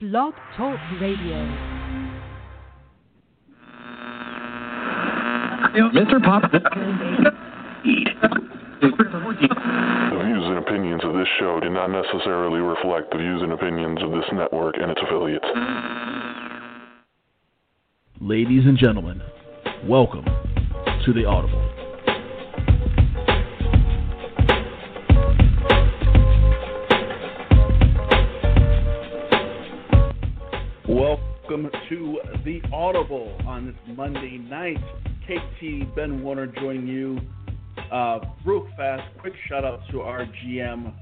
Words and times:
Blog 0.00 0.32
Talk 0.56 0.78
Radio. 1.00 1.34
Mr. 5.90 6.22
Pop. 6.22 6.52
The 6.52 6.60
views 10.22 10.44
and 10.44 10.58
opinions 10.58 11.02
of 11.02 11.14
this 11.14 11.26
show 11.40 11.58
do 11.60 11.70
not 11.70 11.88
necessarily 11.88 12.60
reflect 12.60 13.10
the 13.10 13.18
views 13.18 13.42
and 13.42 13.50
opinions 13.50 14.00
of 14.00 14.12
this 14.12 14.22
network 14.32 14.76
and 14.80 14.92
its 14.92 15.00
affiliates. 15.02 15.44
Ladies 18.20 18.66
and 18.66 18.78
gentlemen, 18.78 19.20
welcome 19.84 20.26
to 21.06 21.12
the 21.12 21.24
Audible. 21.24 21.77
The 32.48 32.62
Audible 32.72 33.36
on 33.46 33.66
this 33.66 33.94
Monday 33.94 34.38
night. 34.38 34.78
KT 35.26 35.94
Ben 35.94 36.22
Warner 36.22 36.46
joining 36.46 36.86
you. 36.86 37.20
Uh, 37.92 38.20
real 38.42 38.66
fast, 38.74 39.02
quick 39.18 39.34
shout 39.50 39.66
out 39.66 39.80
to 39.90 40.00
our 40.00 40.24
GM 40.24 40.94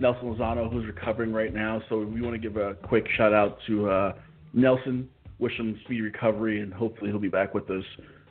Nelson 0.00 0.34
Lozano, 0.34 0.68
who's 0.68 0.84
recovering 0.84 1.32
right 1.32 1.54
now. 1.54 1.80
So 1.88 2.00
we 2.00 2.20
want 2.20 2.34
to 2.34 2.40
give 2.40 2.56
a 2.56 2.74
quick 2.74 3.06
shout 3.16 3.32
out 3.32 3.58
to 3.68 3.88
uh, 3.88 4.12
Nelson. 4.52 5.08
Wish 5.38 5.56
him 5.60 5.78
speedy 5.84 6.00
recovery, 6.00 6.60
and 6.60 6.74
hopefully 6.74 7.12
he'll 7.12 7.20
be 7.20 7.28
back 7.28 7.54
with 7.54 7.70
us 7.70 7.84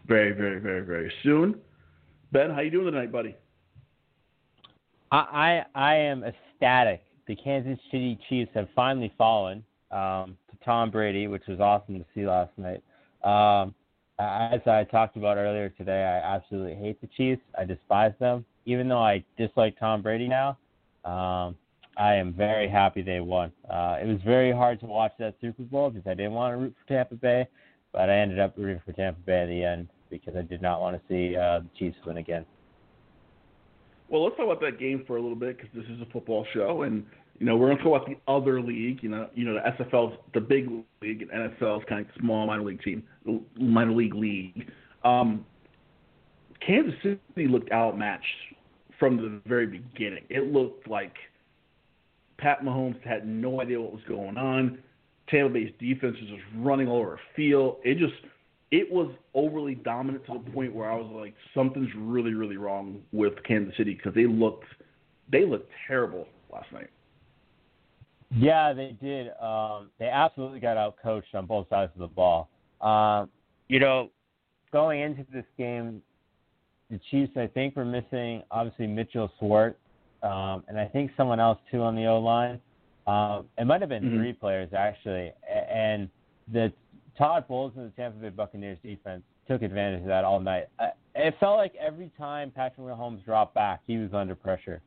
very, 0.05 0.34
very, 0.34 0.59
very, 0.59 0.81
very 0.81 1.09
soon. 1.23 1.55
Ben, 2.34 2.50
how 2.50 2.59
you 2.59 2.72
doing 2.72 2.91
tonight, 2.91 3.09
buddy? 3.09 3.38
I 5.14 5.64
I, 5.76 5.91
I 5.91 5.95
am 5.95 6.26
ecstatic. 6.26 7.03
The 7.26 7.38
Kansas 7.38 7.80
City 7.89 8.20
Chiefs 8.28 8.52
have 8.53 8.67
finally 8.76 9.14
fallen 9.17 9.64
um, 9.91 10.36
Tom 10.70 10.91
Brady, 10.91 11.26
which 11.26 11.48
was 11.48 11.59
awesome 11.59 11.98
to 11.98 12.05
see 12.14 12.28
last 12.28 12.52
night. 12.55 12.84
Um, 13.23 13.73
as 14.20 14.62
I 14.67 14.86
talked 14.92 15.17
about 15.17 15.38
earlier 15.38 15.70
today, 15.70 16.03
I 16.03 16.36
absolutely 16.36 16.75
hate 16.75 17.02
the 17.02 17.08
Chiefs. 17.17 17.42
I 17.58 17.66
despise 17.66 18.14
them. 18.20 18.45
Even 18.67 18.88
though 18.88 19.02
I 19.02 19.23
dislike 19.36 19.80
Tom 19.80 20.03
Brady 20.03 20.28
now, 20.28 20.59
um, 21.06 21.56
I 21.97 22.14
am 22.14 22.34
very 22.34 22.70
happy 22.70 23.02
they 23.02 23.20
won. 23.20 23.52
Uh, 23.67 23.97
it 24.00 24.06
was 24.06 24.20
very 24.23 24.52
hard 24.52 24.80
to 24.81 24.86
watch 24.86 25.14
that 25.17 25.34
Super 25.42 25.64
Bowl 25.64 25.90
because 25.90 26.06
I 26.06 26.14
didn't 26.14 26.34
want 26.34 26.53
to 26.53 26.58
root 26.58 26.75
for 26.80 26.94
Tampa 26.94 27.16
Bay, 27.16 27.47
but 27.92 28.12
I 28.12 28.20
ended 28.20 28.38
up 28.38 28.53
rooting 28.56 28.80
for 28.86 28.92
Tampa 28.92 29.22
Bay 29.22 29.42
in 29.42 29.50
the 29.50 29.64
end 29.64 29.88
because 30.12 30.36
I 30.36 30.44
did 30.44 30.62
not 30.62 30.81
want 30.81 30.97
to 30.97 31.02
see 31.08 31.36
uh, 31.36 31.62
the 31.62 31.70
Chiefs 31.80 31.97
win 32.06 32.17
again. 32.17 32.45
Well, 34.08 34.23
let's 34.23 34.38
talk 34.38 34.45
about 34.45 34.62
that 34.62 34.80
game 34.80 35.03
for 35.08 35.17
a 35.17 35.22
little 35.22 35.36
bit 35.36 35.58
because 35.58 35.72
this 35.73 35.86
is 35.86 36.00
a 36.00 36.12
football 36.12 36.45
show, 36.53 36.84
and 36.84 37.06
you 37.40 37.45
know 37.45 37.56
we're 37.56 37.76
to 37.76 37.82
talk 37.82 38.04
about 38.04 38.08
the 38.08 38.32
other 38.32 38.62
league. 38.62 39.02
You 39.02 39.09
know, 39.09 39.30
you 39.34 39.45
know 39.45 39.54
the 39.56 39.84
SFL's 39.84 40.18
the 40.34 40.42
big 40.42 40.70
league, 41.02 41.22
and 41.22 41.32
NFL's 41.32 41.84
kind 41.88 42.06
of 42.06 42.08
small 42.20 42.46
minor 42.46 42.64
league 42.64 42.81
team, 42.81 43.04
minor 43.58 43.94
league 43.94 44.14
league. 44.14 44.70
Um, 45.04 45.46
Kansas 46.66 46.94
City 47.02 47.48
looked 47.48 47.72
outmatched 47.72 48.26
from 49.00 49.18
the 49.18 49.42
very 49.48 49.66
beginning. 49.66 50.26
It 50.30 50.52
looked 50.52 50.88
like 50.90 51.14
Pat 52.38 52.62
Mahomes 52.62 53.02
had 53.04 53.26
no 53.26 53.62
idea 53.62 53.80
what 53.80 53.94
was 53.94 54.03
going 54.08 54.38
on. 54.38 54.80
Tampa 55.30 55.53
Bay's 55.53 55.72
defense 55.80 56.18
was 56.20 56.30
just 56.30 56.44
running 56.58 56.88
all 56.88 57.00
over 57.00 57.14
a 57.16 57.20
field. 57.36 57.78
It 57.84 57.98
just 57.98 58.14
it 58.72 58.92
was 58.92 59.12
overly 59.34 59.76
dominant 59.76 60.26
to 60.26 60.34
the 60.34 60.52
point 60.52 60.74
where 60.74 60.92
I 60.92 60.96
was 60.96 61.09
like, 61.16 61.34
something's 61.56 61.90
really, 61.96 62.34
really 62.34 62.58
wrong 62.58 63.02
with 63.12 63.34
Kansas 63.44 63.76
City 63.78 63.94
because 63.94 64.14
they 64.14 64.26
looked 64.26 64.66
they 65.31 65.46
looked 65.46 65.72
terrible 65.88 66.28
last 66.52 66.72
night. 66.74 66.90
Yeah, 68.31 68.73
they 68.73 68.95
did. 69.02 69.31
Um, 69.41 69.89
they 69.97 70.08
absolutely 70.08 70.59
got 70.59 70.77
out 70.77 70.95
coached 71.02 71.33
on 71.33 71.45
both 71.45 71.67
sides 71.69 71.91
of 71.95 71.99
the 71.99 72.08
ball. 72.08 72.49
Um, 72.81 73.30
you 73.67 73.80
know, 73.80 74.11
going 74.72 75.02
into 75.02 75.25
this 75.33 75.45
game, 75.58 76.02
the 76.91 77.00
Chiefs 77.09 77.34
I 77.35 77.47
think 77.47 77.75
were 77.75 77.85
missing 77.85 78.44
obviously 78.51 78.88
Mitchell 78.88 79.31
Schwartz, 79.39 79.78
um, 80.23 80.63
and 80.68 80.79
I 80.79 80.85
think 80.85 81.12
someone 81.18 81.39
else 81.39 81.59
too 81.72 81.81
on 81.81 81.95
the 81.95 82.06
O 82.07 82.19
line. 82.19 82.59
Um, 83.07 83.47
it 83.57 83.66
might 83.66 83.81
have 83.81 83.89
been 83.89 84.03
Mhm. 84.03 84.18
three 84.18 84.34
players 84.34 84.73
actually, 84.73 85.31
and 85.50 86.09
the 86.47 86.72
Todd 87.18 87.47
Bowles 87.47 87.75
and 87.75 87.91
the 87.91 87.95
Tampa 87.95 88.18
Bay 88.19 88.29
Buccaneers 88.29 88.79
defense 88.79 89.23
took 89.47 89.62
advantage 89.62 90.01
of 90.01 90.07
that 90.07 90.23
all 90.23 90.39
night. 90.39 90.68
It 91.16 91.35
felt 91.39 91.57
like 91.57 91.73
every 91.75 92.09
time 92.18 92.51
Patrick 92.51 92.85
Mahomes 92.85 93.23
dropped 93.25 93.56
back, 93.56 93.81
he 93.88 93.97
was 93.97 94.13
under 94.13 94.35
pressure. 94.35 94.81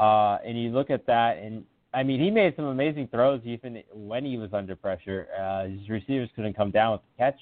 Uh, 0.00 0.38
and 0.44 0.60
you 0.60 0.70
look 0.70 0.90
at 0.90 1.06
that, 1.06 1.38
and 1.38 1.64
I 1.94 2.02
mean, 2.02 2.20
he 2.20 2.30
made 2.30 2.54
some 2.56 2.66
amazing 2.66 3.08
throws 3.08 3.40
even 3.44 3.82
when 3.94 4.24
he 4.24 4.36
was 4.36 4.50
under 4.52 4.76
pressure. 4.76 5.28
Uh, 5.38 5.68
his 5.68 5.88
receivers 5.88 6.28
couldn't 6.36 6.54
come 6.54 6.70
down 6.70 6.92
with 6.92 7.00
the 7.00 7.22
catch, 7.22 7.38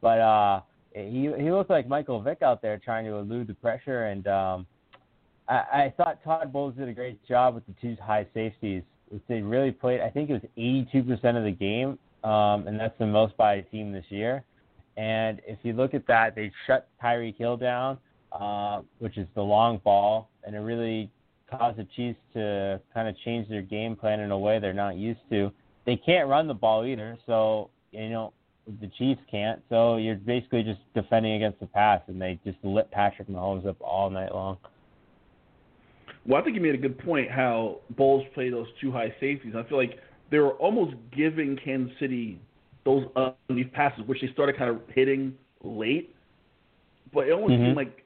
but 0.00 0.20
uh, 0.20 0.60
he 0.94 1.30
he 1.38 1.50
looked 1.50 1.70
like 1.70 1.88
Michael 1.88 2.20
Vick 2.20 2.42
out 2.42 2.62
there 2.62 2.78
trying 2.78 3.04
to 3.06 3.14
elude 3.14 3.48
the 3.48 3.54
pressure. 3.54 4.06
And 4.06 4.26
um, 4.28 4.66
I, 5.48 5.54
I 5.54 5.94
thought 5.96 6.22
Todd 6.22 6.52
Bowles 6.52 6.74
did 6.76 6.88
a 6.88 6.92
great 6.92 7.26
job 7.26 7.54
with 7.54 7.66
the 7.66 7.74
two 7.80 7.96
high 8.00 8.26
safeties. 8.32 8.82
They 9.28 9.40
really 9.42 9.72
played. 9.72 10.00
I 10.00 10.08
think 10.08 10.30
it 10.30 10.34
was 10.34 10.42
82% 10.56 11.36
of 11.36 11.42
the 11.42 11.50
game, 11.50 11.98
um, 12.22 12.68
and 12.68 12.78
that's 12.78 12.96
the 12.98 13.06
most 13.06 13.36
by 13.36 13.54
a 13.54 13.62
team 13.62 13.92
this 13.92 14.04
year. 14.08 14.44
And 14.96 15.40
if 15.46 15.58
you 15.62 15.72
look 15.72 15.94
at 15.94 16.06
that, 16.06 16.36
they 16.36 16.52
shut 16.66 16.88
Tyreek 17.02 17.36
Hill 17.36 17.56
down, 17.56 17.98
uh, 18.30 18.82
which 18.98 19.18
is 19.18 19.26
the 19.34 19.42
long 19.42 19.78
ball, 19.78 20.30
and 20.44 20.54
it 20.54 20.60
really 20.60 21.10
caused 21.50 21.78
the 21.78 21.86
Chiefs 21.96 22.18
to 22.34 22.80
kind 22.94 23.08
of 23.08 23.16
change 23.24 23.48
their 23.48 23.62
game 23.62 23.96
plan 23.96 24.20
in 24.20 24.30
a 24.30 24.38
way 24.38 24.58
they're 24.58 24.72
not 24.72 24.96
used 24.96 25.20
to. 25.30 25.52
They 25.86 25.96
can't 25.96 26.28
run 26.28 26.46
the 26.46 26.54
ball 26.54 26.84
either, 26.84 27.16
so 27.26 27.70
you 27.92 28.10
know 28.10 28.32
the 28.80 28.88
Chiefs 28.98 29.20
can't. 29.30 29.60
So 29.68 29.96
you're 29.96 30.16
basically 30.16 30.62
just 30.62 30.80
defending 30.94 31.34
against 31.34 31.60
the 31.60 31.66
pass, 31.66 32.00
and 32.06 32.20
they 32.20 32.38
just 32.44 32.58
lit 32.62 32.90
Patrick 32.90 33.28
Mahomes 33.28 33.66
up 33.66 33.76
all 33.80 34.10
night 34.10 34.34
long. 34.34 34.58
Well, 36.26 36.40
I 36.40 36.44
think 36.44 36.54
you 36.54 36.60
made 36.60 36.74
a 36.74 36.78
good 36.78 36.98
point 36.98 37.30
how 37.30 37.78
Bowles 37.96 38.24
play 38.34 38.50
those 38.50 38.66
two 38.80 38.92
high 38.92 39.12
safeties. 39.20 39.54
I 39.56 39.62
feel 39.64 39.78
like 39.78 39.98
they 40.30 40.38
were 40.38 40.52
almost 40.52 40.94
giving 41.10 41.56
Kansas 41.56 41.96
City 41.98 42.38
those 42.84 43.06
underneath 43.16 43.72
passes, 43.72 44.06
which 44.06 44.20
they 44.20 44.28
started 44.32 44.56
kind 44.56 44.70
of 44.70 44.80
hitting 44.94 45.34
late. 45.62 46.14
But 47.12 47.26
it 47.26 47.32
almost 47.32 47.54
Mhm. 47.54 47.66
seemed 47.66 47.76
like 47.76 48.04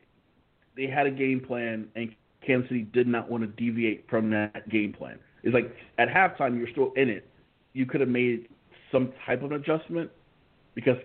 they 0.76 0.86
had 0.86 1.06
a 1.06 1.10
game 1.10 1.40
plan, 1.40 1.90
and 1.94 2.14
Kansas 2.46 2.68
City 2.68 2.82
did 2.92 3.06
not 3.06 3.30
want 3.30 3.42
to 3.42 3.46
deviate 3.48 4.08
from 4.08 4.30
that 4.30 4.68
game 4.68 4.92
plan. 4.92 5.18
It's 5.42 5.54
like 5.54 5.74
at 5.98 6.08
halftime, 6.08 6.58
you're 6.58 6.70
still 6.70 6.92
in 6.96 7.08
it. 7.08 7.28
You 7.72 7.86
could 7.86 8.00
have 8.00 8.08
made 8.08 8.48
some 8.90 9.12
type 9.26 9.42
of 9.42 9.52
adjustment 9.52 10.10
because 10.74 10.96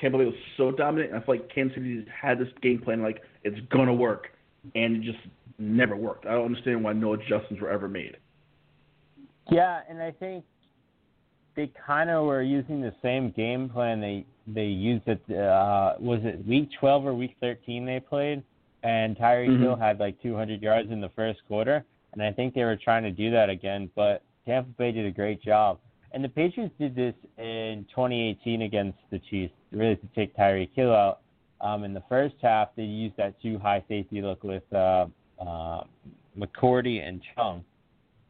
Tampa 0.00 0.18
Bay 0.18 0.24
was 0.24 0.34
so 0.56 0.70
dominant. 0.70 1.12
I 1.12 1.20
feel 1.20 1.36
like 1.36 1.52
Kansas 1.52 1.76
City 1.76 2.06
had 2.10 2.38
this 2.38 2.48
game 2.62 2.80
plan, 2.80 3.02
like 3.02 3.22
it's 3.42 3.58
gonna 3.70 3.94
work, 3.94 4.28
and 4.74 4.96
it 4.96 5.02
just 5.02 5.18
never 5.58 5.96
worked. 5.96 6.26
I 6.26 6.32
don't 6.32 6.46
understand 6.46 6.82
why 6.82 6.92
no 6.92 7.14
adjustments 7.14 7.60
were 7.60 7.70
ever 7.70 7.88
made. 7.88 8.16
Yeah, 9.50 9.80
and 9.88 10.00
I 10.00 10.12
think 10.12 10.44
they 11.56 11.72
kind 11.86 12.10
of 12.10 12.24
were 12.24 12.42
using 12.42 12.80
the 12.80 12.94
same 13.02 13.30
game 13.32 13.68
plan 13.68 14.00
they 14.00 14.24
they 14.46 14.66
used 14.66 15.06
it. 15.06 15.20
uh 15.30 15.94
was 15.98 16.20
it 16.22 16.46
week 16.46 16.68
12 16.78 17.06
or 17.06 17.14
week 17.14 17.36
13 17.40 17.84
they 17.84 18.00
played 18.00 18.42
and 18.82 19.16
Tyreek 19.16 19.48
Mhm. 19.50 19.60
Hill 19.60 19.76
had 19.76 20.00
like 20.00 20.20
200 20.22 20.62
yards 20.62 20.90
in 20.90 21.00
the 21.00 21.08
first 21.10 21.44
quarter 21.46 21.84
and 22.12 22.22
I 22.22 22.32
think 22.32 22.54
they 22.54 22.64
were 22.64 22.76
trying 22.76 23.02
to 23.04 23.10
do 23.10 23.30
that 23.30 23.48
again 23.50 23.90
but 23.94 24.22
Tampa 24.46 24.70
Bay 24.70 24.92
did 24.92 25.06
a 25.06 25.10
great 25.10 25.42
job 25.42 25.78
and 26.12 26.24
the 26.24 26.28
Patriots 26.28 26.74
did 26.78 26.94
this 26.94 27.14
in 27.38 27.86
2018 27.90 28.62
against 28.62 28.98
the 29.10 29.18
Chiefs 29.18 29.54
really 29.70 29.96
to 29.96 30.06
take 30.14 30.34
Tyreek 30.36 30.70
Hill 30.74 30.94
out 30.94 31.20
um 31.60 31.84
in 31.84 31.92
the 31.92 32.02
first 32.08 32.36
half 32.42 32.68
they 32.76 32.84
used 32.84 33.16
that 33.16 33.40
two 33.42 33.58
high 33.58 33.82
safety 33.88 34.22
look 34.22 34.42
with 34.44 34.64
uh 34.72 35.06
uh 35.38 35.84
McCourty 36.38 37.06
and 37.06 37.20
Chung 37.34 37.64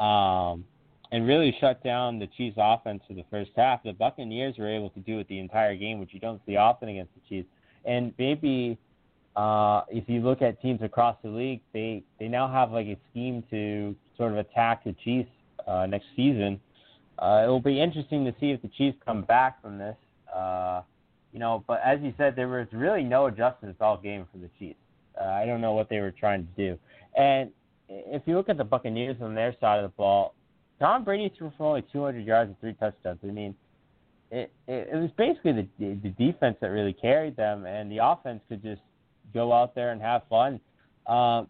um 0.01 0.65
and 1.13 1.27
really 1.27 1.57
shut 1.61 1.83
down 1.83 2.19
the 2.21 2.29
Chiefs' 2.29 2.57
offense 2.57 3.03
for 3.09 3.15
the 3.15 3.25
first 3.33 3.51
half. 3.57 3.83
The 3.83 3.93
Buccaneers 3.93 4.57
were 4.59 4.69
able 4.69 4.91
to 4.91 5.01
do 5.01 5.19
it 5.19 5.27
the 5.27 5.41
entire 5.41 5.75
game, 5.75 5.99
which 5.99 6.15
you 6.15 6.21
don't 6.21 6.41
see 6.47 6.55
often 6.57 6.89
against 6.89 7.13
the 7.15 7.21
Chiefs. 7.29 7.49
And 7.85 8.15
maybe 8.17 8.79
uh, 9.37 9.83
if 9.89 10.05
you 10.09 10.21
look 10.21 10.43
at 10.43 10.61
teams 10.61 10.81
across 10.83 11.17
the 11.23 11.29
league, 11.29 11.61
they 11.73 12.03
they 12.19 12.29
now 12.29 12.51
have 12.51 12.73
like 12.73 12.87
a 12.87 12.97
scheme 13.11 13.45
to 13.51 13.95
sort 14.17 14.33
of 14.33 14.39
attack 14.39 14.85
the 14.85 14.95
Chiefs 15.05 15.31
uh, 15.67 15.87
next 15.87 16.07
season. 16.17 16.61
Uh, 17.19 17.43
it 17.45 17.49
will 17.49 17.61
be 17.61 17.81
interesting 17.81 18.25
to 18.25 18.35
see 18.41 18.51
if 18.51 18.63
the 18.63 18.71
Chiefs 18.77 18.97
come 19.05 19.23
back 19.23 19.61
from 19.63 19.79
this. 19.79 19.97
Uh, 20.35 20.83
you 21.33 21.39
know, 21.39 21.63
but 21.67 21.81
as 21.85 22.01
you 22.03 22.13
said, 22.17 22.35
there 22.35 22.49
was 22.49 22.67
really 22.73 23.05
no 23.05 23.27
adjustments 23.27 23.79
all 23.81 23.97
game 23.97 24.27
for 24.33 24.39
the 24.39 24.51
Chiefs. 24.59 24.79
Uh, 25.21 25.25
I 25.27 25.47
don't 25.47 25.61
know 25.61 25.73
what 25.73 25.89
they 25.89 26.01
were 26.01 26.11
trying 26.11 26.47
to 26.47 26.53
do. 26.57 26.79
And 27.17 27.51
if 27.89 28.23
you 28.27 28.37
look 28.37 28.49
at 28.49 28.57
the 28.57 28.65
Buccaneers 28.65 29.17
on 29.21 29.35
their 29.35 29.55
side 29.61 29.85
of 29.85 29.91
the 29.91 29.97
ball, 29.97 30.35
Tom 30.81 31.05
Brady 31.05 31.33
threw 31.37 31.53
for 31.59 31.67
only 31.67 31.85
200 31.93 32.25
yards 32.25 32.49
and 32.49 32.61
three 32.61 32.73
touchdowns. 32.75 33.19
I 33.23 33.27
mean, 33.27 33.55
it, 34.31 34.51
it, 34.67 34.89
it 34.93 34.97
was 34.97 35.11
basically 35.17 35.69
the 35.79 35.95
the 36.03 36.11
defense 36.11 36.57
that 36.61 36.69
really 36.69 36.93
carried 36.93 37.37
them, 37.37 37.67
and 37.67 37.91
the 37.91 37.99
offense 38.03 38.41
could 38.49 38.63
just 38.63 38.81
go 39.33 39.53
out 39.53 39.75
there 39.75 39.93
and 39.93 40.01
have 40.01 40.23
fun. 40.29 40.61
Um, 41.07 41.49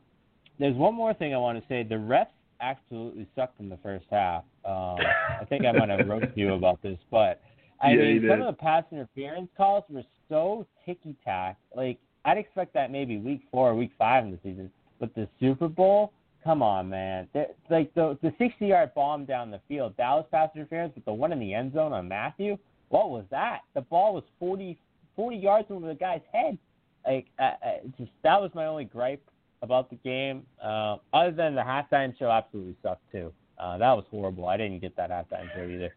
there's 0.58 0.76
one 0.76 0.94
more 0.94 1.14
thing 1.14 1.34
I 1.34 1.38
want 1.38 1.58
to 1.60 1.64
say. 1.68 1.82
The 1.82 1.94
refs 1.96 2.26
absolutely 2.60 3.26
sucked 3.34 3.58
in 3.60 3.68
the 3.68 3.78
first 3.82 4.06
half. 4.10 4.44
Um, 4.64 4.98
I 5.40 5.44
think 5.48 5.64
I 5.64 5.72
might 5.72 5.88
have 5.88 6.06
wrote 6.06 6.20
to 6.34 6.40
you 6.40 6.52
about 6.54 6.82
this, 6.82 6.98
but 7.10 7.40
I 7.82 7.92
Yeah, 7.92 8.02
mean, 8.02 8.26
some 8.28 8.42
of 8.42 8.46
the 8.54 8.60
pass 8.60 8.84
interference 8.92 9.48
calls 9.56 9.84
were 9.88 10.02
so 10.28 10.66
ticky 10.84 11.16
tack. 11.24 11.56
Like 11.74 11.98
I'd 12.26 12.36
expect 12.36 12.74
that 12.74 12.90
maybe 12.90 13.16
week 13.16 13.40
four 13.50 13.70
or 13.70 13.74
week 13.74 13.92
five 13.98 14.24
in 14.24 14.30
the 14.32 14.38
season, 14.42 14.70
but 14.98 15.14
the 15.14 15.26
Super 15.40 15.68
Bowl. 15.68 16.12
Come 16.42 16.62
on, 16.62 16.88
man! 16.88 17.28
They're- 17.34 17.50
Like 17.68 17.92
the 17.94 18.18
the 18.22 18.32
sixty 18.38 18.66
yard 18.68 18.92
bomb 18.94 19.26
down 19.26 19.50
the 19.50 19.60
field, 19.68 19.94
that 19.98 20.10
was 20.14 20.24
pass 20.30 20.48
interference, 20.54 20.92
but 20.94 21.04
the 21.04 21.12
one 21.12 21.32
in 21.32 21.38
the 21.38 21.52
end 21.52 21.74
zone 21.74 21.92
on 21.92 22.08
Mathieu, 22.08 22.56
what 22.88 23.10
was 23.10 23.24
that? 23.30 23.60
The 23.74 23.82
ball 23.82 24.14
was 24.14 24.24
40, 24.38 24.78
40 25.16 25.36
yards 25.36 25.70
over 25.70 25.86
the 25.86 25.94
guy's 25.94 26.22
head. 26.32 26.56
Like, 27.06 27.26
uh, 27.38 27.42
uh, 27.42 27.54
just 27.98 28.10
that 28.22 28.40
was 28.40 28.50
my 28.54 28.66
only 28.66 28.84
gripe 28.84 29.22
about 29.62 29.90
the 29.90 29.96
game. 29.96 30.44
Uh, 30.62 30.96
other 31.12 31.32
than 31.32 31.54
the 31.54 31.62
halftime 31.62 32.16
show, 32.18 32.30
absolutely 32.30 32.76
sucked 32.82 33.10
too. 33.12 33.32
Uh, 33.58 33.78
that 33.78 33.92
was 33.92 34.04
horrible. 34.10 34.46
I 34.46 34.56
didn't 34.56 34.80
get 34.80 34.96
that 34.96 35.10
halftime 35.10 35.52
show 35.54 35.64
either. 35.64 35.94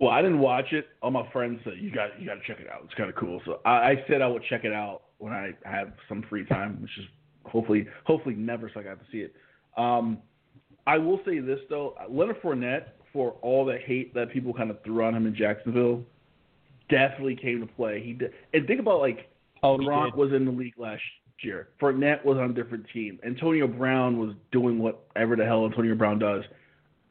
Well, 0.00 0.10
I 0.10 0.22
didn't 0.22 0.38
watch 0.38 0.72
it. 0.72 0.86
All 1.02 1.10
my 1.10 1.30
friends 1.30 1.60
said 1.62 1.74
you 1.78 1.90
got 1.92 2.18
you 2.18 2.26
got 2.26 2.36
to 2.36 2.40
check 2.46 2.58
it 2.58 2.70
out. 2.70 2.80
It's 2.84 2.94
kind 2.94 3.10
of 3.10 3.16
cool. 3.16 3.40
So 3.44 3.60
I, 3.66 3.70
I 3.70 4.04
said 4.08 4.22
I 4.22 4.26
would 4.26 4.42
check 4.48 4.64
it 4.64 4.72
out 4.72 5.02
when 5.18 5.32
I 5.32 5.50
have 5.64 5.92
some 6.08 6.24
free 6.30 6.46
time, 6.46 6.80
which 6.80 6.90
is 6.98 7.04
hopefully 7.44 7.86
hopefully 8.04 8.34
never, 8.34 8.70
so 8.72 8.80
I 8.80 8.82
got 8.82 8.98
to 8.98 9.06
see 9.12 9.18
it. 9.18 9.34
Um, 9.76 10.18
I 10.86 10.96
will 10.96 11.20
say 11.26 11.38
this 11.40 11.60
though, 11.68 11.94
Leonard 12.08 12.40
Fournette, 12.40 12.86
for 13.12 13.32
all 13.42 13.66
the 13.66 13.76
hate 13.76 14.14
that 14.14 14.30
people 14.30 14.54
kind 14.54 14.70
of 14.70 14.82
threw 14.84 15.04
on 15.04 15.14
him 15.14 15.26
in 15.26 15.34
Jacksonville, 15.34 16.02
definitely 16.90 17.36
came 17.36 17.60
to 17.60 17.66
play. 17.66 18.02
He 18.02 18.12
did, 18.12 18.32
and 18.52 18.66
think 18.66 18.80
about 18.80 19.00
like 19.00 19.30
Oh, 19.62 19.78
Gronk 19.78 20.16
was 20.16 20.32
in 20.32 20.44
the 20.44 20.50
league 20.50 20.78
last 20.78 21.02
year. 21.42 21.68
Fournette 21.80 22.24
was 22.24 22.38
on 22.38 22.50
a 22.50 22.52
different 22.52 22.86
team. 22.92 23.18
Antonio 23.24 23.66
Brown 23.66 24.18
was 24.18 24.34
doing 24.52 24.78
whatever 24.78 25.36
the 25.36 25.44
hell 25.44 25.66
Antonio 25.66 25.94
Brown 25.94 26.18
does. 26.18 26.44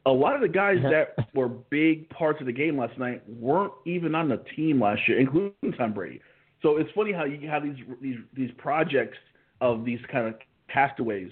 A 0.05 0.11
lot 0.11 0.35
of 0.35 0.41
the 0.41 0.47
guys 0.47 0.77
that 0.83 1.15
were 1.35 1.47
big 1.47 2.09
parts 2.09 2.39
of 2.39 2.47
the 2.47 2.53
game 2.53 2.77
last 2.77 2.97
night 2.97 3.21
weren't 3.29 3.73
even 3.85 4.15
on 4.15 4.29
the 4.29 4.41
team 4.55 4.81
last 4.81 5.01
year, 5.07 5.19
including 5.19 5.73
Tom 5.77 5.93
Brady. 5.93 6.21
So 6.61 6.77
it's 6.77 6.89
funny 6.95 7.11
how 7.11 7.25
you 7.25 7.47
have 7.47 7.63
these 7.63 7.77
these 8.01 8.17
these 8.33 8.51
projects 8.57 9.17
of 9.61 9.85
these 9.85 9.99
kind 10.11 10.27
of 10.27 10.35
castaways, 10.73 11.31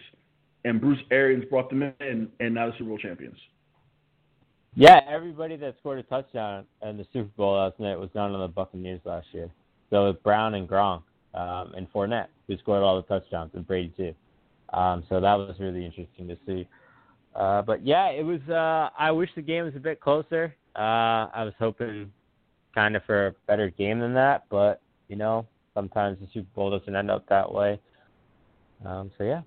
and 0.63 0.79
Bruce 0.79 0.99
Arians 1.11 1.45
brought 1.45 1.69
them 1.69 1.83
in, 1.99 2.29
and 2.39 2.53
now 2.53 2.67
the 2.67 2.73
Super 2.73 2.89
Bowl 2.89 2.97
champions. 2.97 3.37
Yeah, 4.75 5.01
everybody 5.09 5.55
that 5.57 5.75
scored 5.79 5.99
a 5.99 6.03
touchdown 6.03 6.65
in 6.83 6.97
the 6.97 7.05
Super 7.11 7.29
Bowl 7.35 7.55
last 7.55 7.79
night 7.79 7.97
was 7.97 8.09
down 8.11 8.33
on 8.33 8.41
the 8.41 8.47
Buccaneers 8.47 9.01
last 9.05 9.27
year. 9.31 9.49
So 9.89 10.13
Brown 10.23 10.53
and 10.53 10.67
Gronk 10.67 11.03
um, 11.33 11.73
and 11.75 11.91
Fournette 11.91 12.27
who 12.47 12.57
scored 12.57 12.83
all 12.83 12.95
the 12.95 13.07
touchdowns, 13.07 13.51
and 13.53 13.67
Brady 13.67 13.93
too. 13.95 14.13
Um, 14.73 15.03
so 15.09 15.19
that 15.19 15.33
was 15.35 15.55
really 15.59 15.85
interesting 15.85 16.27
to 16.27 16.37
see. 16.45 16.67
Uh, 17.35 17.61
but 17.61 17.85
yeah, 17.85 18.07
it 18.09 18.23
was. 18.23 18.41
Uh, 18.49 18.89
I 18.97 19.11
wish 19.11 19.29
the 19.35 19.41
game 19.41 19.65
was 19.65 19.75
a 19.75 19.79
bit 19.79 19.99
closer. 19.99 20.55
Uh, 20.75 21.27
I 21.33 21.43
was 21.43 21.53
hoping 21.59 22.11
kind 22.73 22.95
of 22.95 23.03
for 23.05 23.27
a 23.27 23.35
better 23.47 23.69
game 23.69 23.99
than 23.99 24.13
that, 24.13 24.45
but 24.49 24.81
you 25.07 25.15
know, 25.15 25.45
sometimes 25.73 26.19
the 26.19 26.27
Super 26.33 26.47
Bowl 26.55 26.77
doesn't 26.77 26.95
end 26.95 27.11
up 27.11 27.27
that 27.29 27.51
way. 27.51 27.79
Um, 28.85 29.11
so 29.17 29.23
yeah. 29.23 29.41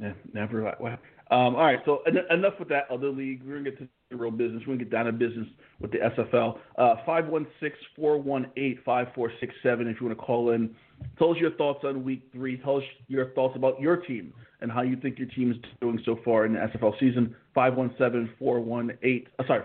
Yeah, 0.00 0.12
never. 0.32 0.62
Wow. 0.80 0.98
Um, 1.30 1.54
all 1.54 1.64
right, 1.64 1.78
so 1.84 2.02
en- 2.06 2.36
enough 2.36 2.54
with 2.58 2.68
that 2.70 2.90
other 2.90 3.08
league. 3.08 3.42
We're 3.44 3.58
gonna 3.58 3.70
get 3.70 3.78
to 3.78 3.88
the 4.10 4.16
real 4.16 4.32
business. 4.32 4.62
We're 4.66 4.74
gonna 4.74 4.84
get 4.84 4.90
down 4.90 5.04
to 5.04 5.12
business 5.12 5.46
with 5.80 5.92
the 5.92 5.98
SFL. 5.98 6.58
Uh, 6.76 6.96
Five 7.06 7.28
one 7.28 7.46
six 7.60 7.76
four 7.94 8.18
one 8.18 8.50
eight 8.56 8.80
five 8.84 9.08
four 9.14 9.32
six 9.38 9.54
seven. 9.62 9.86
If 9.86 10.00
you 10.00 10.08
want 10.08 10.18
to 10.18 10.24
call 10.24 10.50
in, 10.50 10.74
tell 11.18 11.30
us 11.30 11.36
your 11.38 11.52
thoughts 11.52 11.84
on 11.84 12.02
week 12.02 12.28
three. 12.32 12.58
Tell 12.58 12.78
us 12.78 12.82
your 13.06 13.26
thoughts 13.30 13.54
about 13.54 13.80
your 13.80 13.96
team 13.96 14.32
and 14.60 14.72
how 14.72 14.82
you 14.82 14.96
think 14.96 15.18
your 15.18 15.28
team 15.28 15.52
is 15.52 15.56
doing 15.80 16.00
so 16.04 16.18
far 16.24 16.46
in 16.46 16.54
the 16.54 16.58
SFL 16.58 16.98
season. 16.98 17.36
Five 17.54 17.76
one 17.76 17.94
seven 17.96 18.28
four 18.36 18.58
one 18.58 18.98
eight. 19.04 19.28
Uh, 19.38 19.44
sorry, 19.46 19.62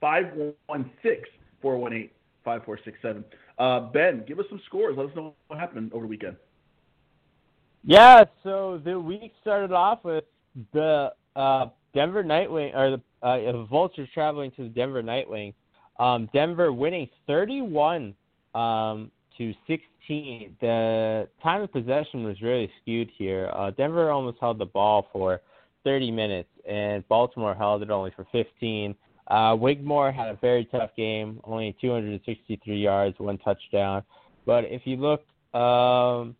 five 0.00 0.26
one 0.66 0.90
six 1.02 1.28
four 1.60 1.76
one 1.76 1.92
eight 1.92 2.12
five 2.44 2.64
four 2.64 2.78
six 2.84 2.96
seven. 3.02 3.24
Uh, 3.58 3.80
ben, 3.80 4.24
give 4.28 4.38
us 4.38 4.46
some 4.48 4.60
scores. 4.66 4.96
Let 4.96 5.06
us 5.06 5.16
know 5.16 5.34
what 5.48 5.58
happened 5.58 5.92
over 5.92 6.04
the 6.04 6.08
weekend. 6.08 6.36
Yeah, 7.82 8.24
so 8.44 8.80
the 8.84 8.98
week 9.00 9.32
started 9.40 9.72
off 9.72 10.04
with 10.04 10.24
the 10.72 11.12
uh, 11.36 11.66
Denver 11.94 12.24
Nightwing 12.24 12.74
or 12.74 12.90
the 12.90 13.02
uh, 13.22 13.64
Vultures 13.66 14.08
traveling 14.12 14.50
to 14.52 14.64
the 14.64 14.68
Denver 14.68 15.02
Nightwing. 15.02 15.54
Um, 15.98 16.28
Denver 16.32 16.72
winning 16.72 17.08
31 17.26 18.14
um, 18.54 19.10
to 19.36 19.52
16. 19.66 20.56
The 20.60 21.28
time 21.42 21.62
of 21.62 21.72
possession 21.72 22.24
was 22.24 22.40
really 22.40 22.70
skewed 22.80 23.10
here. 23.16 23.50
Uh, 23.54 23.70
Denver 23.70 24.10
almost 24.10 24.38
held 24.40 24.58
the 24.58 24.66
ball 24.66 25.08
for 25.12 25.40
30 25.84 26.10
minutes, 26.10 26.48
and 26.68 27.06
Baltimore 27.08 27.54
held 27.54 27.82
it 27.82 27.90
only 27.90 28.12
for 28.16 28.26
15. 28.32 28.94
Uh, 29.28 29.56
Wigmore 29.58 30.10
had 30.10 30.28
a 30.28 30.38
very 30.40 30.64
tough 30.66 30.90
game, 30.96 31.40
only 31.44 31.76
263 31.80 32.76
yards, 32.76 33.18
one 33.18 33.38
touchdown. 33.38 34.02
But 34.44 34.64
if 34.64 34.82
you 34.84 34.96
look, 34.96 35.22
um, 35.54 36.34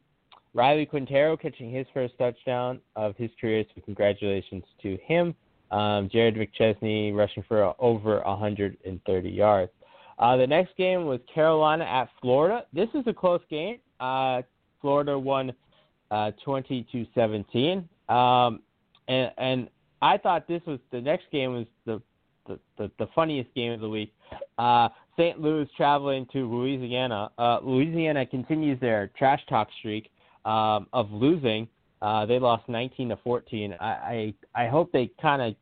Riley 0.55 0.87
Quintero 0.87 1.37
catching 1.37 1.71
his 1.71 1.87
first 1.95 2.15
touchdown 2.19 2.81
of 2.97 3.17
his 3.17 3.31
career, 3.41 3.65
so 3.75 3.81
congratulations 3.83 4.65
to 4.83 4.99
him. 5.05 5.35
Um, 5.71 6.09
Jared 6.11 6.35
McChesney 6.35 7.15
rushing 7.15 7.45
for 7.47 7.75
over 7.79 8.21
130 8.21 9.31
yards. 9.31 9.71
Uh, 10.19 10.37
the 10.37 10.47
next 10.47 10.77
game 10.77 11.07
was 11.07 11.21
Carolina 11.33 11.85
at 11.85 12.09
Florida. 12.21 12.67
This 12.73 12.89
is 12.95 13.05
a 13.07 13.13
close 13.13 13.41
game. 13.49 13.79
Uh, 14.01 14.43
Florida 14.81 15.19
won 15.19 15.53
uh, 16.11 16.33
20 16.45 16.87
to 16.91 17.07
17. 17.15 17.89
Um, 18.09 18.61
and, 19.09 19.31
and 19.39 19.69
I 20.03 20.19
thought 20.19 20.49
this 20.49 20.63
was 20.67 20.81
the 20.91 21.01
next 21.01 21.25
game 21.31 21.53
was 21.53 21.67
the 21.87 22.03
the, 22.47 22.59
the, 22.79 22.91
the 22.99 23.07
funniest 23.15 23.53
game 23.55 23.73
of 23.73 23.81
the 23.81 23.89
week. 23.89 24.13
Uh, 24.59 24.89
St. 25.17 25.41
Louis 25.41 25.69
traveling 25.77 26.27
to 26.33 26.51
Louisiana. 26.51 27.31
Uh, 27.39 27.59
Louisiana 27.63 28.27
continues 28.27 28.81
their 28.81 29.11
trash 29.17 29.41
talk 29.49 29.69
streak 29.79 30.11
um, 30.45 30.87
of 30.93 31.11
losing. 31.11 31.69
Uh, 32.03 32.25
they 32.27 32.39
lost 32.39 32.69
19 32.69 33.11
to 33.11 33.17
14. 33.17 33.75
I 33.79 33.85
I, 33.85 34.35
I 34.55 34.69
hope 34.69 34.91
they 34.93 35.11
kind 35.21 35.43
of 35.43 35.55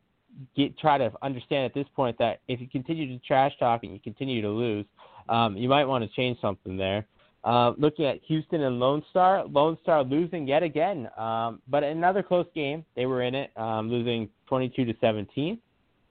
get 0.55 0.77
try 0.77 0.97
to 0.97 1.11
understand 1.21 1.65
at 1.65 1.73
this 1.73 1.87
point 1.95 2.17
that 2.19 2.41
if 2.47 2.61
you 2.61 2.67
continue 2.67 3.07
to 3.07 3.25
trash 3.25 3.53
talk 3.59 3.83
and 3.83 3.93
you 3.93 3.99
continue 3.99 4.41
to 4.41 4.49
lose, 4.49 4.85
um, 5.27 5.57
you 5.57 5.67
might 5.67 5.85
want 5.85 6.03
to 6.03 6.09
change 6.15 6.39
something 6.41 6.77
there. 6.77 7.05
Uh, 7.43 7.71
looking 7.77 8.05
at 8.05 8.19
Houston 8.27 8.63
and 8.63 8.79
Lone 8.79 9.03
Star, 9.09 9.45
Lone 9.45 9.77
Star 9.81 10.03
losing 10.03 10.45
yet 10.45 10.61
again, 10.61 11.09
um, 11.17 11.61
but 11.69 11.83
another 11.83 12.21
close 12.21 12.47
game. 12.53 12.83
They 12.95 13.05
were 13.05 13.21
in 13.21 13.33
it, 13.33 13.51
um, 13.55 13.89
losing 13.89 14.29
22 14.47 14.85
to 14.85 14.93
17. 14.99 15.57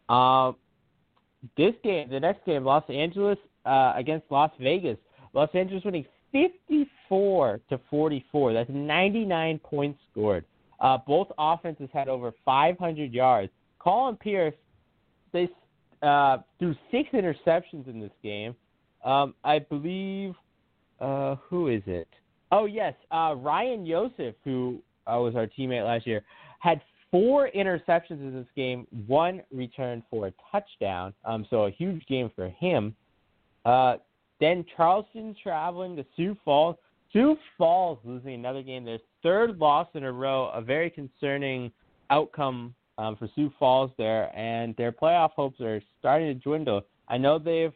Uh, 0.08 0.52
this 1.56 1.74
game, 1.84 2.08
the 2.08 2.18
next 2.18 2.46
game, 2.46 2.64
Los 2.64 2.84
Angeles 2.88 3.38
uh, 3.66 3.92
against 3.94 4.24
Las 4.30 4.50
Vegas. 4.58 4.96
Los 5.34 5.50
Angeles 5.54 5.84
winning 5.84 6.06
54 6.32 7.60
to 7.68 7.80
44. 7.90 8.52
That's 8.52 8.70
99 8.70 9.58
points 9.60 9.98
scored. 10.10 10.44
Uh, 10.80 10.98
both 11.06 11.28
offenses 11.38 11.88
had 11.92 12.08
over 12.08 12.32
500 12.44 13.12
yards. 13.12 13.50
Colin 13.78 14.16
Pierce, 14.16 14.54
they 15.32 15.48
uh, 16.02 16.38
threw 16.58 16.74
six 16.90 17.08
interceptions 17.12 17.88
in 17.88 18.00
this 18.00 18.12
game. 18.22 18.54
Um, 19.04 19.34
I 19.44 19.58
believe, 19.58 20.34
uh, 21.00 21.36
who 21.48 21.68
is 21.68 21.82
it? 21.86 22.08
Oh 22.50 22.64
yes, 22.64 22.94
uh, 23.12 23.34
Ryan 23.36 23.84
Yosef, 23.84 24.34
who 24.44 24.82
uh, 25.06 25.18
was 25.18 25.34
our 25.36 25.46
teammate 25.46 25.84
last 25.84 26.06
year, 26.06 26.22
had 26.60 26.80
four 27.10 27.50
interceptions 27.54 28.20
in 28.20 28.34
this 28.34 28.46
game. 28.56 28.86
One 29.06 29.42
returned 29.52 30.02
for 30.10 30.28
a 30.28 30.32
touchdown. 30.50 31.14
Um, 31.24 31.46
so 31.50 31.64
a 31.64 31.70
huge 31.70 32.04
game 32.06 32.30
for 32.34 32.48
him. 32.48 32.94
Then 34.40 34.64
Charleston 34.76 35.34
traveling 35.42 35.96
to 35.96 36.04
Sioux 36.16 36.36
Falls. 36.44 36.76
Sioux 37.12 37.36
Falls 37.56 37.98
losing 38.04 38.34
another 38.34 38.62
game. 38.62 38.84
Their 38.84 38.98
third 39.22 39.58
loss 39.58 39.88
in 39.94 40.04
a 40.04 40.12
row. 40.12 40.50
A 40.54 40.60
very 40.60 40.90
concerning 40.90 41.72
outcome 42.10 42.74
um, 42.98 43.16
for 43.16 43.28
Sioux 43.34 43.52
Falls 43.58 43.90
there, 43.96 44.36
and 44.36 44.74
their 44.76 44.92
playoff 44.92 45.30
hopes 45.32 45.60
are 45.60 45.80
starting 45.98 46.28
to 46.28 46.34
dwindle. 46.34 46.82
I 47.08 47.16
know 47.16 47.38
they've, 47.38 47.72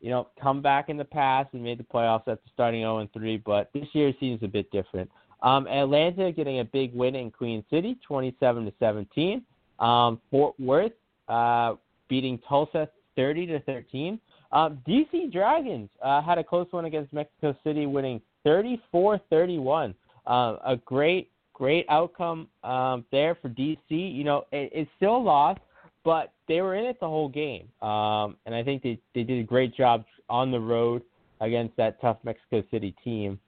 you 0.00 0.10
know, 0.10 0.28
come 0.40 0.60
back 0.60 0.88
in 0.88 0.96
the 0.96 1.04
past 1.04 1.50
and 1.54 1.62
made 1.62 1.78
the 1.78 1.84
playoffs 1.84 2.28
after 2.28 2.40
starting 2.52 2.82
0 2.82 2.98
and 2.98 3.12
3, 3.12 3.38
but 3.38 3.70
this 3.72 3.86
year 3.92 4.12
seems 4.20 4.42
a 4.42 4.48
bit 4.48 4.70
different. 4.70 5.10
Um, 5.42 5.66
Atlanta 5.68 6.32
getting 6.32 6.60
a 6.60 6.64
big 6.64 6.94
win 6.94 7.14
in 7.14 7.30
Queen 7.30 7.64
City, 7.70 7.98
27 8.06 8.64
to 8.66 8.72
17. 8.78 9.42
Um, 9.78 10.20
Fort 10.30 10.58
Worth 10.58 10.92
uh, 11.28 11.74
beating 12.08 12.38
Tulsa, 12.48 12.88
30 13.16 13.46
to 13.46 13.60
13. 13.60 14.18
Um, 14.54 14.78
DC 14.88 15.32
Dragons 15.32 15.90
uh, 16.02 16.22
had 16.22 16.38
a 16.38 16.44
close 16.44 16.68
one 16.70 16.84
against 16.84 17.12
Mexico 17.12 17.56
City, 17.64 17.86
winning 17.86 18.20
34-31. 18.46 19.94
Uh, 20.26 20.56
a 20.64 20.76
great, 20.84 21.30
great 21.52 21.84
outcome 21.88 22.48
um, 22.62 23.04
there 23.10 23.34
for 23.34 23.48
DC. 23.48 23.78
You 23.88 24.22
know, 24.22 24.44
it, 24.52 24.70
it's 24.72 24.90
still 24.96 25.16
a 25.16 25.18
loss, 25.18 25.58
but 26.04 26.32
they 26.46 26.60
were 26.60 26.76
in 26.76 26.84
it 26.84 26.98
the 27.00 27.08
whole 27.08 27.28
game, 27.28 27.68
um, 27.82 28.36
and 28.46 28.54
I 28.54 28.62
think 28.62 28.82
they 28.82 28.98
they 29.14 29.22
did 29.22 29.40
a 29.40 29.42
great 29.42 29.74
job 29.74 30.04
on 30.30 30.50
the 30.50 30.60
road 30.60 31.02
against 31.40 31.76
that 31.76 32.00
tough 32.00 32.18
Mexico 32.22 32.62
City 32.70 32.94
team 33.02 33.38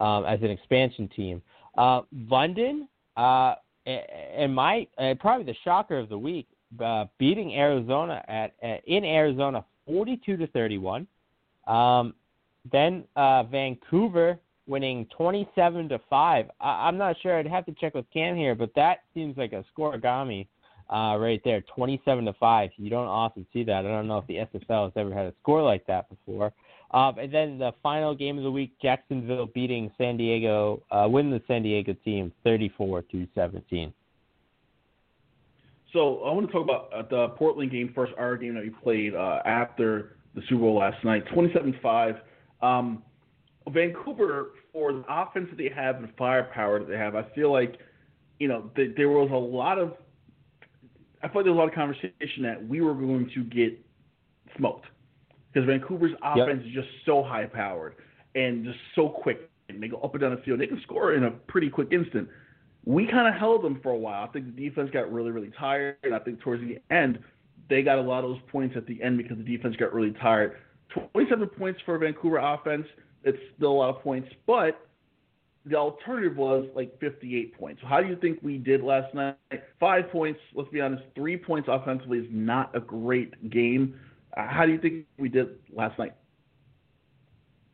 um, 0.00 0.24
as 0.24 0.40
an 0.42 0.50
expansion 0.50 1.08
team. 1.14 1.40
Uh, 1.78 2.02
London 2.28 2.88
uh, 3.16 3.54
and 3.86 4.54
my 4.54 4.86
uh, 4.98 5.14
probably 5.20 5.44
the 5.44 5.56
shocker 5.62 5.98
of 5.98 6.08
the 6.08 6.18
week, 6.18 6.48
uh, 6.84 7.04
beating 7.18 7.54
Arizona 7.54 8.24
at 8.28 8.54
uh, 8.62 8.76
in 8.86 9.04
Arizona, 9.04 9.64
forty-two 9.86 10.36
to 10.36 10.46
thirty-one. 10.48 11.06
Um, 11.66 12.14
then 12.72 13.04
uh, 13.16 13.44
Vancouver 13.44 14.38
winning 14.66 15.06
twenty-seven 15.16 15.88
to 15.90 16.00
five. 16.10 16.46
I- 16.60 16.88
I'm 16.88 16.96
not 16.98 17.16
sure. 17.22 17.38
I'd 17.38 17.46
have 17.46 17.66
to 17.66 17.72
check 17.72 17.94
with 17.94 18.06
Cam 18.12 18.36
here, 18.36 18.54
but 18.54 18.70
that 18.74 18.98
seems 19.14 19.36
like 19.36 19.52
a 19.52 19.64
scorigami 19.76 20.46
uh, 20.92 21.16
right 21.18 21.40
there, 21.44 21.62
twenty-seven 21.74 22.24
to 22.24 22.32
five. 22.34 22.70
You 22.76 22.90
don't 22.90 23.06
often 23.06 23.46
see 23.52 23.64
that. 23.64 23.86
I 23.86 23.88
don't 23.88 24.08
know 24.08 24.18
if 24.18 24.26
the 24.26 24.36
SFL 24.36 24.84
has 24.84 24.92
ever 24.96 25.14
had 25.14 25.26
a 25.26 25.34
score 25.42 25.62
like 25.62 25.86
that 25.86 26.08
before. 26.08 26.52
Um, 26.92 27.18
and 27.18 27.34
then 27.34 27.58
the 27.58 27.72
final 27.82 28.14
game 28.14 28.38
of 28.38 28.44
the 28.44 28.50
week, 28.50 28.72
Jacksonville 28.80 29.46
beating 29.46 29.90
San 29.98 30.16
Diego, 30.16 30.82
uh, 30.90 31.06
winning 31.10 31.32
the 31.32 31.42
San 31.48 31.62
Diego 31.62 31.94
team 32.04 32.32
34 32.44 33.02
to 33.02 33.26
17. 33.34 33.92
So 35.96 36.18
I 36.24 36.30
want 36.30 36.46
to 36.46 36.52
talk 36.52 36.62
about 36.62 36.92
uh, 36.92 37.08
the 37.08 37.28
Portland 37.38 37.70
game 37.70 37.90
first, 37.94 38.12
our 38.18 38.36
game 38.36 38.54
that 38.56 38.62
we 38.62 38.68
played 38.68 39.14
uh, 39.14 39.40
after 39.46 40.18
the 40.34 40.42
Super 40.46 40.60
Bowl 40.60 40.76
last 40.76 41.02
night, 41.02 41.24
27-5. 41.34 42.20
Um, 42.60 43.02
Vancouver, 43.70 44.48
for 44.74 44.92
the 44.92 45.04
offense 45.08 45.46
that 45.48 45.56
they 45.56 45.70
have 45.74 45.96
and 45.96 46.10
firepower 46.18 46.80
that 46.80 46.88
they 46.90 46.98
have, 46.98 47.14
I 47.14 47.22
feel 47.34 47.50
like, 47.50 47.78
you 48.38 48.46
know, 48.46 48.70
th- 48.76 48.90
there 48.94 49.08
was 49.08 49.30
a 49.32 49.36
lot 49.36 49.78
of, 49.78 49.94
I 51.22 51.28
feel 51.28 51.36
like 51.36 51.44
there 51.46 51.54
was 51.54 51.56
a 51.56 51.60
lot 51.60 51.68
of 51.68 51.74
conversation 51.74 52.42
that 52.42 52.68
we 52.68 52.82
were 52.82 52.92
going 52.92 53.30
to 53.34 53.44
get 53.44 53.82
smoked 54.58 54.84
because 55.50 55.66
Vancouver's 55.66 56.12
offense 56.22 56.60
yep. 56.62 56.66
is 56.66 56.74
just 56.74 56.88
so 57.06 57.22
high 57.22 57.46
powered 57.46 57.94
and 58.34 58.66
just 58.66 58.78
so 58.94 59.08
quick. 59.08 59.48
And 59.70 59.82
they 59.82 59.88
go 59.88 59.96
up 60.00 60.12
and 60.12 60.20
down 60.20 60.32
the 60.32 60.42
field. 60.42 60.60
They 60.60 60.66
can 60.66 60.82
score 60.82 61.14
in 61.14 61.24
a 61.24 61.30
pretty 61.30 61.70
quick 61.70 61.88
instant. 61.90 62.28
We 62.86 63.06
kind 63.06 63.28
of 63.28 63.34
held 63.34 63.62
them 63.62 63.80
for 63.82 63.90
a 63.90 63.96
while. 63.96 64.24
I 64.24 64.28
think 64.28 64.54
the 64.54 64.68
defense 64.68 64.90
got 64.92 65.12
really, 65.12 65.30
really 65.30 65.52
tired. 65.58 65.96
And 66.04 66.14
I 66.14 66.18
think 66.20 66.40
towards 66.40 66.62
the 66.62 66.78
end, 66.94 67.18
they 67.68 67.82
got 67.82 67.98
a 67.98 68.02
lot 68.02 68.24
of 68.24 68.30
those 68.30 68.40
points 68.50 68.76
at 68.76 68.86
the 68.86 69.02
end 69.02 69.18
because 69.18 69.36
the 69.36 69.44
defense 69.44 69.76
got 69.76 69.92
really 69.92 70.12
tired. 70.12 70.56
27 71.12 71.48
points 71.48 71.80
for 71.84 71.98
Vancouver 71.98 72.38
offense. 72.38 72.86
It's 73.24 73.38
still 73.56 73.72
a 73.72 73.78
lot 73.78 73.96
of 73.96 74.02
points, 74.02 74.28
but 74.46 74.86
the 75.64 75.74
alternative 75.74 76.36
was 76.36 76.64
like 76.76 76.98
58 77.00 77.58
points. 77.58 77.80
So 77.82 77.88
how 77.88 78.00
do 78.00 78.06
you 78.06 78.16
think 78.16 78.38
we 78.40 78.56
did 78.56 78.82
last 78.82 79.12
night? 79.14 79.36
Five 79.80 80.10
points. 80.10 80.38
Let's 80.54 80.70
be 80.70 80.80
honest. 80.80 81.02
Three 81.16 81.36
points 81.36 81.68
offensively 81.70 82.18
is 82.18 82.26
not 82.30 82.74
a 82.74 82.80
great 82.80 83.50
game. 83.50 83.98
Uh, 84.36 84.46
how 84.46 84.64
do 84.64 84.72
you 84.72 84.78
think 84.78 85.06
we 85.18 85.28
did 85.28 85.58
last 85.72 85.98
night? 85.98 86.14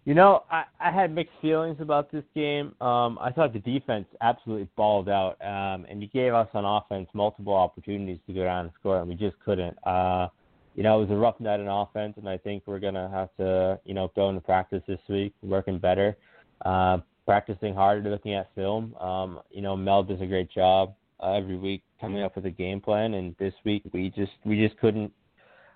You 0.04 0.14
know, 0.14 0.42
I, 0.50 0.64
I 0.80 0.90
had 0.90 1.14
mixed 1.14 1.34
feelings 1.40 1.76
about 1.78 2.10
this 2.10 2.24
game. 2.34 2.74
Um, 2.80 3.18
I 3.20 3.30
thought 3.30 3.52
the 3.52 3.60
defense 3.60 4.06
absolutely 4.20 4.68
balled 4.76 5.08
out, 5.08 5.36
um, 5.40 5.86
and 5.88 6.02
you 6.02 6.08
gave 6.08 6.34
us 6.34 6.48
on 6.54 6.64
offense 6.64 7.08
multiple 7.14 7.54
opportunities 7.54 8.18
to 8.26 8.32
go 8.32 8.42
down 8.42 8.64
and 8.64 8.74
score, 8.80 8.98
and 8.98 9.08
we 9.08 9.14
just 9.14 9.36
couldn't. 9.44 9.76
Uh, 9.86 10.26
you 10.74 10.82
know, 10.82 10.96
it 10.96 11.08
was 11.08 11.10
a 11.10 11.20
rough 11.20 11.38
night 11.38 11.60
in 11.60 11.68
offense, 11.68 12.14
and 12.16 12.28
I 12.28 12.36
think 12.36 12.64
we're 12.66 12.80
gonna 12.80 13.08
have 13.10 13.28
to, 13.36 13.78
you 13.84 13.94
know, 13.94 14.10
go 14.16 14.28
into 14.28 14.40
practice 14.40 14.82
this 14.88 14.98
week, 15.08 15.34
working 15.40 15.78
better, 15.78 16.16
uh, 16.64 16.98
practicing 17.24 17.72
harder, 17.72 18.10
looking 18.10 18.34
at 18.34 18.52
film. 18.56 18.96
Um, 18.96 19.40
you 19.52 19.62
know, 19.62 19.76
Mel 19.76 20.02
does 20.02 20.20
a 20.20 20.26
great 20.26 20.50
job 20.50 20.94
uh, 21.22 21.34
every 21.34 21.56
week 21.56 21.84
coming 22.00 22.24
up 22.24 22.34
with 22.34 22.46
a 22.46 22.50
game 22.50 22.80
plan, 22.80 23.14
and 23.14 23.36
this 23.38 23.54
week 23.64 23.84
we 23.92 24.10
just 24.10 24.32
we 24.44 24.66
just 24.66 24.80
couldn't 24.80 25.12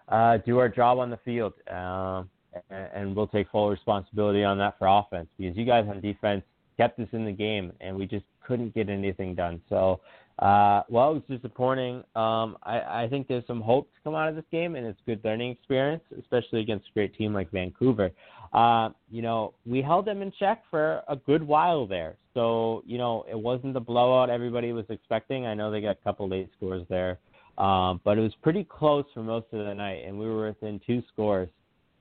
uh, 0.09 0.39
do 0.39 0.59
our 0.59 0.69
job 0.69 0.99
on 0.99 1.11
the 1.11 1.19
field. 1.19 1.53
Um, 1.71 2.29
and 2.71 3.15
we'll 3.15 3.27
take 3.27 3.51
full 3.51 3.71
responsibility 3.71 4.45
on 4.45 4.59
that 4.59 4.79
for 4.79 4.87
offense 4.87 5.29
because 5.39 5.57
you 5.57 5.65
guys 5.65 5.87
on 5.89 6.01
defense 6.01 6.43
kept 6.77 6.99
us 7.01 7.09
in 7.13 7.25
the 7.25 7.33
game 7.33 7.73
and 7.81 7.97
we 7.97 8.07
just 8.07 8.25
couldn't 8.47 8.75
get 8.75 8.89
anything 8.89 9.35
done. 9.35 9.61
So, 9.69 10.01
uh, 10.39 10.83
well, 10.89 11.13
it 11.13 11.15
was 11.15 11.23
disappointing. 11.29 11.97
Um, 12.15 12.59
I, 12.63 13.05
I 13.05 13.09
think 13.11 13.29
there's 13.29 13.47
some 13.47 13.61
hope 13.61 13.93
to 13.95 14.01
come 14.05 14.15
out 14.15 14.29
of 14.29 14.35
this 14.35 14.45
game 14.53 14.77
and 14.77 14.87
it's 14.87 15.01
a 15.07 15.11
good 15.11 15.21
learning 15.25 15.53
experience, 15.53 16.03
especially 16.19 16.61
against 16.61 16.87
a 16.89 16.93
great 16.93 17.17
team 17.17 17.33
like 17.33 17.51
Vancouver. 17.51 18.11
Uh, 18.53 18.91
you 19.11 19.23
know, 19.23 19.55
we 19.65 19.83
held 19.83 20.07
them 20.07 20.23
in 20.23 20.33
check 20.39 20.63
for 20.71 21.03
a 21.09 21.17
good 21.17 21.43
while 21.43 21.87
there. 21.87 22.17
So, 22.35 22.83
you 22.87 22.99
know, 22.99 23.25
it 23.31 23.39
wasn't 23.39 23.75
the 23.75 23.81
blowout 23.81 24.31
everybody 24.31 24.73
was 24.73 24.85
expecting. 24.89 25.47
I 25.47 25.55
know 25.55 25.71
they 25.71 25.81
got 25.81 25.97
a 26.01 26.05
couple 26.05 26.29
late 26.29 26.51
scores 26.57 26.85
there. 26.89 27.19
Um, 27.59 28.01
but 28.05 28.19
it 28.19 28.21
was 28.21 28.35
pretty 28.43 28.65
close 28.65 29.07
for 29.15 29.23
most 29.23 29.47
of 29.53 29.65
the 29.65 29.75
night, 29.75 30.05
and 30.07 30.19
we 30.19 30.27
were 30.27 30.49
within 30.49 30.79
two 30.87 31.03
scores 31.13 31.49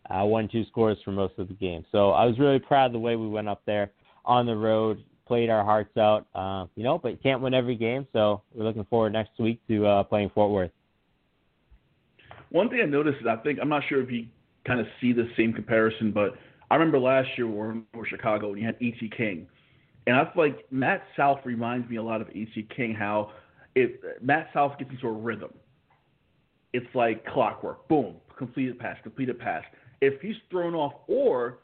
uh, 0.09 0.23
one 0.23 0.47
two 0.47 0.65
scores 0.65 0.97
for 1.03 1.11
most 1.11 1.33
of 1.37 1.47
the 1.47 1.53
game. 1.53 1.85
So 1.91 2.11
I 2.11 2.25
was 2.25 2.37
really 2.39 2.59
proud 2.59 2.87
of 2.87 2.93
the 2.93 2.99
way 2.99 3.15
we 3.15 3.27
went 3.27 3.49
up 3.49 3.61
there 3.65 3.91
on 4.23 4.45
the 4.45 4.55
road, 4.55 5.03
played 5.27 5.49
our 5.49 5.63
hearts 5.63 5.95
out. 5.97 6.27
Uh, 6.35 6.65
you 6.75 6.83
know, 6.83 6.97
but 6.97 7.09
you 7.09 7.17
can't 7.21 7.41
win 7.41 7.53
every 7.53 7.75
game, 7.75 8.07
so 8.13 8.41
we're 8.53 8.65
looking 8.65 8.85
forward 8.85 9.13
next 9.13 9.31
week 9.39 9.59
to 9.67 9.85
uh, 9.85 10.03
playing 10.03 10.31
Fort 10.33 10.51
Worth. 10.51 10.71
One 12.49 12.69
thing 12.69 12.79
I 12.81 12.85
noticed 12.85 13.17
is 13.21 13.27
I 13.27 13.37
think 13.37 13.59
I'm 13.61 13.69
not 13.69 13.83
sure 13.89 14.01
if 14.01 14.11
you 14.11 14.27
kind 14.65 14.79
of 14.79 14.87
see 15.01 15.13
the 15.13 15.27
same 15.37 15.53
comparison, 15.53 16.11
but 16.11 16.35
I 16.69 16.75
remember 16.75 16.99
last 16.99 17.29
year 17.37 17.47
we 17.47 17.53
were 17.53 17.75
for 17.93 18.05
Chicago 18.05 18.51
and 18.51 18.59
you 18.59 18.65
had 18.65 18.75
E.T. 18.79 19.11
King, 19.15 19.47
and 20.07 20.15
I 20.15 20.31
feel 20.31 20.43
like 20.43 20.65
Matt 20.71 21.03
South 21.17 21.39
reminds 21.43 21.89
me 21.89 21.97
a 21.97 22.03
lot 22.03 22.21
of 22.21 22.29
E.T. 22.29 22.67
King. 22.75 22.93
How 22.93 23.31
if 23.75 23.91
Matt 24.21 24.49
South 24.53 24.77
gets 24.77 24.91
into 24.91 25.07
a 25.07 25.11
rhythm, 25.11 25.53
it's 26.73 26.87
like 26.93 27.25
clockwork. 27.25 27.87
Boom, 27.87 28.15
completed 28.37 28.79
pass, 28.79 28.97
completed 29.03 29.39
pass 29.39 29.63
if 30.01 30.21
he's 30.21 30.35
thrown 30.49 30.73
off 30.75 30.93
or 31.07 31.59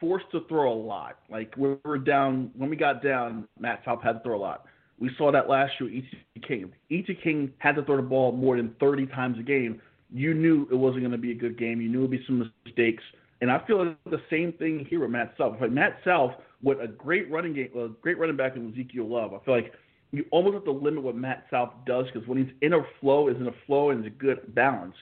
forced 0.00 0.30
to 0.32 0.44
throw 0.48 0.72
a 0.72 0.74
lot, 0.74 1.18
like 1.30 1.54
we 1.56 1.76
were 1.84 1.98
down 1.98 2.50
when 2.56 2.70
we 2.70 2.76
got 2.76 3.02
down, 3.02 3.48
Matt 3.58 3.82
South 3.84 4.02
had 4.02 4.12
to 4.14 4.20
throw 4.20 4.36
a 4.36 4.40
lot. 4.40 4.66
We 4.98 5.10
saw 5.18 5.32
that 5.32 5.48
last 5.48 5.72
year. 5.80 5.90
E.T. 5.90 6.40
King. 6.46 6.72
E.T. 6.90 7.18
King 7.22 7.52
had 7.58 7.74
to 7.76 7.82
throw 7.82 7.96
the 7.96 8.02
ball 8.02 8.32
more 8.32 8.56
than 8.56 8.74
30 8.78 9.06
times 9.06 9.38
a 9.38 9.42
game. 9.42 9.80
You 10.12 10.34
knew 10.34 10.68
it 10.70 10.76
wasn't 10.76 11.02
going 11.02 11.12
to 11.12 11.18
be 11.18 11.32
a 11.32 11.34
good 11.34 11.58
game. 11.58 11.80
You 11.80 11.88
knew 11.88 11.98
it 11.98 12.02
would 12.02 12.10
be 12.12 12.24
some 12.26 12.50
mistakes. 12.64 13.02
And 13.40 13.50
I 13.50 13.64
feel 13.66 13.84
like 13.84 13.96
the 14.04 14.22
same 14.30 14.52
thing 14.52 14.86
here 14.88 15.00
with 15.00 15.10
Matt 15.10 15.34
South. 15.36 15.56
Like 15.60 15.72
Matt 15.72 15.98
South, 16.04 16.32
with 16.62 16.80
a 16.80 16.86
great 16.86 17.30
running 17.30 17.54
game, 17.54 17.70
a 17.76 17.88
great 17.88 18.18
running 18.18 18.36
back 18.36 18.56
in 18.56 18.72
Ezekiel 18.72 19.08
Love, 19.08 19.34
I 19.34 19.44
feel 19.44 19.54
like 19.54 19.72
you 20.12 20.24
almost 20.30 20.54
have 20.54 20.64
to 20.64 20.70
limit 20.70 21.02
what 21.02 21.16
Matt 21.16 21.46
South 21.50 21.72
does 21.86 22.06
because 22.12 22.26
when 22.28 22.38
he's 22.38 22.54
in 22.62 22.72
a 22.74 22.80
flow, 23.00 23.28
is 23.28 23.36
in 23.36 23.48
a 23.48 23.54
flow 23.66 23.90
and 23.90 24.00
is 24.04 24.06
a 24.06 24.14
good 24.14 24.54
balance. 24.54 24.94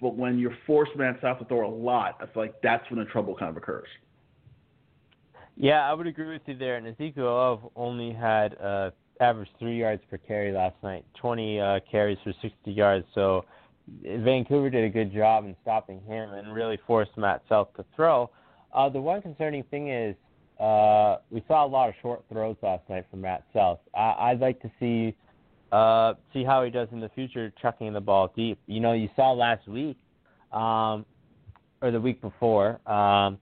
But 0.00 0.16
when 0.16 0.38
you're 0.38 0.56
forced 0.66 0.92
Matt 0.96 1.18
South 1.20 1.38
to 1.40 1.44
throw 1.44 1.68
a 1.68 1.74
lot, 1.74 2.18
I 2.20 2.26
feel 2.26 2.42
like 2.42 2.60
that's 2.62 2.88
when 2.90 3.00
the 3.00 3.06
trouble 3.06 3.34
kind 3.34 3.50
of 3.50 3.56
occurs. 3.56 3.88
Yeah, 5.56 5.90
I 5.90 5.92
would 5.92 6.06
agree 6.06 6.32
with 6.32 6.42
you 6.46 6.56
there. 6.56 6.76
And 6.76 6.86
Ezekiel 6.86 7.24
Love 7.24 7.70
only 7.74 8.12
had 8.12 8.56
uh, 8.62 8.90
average 9.20 9.48
three 9.58 9.78
yards 9.78 10.02
per 10.08 10.18
carry 10.18 10.52
last 10.52 10.76
night, 10.82 11.04
20 11.20 11.60
uh, 11.60 11.80
carries 11.90 12.18
for 12.22 12.32
60 12.40 12.70
yards. 12.70 13.04
So 13.14 13.44
Vancouver 14.04 14.70
did 14.70 14.84
a 14.84 14.88
good 14.88 15.12
job 15.12 15.44
in 15.44 15.56
stopping 15.62 16.00
him 16.02 16.30
and 16.30 16.54
really 16.54 16.78
forced 16.86 17.16
Matt 17.16 17.42
South 17.48 17.68
to 17.76 17.84
throw. 17.96 18.30
Uh, 18.72 18.88
the 18.88 19.00
one 19.00 19.20
concerning 19.22 19.64
thing 19.64 19.88
is 19.88 20.14
uh, 20.60 21.16
we 21.30 21.42
saw 21.48 21.64
a 21.64 21.68
lot 21.68 21.88
of 21.88 21.94
short 22.02 22.22
throws 22.30 22.56
last 22.62 22.88
night 22.88 23.06
from 23.10 23.22
Matt 23.22 23.44
South. 23.52 23.78
I, 23.94 24.14
I'd 24.30 24.40
like 24.40 24.60
to 24.62 24.70
see 24.78 25.16
uh, 25.72 26.14
see 26.32 26.44
how 26.44 26.64
he 26.64 26.70
does 26.70 26.88
in 26.92 27.00
the 27.00 27.08
future, 27.10 27.52
chucking 27.60 27.92
the 27.92 28.00
ball 28.00 28.32
deep. 28.34 28.58
You 28.66 28.80
know, 28.80 28.92
you 28.92 29.08
saw 29.16 29.32
last 29.32 29.66
week, 29.68 29.98
um, 30.52 31.04
or 31.82 31.90
the 31.90 32.00
week 32.00 32.20
before, 32.20 32.80
um, 32.90 33.38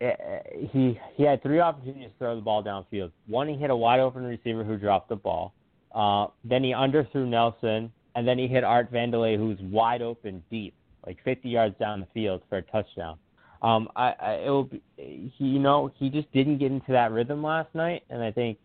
it, 0.00 0.18
eh, 0.20 0.66
he 0.72 0.98
he 1.14 1.22
had 1.22 1.42
three 1.42 1.60
opportunities 1.60 2.10
to 2.10 2.18
throw 2.18 2.34
the 2.34 2.42
ball 2.42 2.62
downfield. 2.62 3.12
One, 3.26 3.48
he 3.48 3.56
hit 3.56 3.70
a 3.70 3.76
wide 3.76 4.00
open 4.00 4.24
receiver 4.24 4.64
who 4.64 4.76
dropped 4.76 5.08
the 5.08 5.16
ball. 5.16 5.54
Uh, 5.94 6.26
then 6.44 6.62
he 6.62 6.72
underthrew 6.72 7.26
Nelson, 7.26 7.92
and 8.14 8.28
then 8.28 8.38
he 8.38 8.46
hit 8.46 8.64
Art 8.64 8.92
Vandelay, 8.92 9.36
who's 9.36 9.58
wide 9.60 10.02
open 10.02 10.42
deep, 10.50 10.74
like 11.06 11.16
50 11.24 11.48
yards 11.48 11.78
down 11.78 12.00
the 12.00 12.06
field 12.12 12.42
for 12.48 12.58
a 12.58 12.62
touchdown. 12.62 13.18
Um, 13.62 13.88
I, 13.96 14.14
I 14.20 14.32
it 14.34 14.50
will 14.50 14.64
be, 14.64 14.82
he, 14.96 15.44
you 15.44 15.58
know, 15.58 15.90
he 15.96 16.10
just 16.10 16.30
didn't 16.32 16.58
get 16.58 16.70
into 16.70 16.92
that 16.92 17.12
rhythm 17.12 17.42
last 17.42 17.74
night, 17.74 18.02
and 18.10 18.22
I 18.22 18.30
think 18.30 18.58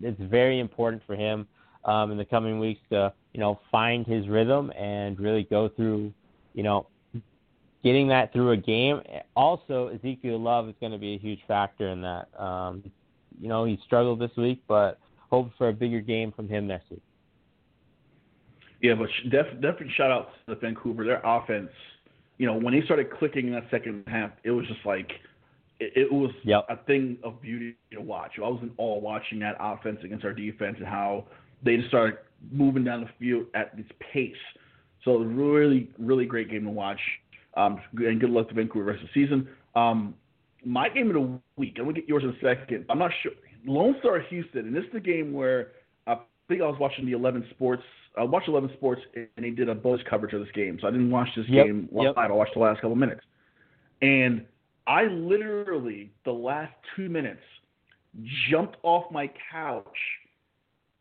it's 0.00 0.20
very 0.20 0.60
important 0.60 1.02
for 1.06 1.16
him 1.16 1.48
um, 1.86 2.10
in 2.10 2.18
the 2.18 2.24
coming 2.24 2.58
weeks 2.58 2.80
to 2.90 3.12
you 3.32 3.40
know 3.40 3.58
find 3.70 4.06
his 4.06 4.28
rhythm 4.28 4.70
and 4.76 5.18
really 5.18 5.44
go 5.44 5.68
through 5.68 6.12
you 6.52 6.62
know 6.62 6.86
getting 7.82 8.08
that 8.08 8.32
through 8.32 8.50
a 8.50 8.56
game. 8.56 9.00
Also, 9.36 9.88
Ezekiel 9.88 10.40
Love 10.40 10.68
is 10.68 10.74
going 10.80 10.92
to 10.92 10.98
be 10.98 11.14
a 11.14 11.18
huge 11.18 11.40
factor 11.46 11.88
in 11.88 12.02
that. 12.02 12.28
Um, 12.38 12.82
you 13.40 13.48
know, 13.48 13.64
he 13.64 13.78
struggled 13.86 14.18
this 14.18 14.30
week, 14.36 14.60
but 14.66 14.98
hope 15.30 15.50
for 15.56 15.68
a 15.68 15.72
bigger 15.72 16.00
game 16.00 16.32
from 16.32 16.48
him 16.48 16.66
next 16.66 16.90
week. 16.90 17.02
Yeah, 18.82 18.94
but 18.94 19.08
def, 19.30 19.46
definitely 19.54 19.92
shout 19.96 20.10
out 20.10 20.30
to 20.48 20.54
Vancouver. 20.56 21.04
Their 21.04 21.20
offense, 21.24 21.70
you 22.38 22.46
know, 22.46 22.54
when 22.54 22.74
they 22.74 22.84
started 22.84 23.10
clicking 23.10 23.46
in 23.46 23.52
that 23.52 23.68
second 23.70 24.04
half, 24.06 24.32
it 24.44 24.50
was 24.50 24.66
just 24.66 24.84
like 24.84 25.12
it, 25.80 25.92
it 25.94 26.12
was 26.12 26.30
yep. 26.44 26.66
a 26.68 26.76
thing 26.84 27.18
of 27.22 27.40
beauty 27.40 27.76
to 27.92 28.00
watch. 28.00 28.32
I 28.38 28.40
was 28.42 28.60
in 28.62 28.72
awe 28.78 28.98
watching 28.98 29.38
that 29.40 29.56
offense 29.60 29.98
against 30.04 30.24
our 30.24 30.32
defense 30.32 30.76
and 30.78 30.86
how 30.86 31.26
they 31.62 31.76
just 31.76 31.88
started 31.88 32.18
moving 32.52 32.84
down 32.84 33.00
the 33.02 33.10
field 33.18 33.46
at 33.54 33.76
this 33.76 33.86
pace. 34.12 34.34
So 35.04 35.18
really, 35.18 35.90
really 35.98 36.26
great 36.26 36.50
game 36.50 36.64
to 36.64 36.70
watch. 36.70 37.00
Um, 37.56 37.80
and 37.96 38.20
good 38.20 38.30
luck 38.30 38.48
to 38.48 38.54
Vancouver 38.54 38.84
rest 38.84 39.02
of 39.02 39.08
the 39.14 39.24
season. 39.24 39.48
Um, 39.74 40.14
my 40.64 40.88
game 40.88 41.08
of 41.08 41.14
the 41.14 41.40
week, 41.56 41.76
I'm 41.78 41.84
gonna 41.84 41.94
get 41.94 42.08
yours 42.08 42.24
in 42.24 42.30
a 42.30 42.40
second. 42.40 42.86
I'm 42.90 42.98
not 42.98 43.12
sure. 43.22 43.32
Lone 43.66 43.96
Star 44.00 44.20
Houston, 44.20 44.66
and 44.66 44.74
this 44.76 44.84
is 44.84 44.92
the 44.92 45.00
game 45.00 45.32
where 45.32 45.72
I 46.06 46.18
think 46.48 46.60
I 46.60 46.66
was 46.66 46.78
watching 46.78 47.06
the 47.06 47.12
11 47.12 47.46
Sports. 47.50 47.82
I 48.18 48.24
watched 48.24 48.48
11 48.48 48.70
Sports, 48.76 49.02
and 49.14 49.28
they 49.38 49.50
did 49.50 49.68
a 49.68 49.74
bonus 49.74 50.02
coverage 50.08 50.32
of 50.34 50.40
this 50.40 50.50
game. 50.54 50.78
So 50.80 50.88
I 50.88 50.90
didn't 50.90 51.10
watch 51.10 51.28
this 51.36 51.46
Yep, 51.48 51.66
game 51.66 51.88
yep. 51.92 52.16
live. 52.16 52.30
I 52.30 52.34
watched 52.34 52.54
the 52.54 52.60
last 52.60 52.80
couple 52.80 52.96
minutes, 52.96 53.22
and 54.02 54.44
I 54.86 55.04
literally 55.04 56.10
the 56.24 56.32
last 56.32 56.72
two 56.94 57.08
minutes 57.08 57.42
jumped 58.50 58.76
off 58.82 59.10
my 59.10 59.30
couch 59.50 59.84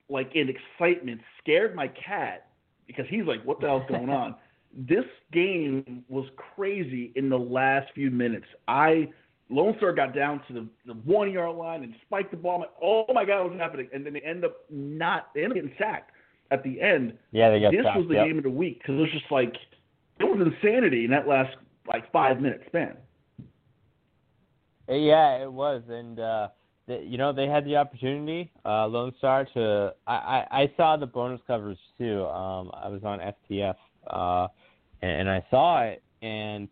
like 0.09 0.35
in 0.35 0.49
excitement, 0.49 1.21
scared 1.41 1.75
my 1.75 1.87
cat 1.87 2.47
because 2.87 3.05
he's 3.09 3.25
like, 3.25 3.43
"What 3.43 3.59
the 3.59 3.67
hell's 3.67 3.87
going 3.89 4.09
on?" 4.09 4.35
this 4.75 5.05
game 5.31 6.03
was 6.09 6.25
crazy 6.35 7.11
in 7.15 7.29
the 7.29 7.39
last 7.39 7.91
few 7.95 8.11
minutes. 8.11 8.45
I 8.67 9.09
Lone 9.49 9.75
Star 9.77 9.93
got 9.93 10.13
down 10.13 10.41
to 10.47 10.53
the, 10.53 10.67
the 10.85 10.93
one 10.93 11.31
yard 11.31 11.55
line 11.55 11.83
and 11.83 11.93
spiked 12.05 12.31
the 12.31 12.37
ball. 12.37 12.55
I'm 12.55 12.61
like, 12.61 12.71
oh 12.81 13.05
my 13.13 13.25
god, 13.25 13.45
what's 13.45 13.59
happening? 13.59 13.87
And 13.93 14.05
then 14.05 14.13
they 14.13 14.21
end 14.21 14.43
up 14.43 14.57
not 14.69 15.33
they 15.33 15.43
end 15.43 15.53
up 15.53 15.55
getting 15.55 15.73
sacked 15.77 16.11
at 16.51 16.63
the 16.63 16.81
end. 16.81 17.17
Yeah, 17.31 17.51
they 17.51 17.61
got 17.61 17.71
this 17.71 17.83
sacked, 17.83 17.97
was 17.97 18.07
the 18.07 18.15
yep. 18.15 18.27
game 18.27 18.37
of 18.37 18.43
the 18.43 18.49
week 18.49 18.79
because 18.79 18.95
it 18.95 19.01
was 19.01 19.11
just 19.11 19.31
like 19.31 19.55
it 20.19 20.23
was 20.23 20.45
insanity 20.45 21.05
in 21.05 21.11
that 21.11 21.27
last 21.27 21.55
like 21.87 22.11
five 22.11 22.41
minute 22.41 22.63
span. 22.67 22.97
Yeah, 24.87 25.41
it 25.41 25.51
was, 25.51 25.81
and 25.89 26.19
uh, 26.19 26.49
you 26.87 27.17
know 27.17 27.33
they 27.33 27.47
had 27.47 27.65
the 27.65 27.75
opportunity, 27.75 28.51
uh, 28.65 28.87
Lone 28.87 29.13
Star 29.17 29.45
to. 29.53 29.93
I, 30.07 30.13
I 30.13 30.61
I 30.61 30.73
saw 30.77 30.97
the 30.97 31.05
bonus 31.05 31.41
coverage 31.47 31.79
too. 31.97 32.25
Um, 32.25 32.71
I 32.73 32.87
was 32.89 33.01
on 33.03 33.19
FTF, 33.19 33.75
uh, 34.07 34.47
and, 35.01 35.21
and 35.21 35.29
I 35.29 35.45
saw 35.49 35.81
it, 35.81 36.03
and 36.21 36.67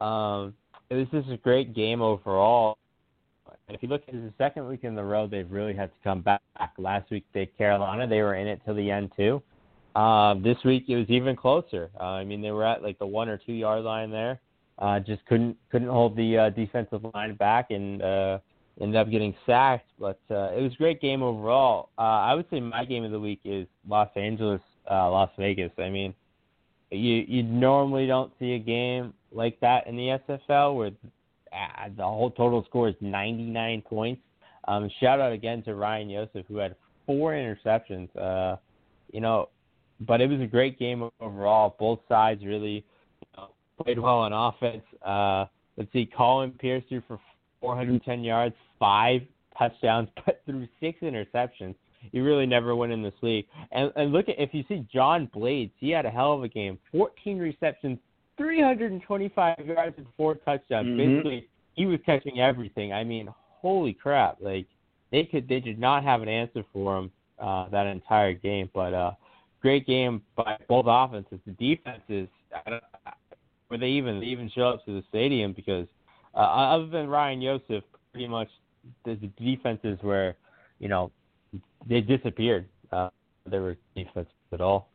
um, 0.00 0.54
it 0.90 0.94
was 0.94 1.06
just 1.12 1.28
a 1.30 1.36
great 1.36 1.74
game 1.74 2.02
overall. 2.02 2.78
If 3.68 3.82
you 3.82 3.88
look 3.88 4.02
at 4.06 4.14
the 4.14 4.32
second 4.38 4.68
week 4.68 4.84
in 4.84 4.94
the 4.94 5.02
row, 5.02 5.26
they've 5.26 5.50
really 5.50 5.74
had 5.74 5.90
to 5.90 5.98
come 6.04 6.22
back. 6.22 6.40
Last 6.78 7.10
week, 7.10 7.24
they 7.32 7.46
Carolina, 7.46 8.06
they 8.06 8.22
were 8.22 8.34
in 8.34 8.46
it 8.46 8.60
till 8.64 8.74
the 8.74 8.90
end 8.90 9.12
too. 9.16 9.42
Uh, 9.94 10.34
this 10.34 10.58
week 10.64 10.84
it 10.88 10.96
was 10.96 11.08
even 11.08 11.34
closer. 11.34 11.90
Uh, 11.98 12.04
I 12.04 12.24
mean, 12.24 12.42
they 12.42 12.50
were 12.50 12.64
at 12.64 12.82
like 12.82 12.98
the 12.98 13.06
one 13.06 13.28
or 13.28 13.38
two 13.38 13.52
yard 13.52 13.82
line 13.84 14.10
there. 14.10 14.40
Uh, 14.78 15.00
just 15.00 15.24
couldn't 15.26 15.56
couldn't 15.70 15.88
hold 15.88 16.16
the 16.16 16.36
uh, 16.36 16.50
defensive 16.50 17.02
line 17.14 17.34
back 17.34 17.70
and 17.70 18.02
uh, 18.02 18.38
ended 18.80 18.96
up 18.96 19.10
getting 19.10 19.34
sacked. 19.46 19.90
But 19.98 20.20
uh, 20.30 20.52
it 20.52 20.62
was 20.62 20.72
a 20.72 20.76
great 20.76 21.00
game 21.00 21.22
overall. 21.22 21.90
Uh, 21.98 22.02
I 22.02 22.34
would 22.34 22.46
say 22.50 22.60
my 22.60 22.84
game 22.84 23.04
of 23.04 23.10
the 23.10 23.20
week 23.20 23.40
is 23.44 23.66
Los 23.88 24.10
Angeles, 24.16 24.60
uh, 24.90 25.10
Las 25.10 25.30
Vegas. 25.38 25.72
I 25.78 25.88
mean, 25.90 26.14
you 26.90 27.24
you 27.26 27.42
normally 27.42 28.06
don't 28.06 28.32
see 28.38 28.52
a 28.52 28.58
game 28.58 29.12
like 29.32 29.58
that 29.60 29.86
in 29.86 29.96
the 29.96 30.18
SFL 30.28 30.76
where 30.76 30.90
uh, 31.52 31.88
the 31.96 32.02
whole 32.02 32.30
total 32.30 32.64
score 32.64 32.88
is 32.88 32.94
99 33.00 33.82
points. 33.82 34.22
Um, 34.68 34.90
shout 35.00 35.20
out 35.20 35.32
again 35.32 35.62
to 35.64 35.74
Ryan 35.74 36.10
Yosef 36.10 36.44
who 36.48 36.56
had 36.56 36.74
four 37.06 37.32
interceptions. 37.32 38.08
Uh, 38.16 38.56
you 39.12 39.20
know, 39.20 39.48
but 40.00 40.20
it 40.20 40.28
was 40.28 40.40
a 40.40 40.46
great 40.46 40.78
game 40.78 41.08
overall. 41.20 41.76
Both 41.78 42.00
sides 42.08 42.44
really 42.44 42.84
you 43.20 43.28
know, 43.36 43.48
played 43.82 43.98
well 43.98 44.18
on 44.18 44.32
offense. 44.32 44.82
Uh, 45.04 45.46
let's 45.76 45.92
see, 45.92 46.06
Colin 46.16 46.50
Pierce 46.52 46.82
threw 46.88 47.02
for 47.06 47.18
410 47.60 48.24
yards, 48.24 48.54
five 48.78 49.22
touchdowns, 49.58 50.08
but 50.26 50.42
threw 50.46 50.66
six 50.80 51.00
interceptions. 51.00 51.74
He 52.12 52.20
really 52.20 52.46
never 52.46 52.76
went 52.76 52.92
in 52.92 53.02
this 53.02 53.14
league. 53.22 53.46
And, 53.72 53.92
and 53.96 54.12
look 54.12 54.28
at 54.28 54.38
if 54.38 54.54
you 54.54 54.64
see 54.68 54.86
John 54.92 55.28
Blades, 55.32 55.72
he 55.78 55.90
had 55.90 56.06
a 56.06 56.10
hell 56.10 56.32
of 56.32 56.42
a 56.44 56.48
game. 56.48 56.78
14 56.92 57.38
receptions, 57.38 57.98
325 58.36 59.66
yards, 59.66 59.94
and 59.98 60.06
four 60.16 60.36
touchdowns. 60.36 60.88
Mhm. 60.88 60.96
Basically, 60.96 61.48
he 61.74 61.86
was 61.86 61.98
catching 62.06 62.40
everything. 62.40 62.92
I 62.92 63.02
mean, 63.02 63.28
holy 63.60 63.92
crap! 63.92 64.38
Like 64.40 64.66
they 65.10 65.24
could, 65.24 65.48
they 65.48 65.60
did 65.60 65.78
not 65.78 66.04
have 66.04 66.22
an 66.22 66.28
answer 66.28 66.64
for 66.72 66.98
him 66.98 67.10
uh, 67.38 67.68
that 67.70 67.86
entire 67.86 68.32
game. 68.34 68.70
But 68.72 68.94
uh, 68.94 69.12
great 69.60 69.86
game 69.86 70.22
by 70.36 70.56
both 70.68 70.86
offenses. 70.88 71.40
The 71.46 71.52
defenses, 71.52 72.28
I 72.54 72.70
don't, 72.70 72.84
were 73.70 73.78
they 73.78 73.88
even 73.88 74.20
they 74.20 74.26
even 74.26 74.50
show 74.50 74.68
up 74.68 74.84
to 74.84 74.92
the 74.92 75.02
stadium 75.08 75.52
because 75.52 75.86
uh, 76.34 76.38
other 76.38 76.86
than 76.86 77.08
Ryan 77.08 77.42
Yosef, 77.42 77.82
pretty 78.12 78.28
much 78.28 78.48
the, 79.04 79.14
the 79.16 79.30
defenses 79.44 79.98
where, 80.02 80.36
you 80.78 80.88
know, 80.88 81.10
they 81.88 82.00
disappeared. 82.00 82.66
Uh, 82.92 83.10
there 83.46 83.62
were 83.62 83.76
defenses 83.94 84.32
at 84.52 84.60
all. 84.60 84.90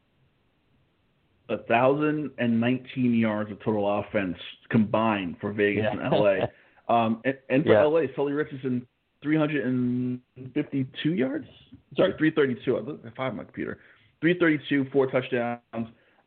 A 1.50 1.58
thousand 1.64 2.32
and 2.38 2.62
nineteen 2.62 3.14
yards 3.14 3.52
of 3.52 3.62
total 3.64 4.00
offense 4.00 4.38
combined 4.70 5.36
for 5.42 5.52
Vegas 5.52 5.84
Yeah. 5.84 6.00
and 6.06 6.12
LA. 6.12 6.36
Um, 6.90 7.22
and, 7.24 7.38
and 7.50 7.64
for 7.64 7.72
Yeah. 7.72 7.84
LA, 7.86 8.02
Sully 8.18 8.34
Richardson, 8.34 8.86
352 9.24 11.14
yards? 11.14 11.48
Sorry, 11.96 12.14
332. 12.18 12.76
I 12.78 12.80
looked 12.82 13.06
at 13.06 13.16
five 13.16 13.32
on 13.32 13.38
my 13.38 13.44
computer. 13.46 13.78
332, 14.20 14.90
four 14.92 15.08
touchdowns. 15.08 15.62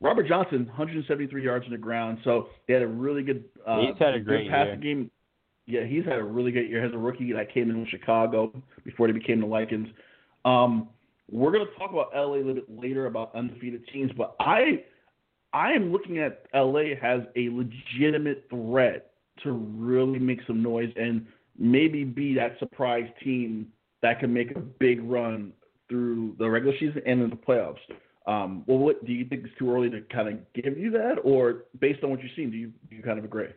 Robert 0.01 0.27
Johnson, 0.27 0.65
173 0.67 1.45
yards 1.45 1.65
on 1.67 1.73
the 1.73 1.79
ground. 1.79 2.19
So 2.25 2.49
they 2.67 2.75
had 2.75 2.83
a 2.83 2.87
really 2.87 3.23
good. 3.23 3.45
Uh, 3.67 3.81
He's 3.81 3.99
had 3.99 4.15
a 4.15 4.21
great 4.21 4.49
passing 4.51 4.81
game. 4.81 5.11
Yeah, 5.67 5.85
he's 5.85 6.05
had 6.05 6.19
a 6.19 6.25
really 6.25 6.53
good 6.53 6.69
year. 6.69 6.85
As 6.85 6.93
a 6.93 6.99
rookie 6.99 7.33
that 7.33 7.53
came 7.53 7.71
in 7.71 7.81
with 7.81 7.89
Chicago 7.89 8.53
before 8.85 9.07
they 9.07 9.13
became 9.13 9.41
the 9.41 9.47
Lycans. 9.47 9.91
Um, 10.45 10.89
we're 11.31 11.53
going 11.53 11.67
to 11.67 11.79
talk 11.79 11.91
about 11.91 12.11
LA 12.15 12.35
a 12.35 12.37
little 12.37 12.55
bit 12.55 12.67
later 12.69 13.07
about 13.07 13.35
undefeated 13.35 13.87
teams, 13.93 14.11
but 14.17 14.37
I 14.41 14.85
I 15.55 15.73
am 15.73 15.93
looking 15.93 16.19
at 16.19 16.47
LA 16.53 16.95
as 17.03 17.21
a 17.37 17.49
legitimate 17.49 18.47
threat 18.51 19.13
to 19.43 19.53
really 19.53 20.19
make 20.19 20.41
some 20.47 20.63
noise 20.63 20.93
and 20.97 21.27
maybe 21.59 22.05
be 22.05 22.35
that 22.35 22.59
surprise 22.59 23.09
team 23.23 23.69
that 24.03 24.21
can 24.21 24.33
make 24.33 24.55
a 24.57 24.59
big 24.59 25.03
run 25.03 25.53
through 25.89 26.35
the 26.39 26.49
regular 26.49 26.77
season 26.79 27.01
and 27.07 27.23
in 27.23 27.31
the 27.31 27.37
playoffs. 27.37 27.79
Um, 28.27 28.65
well, 28.67 28.79
what 28.79 29.05
do 29.05 29.13
you 29.13 29.25
think 29.27 29.45
it's 29.45 29.59
too 29.59 29.73
early 29.73 29.91
to 29.91 30.01
kind 30.13 30.29
of 30.29 30.53
give 30.55 30.79
you 30.79 30.91
that, 30.93 31.17
or 31.23 31.65
based 31.79 32.03
on 32.03 32.11
what 32.11 32.23
you've 32.23 32.33
seen, 32.37 32.51
do 32.51 32.57
you 32.57 32.73
do 32.91 32.97
you 32.97 33.03
kind 33.03 33.19
of 33.19 33.25
agree? 33.25 33.49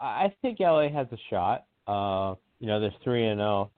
I 0.00 0.32
think 0.42 0.58
LA 0.60 0.88
has 0.88 1.06
a 1.12 1.18
shot. 1.28 1.66
Uh, 1.86 2.34
you 2.58 2.66
know, 2.66 2.80
they're 2.80 2.94
three 3.02 3.26
and 3.26 3.38
zero 3.38 3.70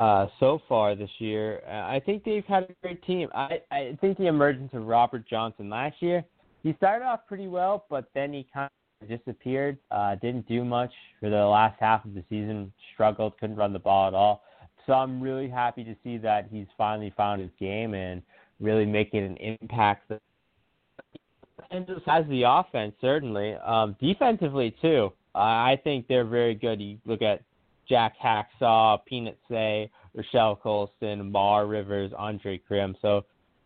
uh, 0.00 0.26
so 0.40 0.60
far 0.68 0.94
this 0.94 1.10
year. 1.18 1.62
Uh, 1.66 1.70
I 1.70 2.00
think 2.04 2.24
they've 2.24 2.44
had 2.44 2.64
a 2.64 2.74
great 2.82 3.02
team. 3.04 3.28
I 3.34 3.60
I 3.70 3.98
think 4.00 4.18
the 4.18 4.26
emergence 4.26 4.70
of 4.72 4.86
Robert 4.86 5.28
Johnson 5.28 5.68
last 5.68 5.96
year, 6.00 6.24
he 6.62 6.74
started 6.74 7.04
off 7.04 7.20
pretty 7.28 7.46
well, 7.46 7.84
but 7.88 8.10
then 8.14 8.32
he 8.32 8.46
kind 8.52 8.70
of 9.02 9.08
disappeared. 9.08 9.78
Uh, 9.90 10.16
didn't 10.16 10.48
do 10.48 10.64
much 10.64 10.92
for 11.20 11.30
the 11.30 11.36
last 11.36 11.76
half 11.80 12.04
of 12.04 12.14
the 12.14 12.24
season. 12.28 12.72
Struggled, 12.94 13.38
couldn't 13.38 13.56
run 13.56 13.72
the 13.72 13.78
ball 13.78 14.08
at 14.08 14.14
all. 14.14 14.42
So 14.86 14.92
I'm 14.92 15.20
really 15.20 15.48
happy 15.48 15.84
to 15.84 15.96
see 16.04 16.18
that 16.18 16.48
he's 16.50 16.66
finally 16.76 17.12
found 17.16 17.40
his 17.40 17.50
game 17.58 17.94
and 17.94 18.22
really 18.60 18.84
making 18.84 19.24
an 19.24 19.36
impact 19.36 20.10
and 21.70 21.86
just 21.86 22.04
has 22.06 22.24
the 22.28 22.42
offense 22.46 22.94
certainly. 23.00 23.54
Um, 23.54 23.96
defensively 24.00 24.74
too, 24.82 25.12
uh, 25.34 25.38
I 25.38 25.80
think 25.82 26.06
they're 26.08 26.24
very 26.24 26.54
good. 26.54 26.80
You 26.80 26.98
look 27.04 27.22
at 27.22 27.42
Jack 27.88 28.14
Hacksaw, 28.22 29.04
Peanut 29.04 29.38
Say, 29.50 29.90
Rochelle 30.14 30.56
Colston, 30.56 31.30
Mar 31.30 31.66
Rivers, 31.66 32.12
Andre 32.16 32.58
Krim. 32.58 32.96
So 33.02 33.24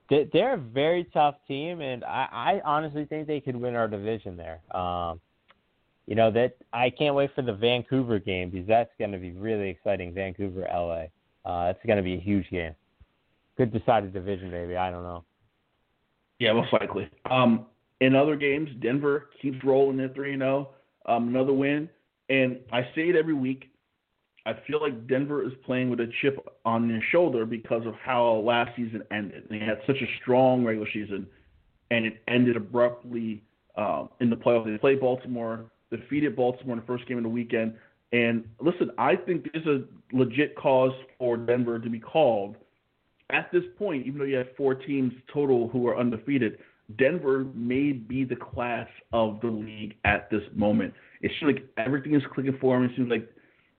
they- 0.09 0.25
they're 0.33 0.55
a 0.55 0.59
very 0.59 1.05
tough 1.05 1.37
team, 1.47 1.81
and 1.81 2.03
I, 2.05 2.29
I 2.33 2.61
honestly 2.65 3.05
think 3.05 3.27
they 3.27 3.41
could 3.41 3.57
win 3.57 3.75
our 3.75 3.87
division 3.89 4.37
there. 4.37 4.61
Um, 4.77 5.21
you 6.07 6.15
know 6.15 6.31
that 6.31 6.57
I 6.73 6.89
can't 6.89 7.15
wait 7.15 7.35
for 7.35 7.43
the 7.43 7.53
Vancouver 7.53 8.19
game 8.19 8.49
because 8.49 8.67
that's 8.67 8.91
going 8.99 9.13
to 9.13 9.19
be 9.19 9.33
really 9.33 9.69
exciting. 9.69 10.15
Vancouver, 10.15 10.67
LA. 10.73 11.05
Uh, 11.45 11.67
that's 11.67 11.85
going 11.87 11.99
to 11.99 12.03
be 12.03 12.15
a 12.15 12.21
huge 12.21 12.49
game. 12.51 12.75
Could 13.59 13.73
decide 13.73 14.05
a 14.05 14.09
division, 14.09 14.51
maybe. 14.51 14.75
I 14.77 14.91
don't 14.91 15.03
know. 15.03 15.25
Yeah, 16.39 16.53
most 16.55 16.73
likely. 16.73 17.11
Um, 17.31 17.67
in 18.01 18.15
other 18.15 18.37
games, 18.37 18.71
Denver 18.81 19.29
keeps 19.43 19.63
rolling 19.65 20.01
at 20.01 20.15
three 20.15 20.33
and 20.33 20.41
zero. 20.41 20.71
Um, 21.07 21.29
another 21.29 21.53
win, 21.53 21.89
and 22.29 22.59
I 22.73 22.83
say 22.95 23.09
it 23.09 23.17
every 23.17 23.35
week. 23.35 23.71
I 24.47 24.55
feel 24.67 24.81
like 24.81 25.07
Denver 25.09 25.45
is 25.45 25.53
playing 25.65 25.91
with 25.91 26.01
a 26.01 26.11
chip 26.23 26.39
on 26.65 26.89
their 26.89 27.03
shoulder 27.13 27.45
because 27.45 27.87
of 27.87 27.95
how 27.95 28.37
last 28.45 28.71
season 28.77 29.03
ended. 29.11 29.45
They 29.51 29.59
had 29.59 29.81
such 29.87 29.97
a 29.97 30.07
strong 30.23 30.65
regular 30.65 30.89
season, 30.93 31.27
and 31.91 32.07
it 32.07 32.23
ended 32.29 32.57
abruptly 32.57 33.43
um, 33.77 34.09
in 34.21 34.31
the 34.31 34.37
playoffs. 34.37 34.65
They 34.65 34.79
played 34.79 35.01
Baltimore, 35.01 35.67
defeated 35.91 36.35
Baltimore 36.35 36.75
in 36.75 36.81
the 36.81 36.87
first 36.87 37.07
game 37.07 37.19
of 37.19 37.25
the 37.25 37.29
weekend. 37.29 37.75
And 38.13 38.45
listen, 38.61 38.91
I 38.97 39.17
think 39.17 39.47
there's 39.53 39.67
a 39.67 39.85
legit 40.17 40.57
cause 40.57 40.93
for 41.19 41.37
Denver 41.37 41.79
to 41.79 41.91
be 41.91 41.99
called 41.99 42.57
at 43.31 43.51
this 43.53 43.65
point, 43.77 44.07
even 44.07 44.19
though 44.19 44.25
you 44.25 44.37
have 44.37 44.57
four 44.57 44.75
teams 44.75 45.13
total 45.33 45.69
who 45.69 45.87
are 45.87 45.99
undefeated, 45.99 46.59
Denver 46.97 47.45
may 47.55 47.93
be 47.93 48.25
the 48.25 48.37
class 48.37 48.89
of 49.13 49.41
the 49.41 49.49
league 49.49 49.95
at 50.05 50.31
this 50.31 50.43
moment. 50.55 50.95
It 51.21 51.31
seems 51.39 51.55
like 51.55 51.69
everything 51.77 52.15
is 52.15 52.23
clicking 52.33 52.57
for 52.61 52.77
them. 52.77 52.89
It 52.89 52.97
seems 52.97 53.11
like 53.11 53.29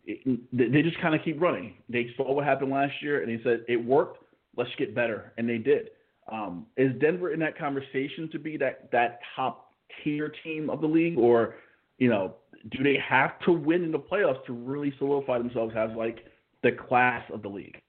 it, 0.05 0.39
they 0.51 0.67
they 0.67 0.81
just 0.81 0.99
kind 1.01 1.15
of 1.15 1.21
keep 1.23 1.41
running. 1.41 1.73
They 1.89 2.11
saw 2.15 2.31
what 2.33 2.45
happened 2.45 2.71
last 2.71 2.93
year, 3.01 3.23
and 3.23 3.29
they 3.29 3.43
said 3.43 3.65
it 3.67 3.83
worked. 3.83 4.23
Let's 4.55 4.69
get 4.77 4.93
better, 4.93 5.33
and 5.37 5.47
they 5.49 5.57
did. 5.57 5.89
Um, 6.31 6.67
is 6.77 6.91
Denver 7.01 7.33
in 7.33 7.39
that 7.39 7.57
conversation 7.57 8.29
to 8.31 8.39
be 8.39 8.57
that 8.57 8.91
that 8.91 9.19
top 9.35 9.71
tier 10.03 10.31
team 10.43 10.69
of 10.69 10.81
the 10.81 10.87
league, 10.87 11.17
or 11.17 11.55
you 11.97 12.09
know, 12.09 12.35
do 12.71 12.83
they 12.83 12.97
have 13.07 13.39
to 13.45 13.51
win 13.51 13.83
in 13.83 13.91
the 13.91 13.99
playoffs 13.99 14.45
to 14.45 14.53
really 14.53 14.93
solidify 14.99 15.39
themselves 15.39 15.73
as 15.75 15.89
like 15.95 16.25
the 16.61 16.71
class 16.71 17.23
of 17.33 17.41
the 17.41 17.49
league? 17.49 17.81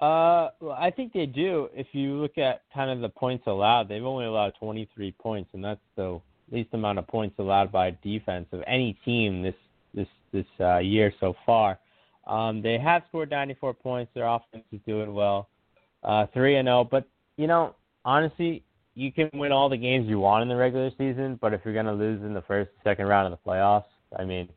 Uh, 0.00 0.50
well, 0.60 0.76
I 0.78 0.90
think 0.90 1.12
they 1.12 1.26
do. 1.26 1.68
If 1.72 1.86
you 1.92 2.14
look 2.14 2.36
at 2.36 2.62
kind 2.74 2.90
of 2.90 3.00
the 3.00 3.08
points 3.08 3.44
allowed, 3.46 3.88
they've 3.88 4.04
only 4.04 4.26
allowed 4.26 4.54
23 4.58 5.12
points, 5.12 5.50
and 5.54 5.64
that's 5.64 5.80
the 5.96 6.20
least 6.50 6.70
amount 6.72 6.98
of 6.98 7.06
points 7.06 7.36
allowed 7.38 7.72
by 7.72 7.96
defense 8.02 8.46
of 8.52 8.62
any 8.66 8.98
team 9.04 9.42
this 9.42 9.54
this 9.94 10.08
this 10.32 10.46
uh, 10.60 10.78
year 10.78 11.12
so 11.20 11.34
far. 11.46 11.78
Um, 12.26 12.62
they 12.62 12.78
have 12.78 13.02
scored 13.08 13.30
94 13.30 13.74
points. 13.74 14.10
Their 14.14 14.26
offense 14.26 14.64
is 14.72 14.80
doing 14.86 15.14
well, 15.14 15.48
uh, 16.02 16.26
three 16.34 16.56
and 16.56 16.66
zero. 16.66 16.84
But 16.84 17.06
you 17.36 17.46
know, 17.46 17.74
honestly, 18.04 18.64
you 18.94 19.12
can 19.12 19.30
win 19.34 19.52
all 19.52 19.68
the 19.68 19.76
games 19.76 20.08
you 20.08 20.18
want 20.18 20.42
in 20.42 20.48
the 20.48 20.56
regular 20.56 20.90
season, 20.98 21.38
but 21.40 21.52
if 21.52 21.60
you're 21.64 21.74
going 21.74 21.86
to 21.86 21.92
lose 21.92 22.22
in 22.22 22.34
the 22.34 22.42
first, 22.42 22.70
second 22.82 23.06
round 23.06 23.32
of 23.32 23.38
the 23.38 23.50
playoffs, 23.50 23.84
I 24.18 24.24
mean, 24.24 24.48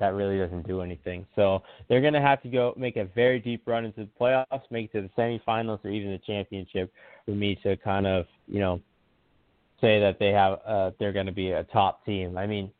that 0.00 0.14
really 0.14 0.38
doesn't 0.38 0.66
do 0.66 0.80
anything. 0.80 1.26
So 1.36 1.62
they're 1.88 2.00
going 2.00 2.14
to 2.14 2.20
have 2.20 2.42
to 2.42 2.48
go 2.48 2.74
make 2.76 2.96
a 2.96 3.04
very 3.04 3.38
deep 3.38 3.62
run 3.66 3.84
into 3.84 4.00
the 4.00 4.10
playoffs, 4.20 4.62
make 4.70 4.90
it 4.92 5.00
to 5.00 5.08
the 5.08 5.22
semifinals 5.22 5.84
or 5.84 5.90
even 5.90 6.10
the 6.10 6.18
championship 6.18 6.92
for 7.24 7.32
me 7.32 7.58
to 7.62 7.76
kind 7.78 8.06
of, 8.06 8.26
you 8.48 8.60
know, 8.60 8.80
say 9.80 10.00
that 10.00 10.18
they 10.18 10.30
have 10.30 10.58
uh, 10.66 10.90
they're 10.98 11.12
going 11.12 11.26
to 11.26 11.32
be 11.32 11.52
a 11.52 11.64
top 11.64 12.04
team. 12.04 12.36
I 12.36 12.46
mean, 12.46 12.70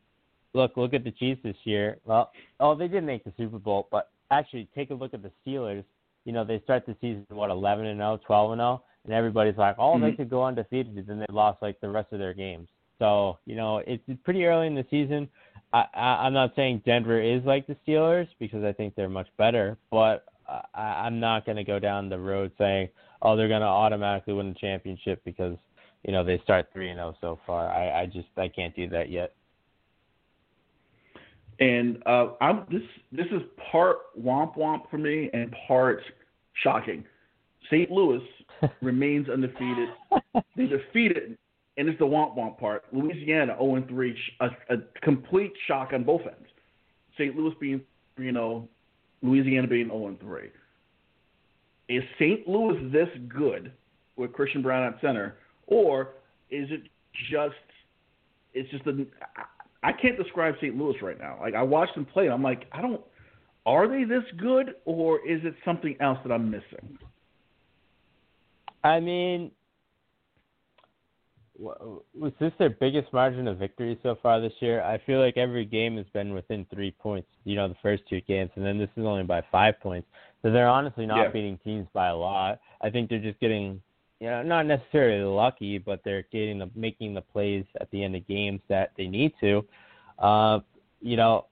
look 0.53 0.75
look 0.75 0.93
at 0.93 1.03
the 1.03 1.11
Chiefs 1.11 1.41
this 1.43 1.55
year. 1.63 1.97
Well, 2.05 2.31
oh, 2.59 2.75
they 2.75 2.87
did 2.87 3.03
make 3.03 3.23
the 3.23 3.33
Super 3.37 3.59
Bowl, 3.59 3.87
but 3.91 4.09
actually 4.31 4.67
take 4.75 4.89
a 4.89 4.93
look 4.93 5.13
at 5.13 5.21
the 5.21 5.31
Steelers. 5.45 5.83
You 6.25 6.33
know, 6.33 6.43
they 6.43 6.59
start 6.61 6.85
the 6.85 6.95
season 7.01 7.25
what 7.29 7.51
11 7.51 7.85
and 7.85 7.99
0, 7.99 8.19
12 8.25 8.51
and 8.53 8.59
0, 8.59 8.83
and 9.05 9.13
everybody's 9.13 9.57
like, 9.57 9.75
"Oh, 9.77 9.93
mm-hmm. 9.93 10.03
they 10.03 10.11
could 10.13 10.29
go 10.29 10.43
undefeated," 10.43 10.95
and 10.97 11.05
then 11.07 11.19
they 11.19 11.33
lost 11.33 11.61
like 11.61 11.79
the 11.81 11.89
rest 11.89 12.11
of 12.11 12.19
their 12.19 12.33
games. 12.33 12.67
So, 12.99 13.37
you 13.45 13.55
know, 13.55 13.81
it's 13.85 14.03
pretty 14.23 14.45
early 14.45 14.67
in 14.67 14.75
the 14.75 14.85
season. 14.89 15.27
I, 15.75 15.85
I 15.93 16.25
I'm 16.25 16.33
not 16.33 16.53
saying 16.55 16.83
Denver 16.85 17.21
is 17.21 17.43
like 17.43 17.67
the 17.67 17.75
Steelers 17.85 18.27
because 18.39 18.63
I 18.63 18.71
think 18.71 18.95
they're 18.95 19.09
much 19.09 19.27
better, 19.37 19.77
but 19.91 20.25
I, 20.47 21.03
I'm 21.05 21.19
not 21.19 21.45
going 21.45 21.57
to 21.57 21.63
go 21.63 21.79
down 21.79 22.07
the 22.07 22.17
road 22.17 22.51
saying, 22.57 22.89
"Oh, 23.21 23.35
they're 23.35 23.49
going 23.49 23.61
to 23.61 23.67
automatically 23.67 24.33
win 24.33 24.49
the 24.49 24.59
championship 24.59 25.21
because 25.25 25.57
you 26.03 26.13
know 26.13 26.23
they 26.23 26.39
start 26.43 26.67
three 26.71 26.89
and 26.89 26.97
zero 26.97 27.13
oh 27.13 27.17
so 27.19 27.39
far. 27.45 27.69
I, 27.69 28.03
I 28.03 28.05
just 28.05 28.27
I 28.37 28.47
can't 28.47 28.75
do 28.75 28.87
that 28.89 29.09
yet. 29.09 29.33
And 31.59 32.01
uh, 32.05 32.33
I'm 32.39 32.65
this 32.71 32.83
this 33.11 33.27
is 33.27 33.41
part 33.71 33.97
womp 34.17 34.57
womp 34.57 34.89
for 34.89 34.97
me 34.97 35.29
and 35.33 35.53
part 35.67 36.01
shocking. 36.63 37.03
St. 37.69 37.91
Louis 37.91 38.21
remains 38.81 39.27
undefeated. 39.27 39.89
they 40.55 40.67
defeated, 40.67 41.37
and 41.77 41.89
it's 41.89 41.99
the 41.99 42.05
womp 42.05 42.37
womp 42.37 42.57
part. 42.57 42.83
Louisiana 42.91 43.55
0 43.59 43.75
and 43.75 43.87
3, 43.87 44.17
a, 44.41 44.77
complete 45.01 45.53
shock 45.67 45.91
on 45.93 46.03
both 46.03 46.21
ends. 46.21 46.49
St. 47.17 47.35
Louis 47.35 47.53
being 47.59 47.81
3 48.15 48.31
0, 48.31 48.67
Louisiana 49.21 49.67
being 49.67 49.87
0 49.87 50.07
and 50.07 50.19
3. 50.19 50.49
Is 51.87 52.03
St. 52.19 52.47
Louis 52.47 52.91
this 52.91 53.09
good 53.27 53.71
with 54.15 54.33
Christian 54.33 54.61
Brown 54.61 54.93
at 54.93 54.99
center? 55.01 55.35
or 55.67 56.13
is 56.49 56.67
it 56.71 56.83
just 57.31 57.55
it's 58.53 58.69
just 58.71 58.85
a 58.87 59.05
I 59.83 59.91
can't 59.91 60.17
describe 60.17 60.55
St. 60.57 60.75
Louis 60.75 60.95
right 61.01 61.19
now. 61.19 61.37
Like 61.39 61.53
I 61.53 61.61
watched 61.61 61.95
them 61.95 62.05
play, 62.05 62.25
and 62.25 62.33
I'm 62.33 62.41
like, 62.41 62.65
I 62.71 62.81
don't. 62.81 63.01
Are 63.67 63.87
they 63.87 64.03
this 64.03 64.23
good, 64.37 64.75
or 64.85 65.19
is 65.27 65.41
it 65.43 65.55
something 65.63 65.95
else 65.99 66.17
that 66.23 66.31
I'm 66.31 66.49
missing? 66.49 66.97
I 68.83 68.99
mean, 68.99 69.51
was 71.57 72.33
this 72.39 72.51
their 72.59 72.69
biggest 72.69 73.11
margin 73.13 73.47
of 73.47 73.57
victory 73.57 73.97
so 74.03 74.17
far 74.21 74.41
this 74.41 74.53
year? 74.59 74.81
I 74.83 74.99
feel 75.05 75.19
like 75.21 75.37
every 75.37 75.65
game 75.65 75.97
has 75.97 76.05
been 76.13 76.33
within 76.33 76.65
three 76.73 76.91
points. 76.91 77.29
You 77.43 77.55
know, 77.55 77.67
the 77.67 77.77
first 77.81 78.03
two 78.09 78.21
games, 78.21 78.51
and 78.55 78.65
then 78.65 78.77
this 78.77 78.89
is 78.97 79.05
only 79.05 79.23
by 79.23 79.41
five 79.51 79.79
points. 79.79 80.07
So 80.41 80.51
they're 80.51 80.67
honestly 80.67 81.05
not 81.05 81.17
yeah. 81.17 81.29
beating 81.29 81.57
teams 81.63 81.87
by 81.93 82.07
a 82.07 82.15
lot. 82.15 82.59
I 82.81 82.89
think 82.89 83.09
they're 83.09 83.19
just 83.19 83.39
getting 83.39 83.81
you 84.19 84.27
know, 84.27 84.43
not 84.43 84.65
necessarily 84.65 85.23
lucky, 85.23 85.77
but 85.77 86.01
they're 86.05 86.25
getting 86.31 86.59
the 86.59 86.69
making 86.75 87.13
the 87.13 87.21
plays 87.21 87.65
at 87.81 87.89
the 87.91 88.03
end 88.03 88.15
of 88.15 88.27
games 88.27 88.61
that 88.69 88.91
they 88.97 89.07
need 89.07 89.33
to. 89.41 89.65
Uh, 90.19 90.59
you 91.01 91.17
know, 91.17 91.45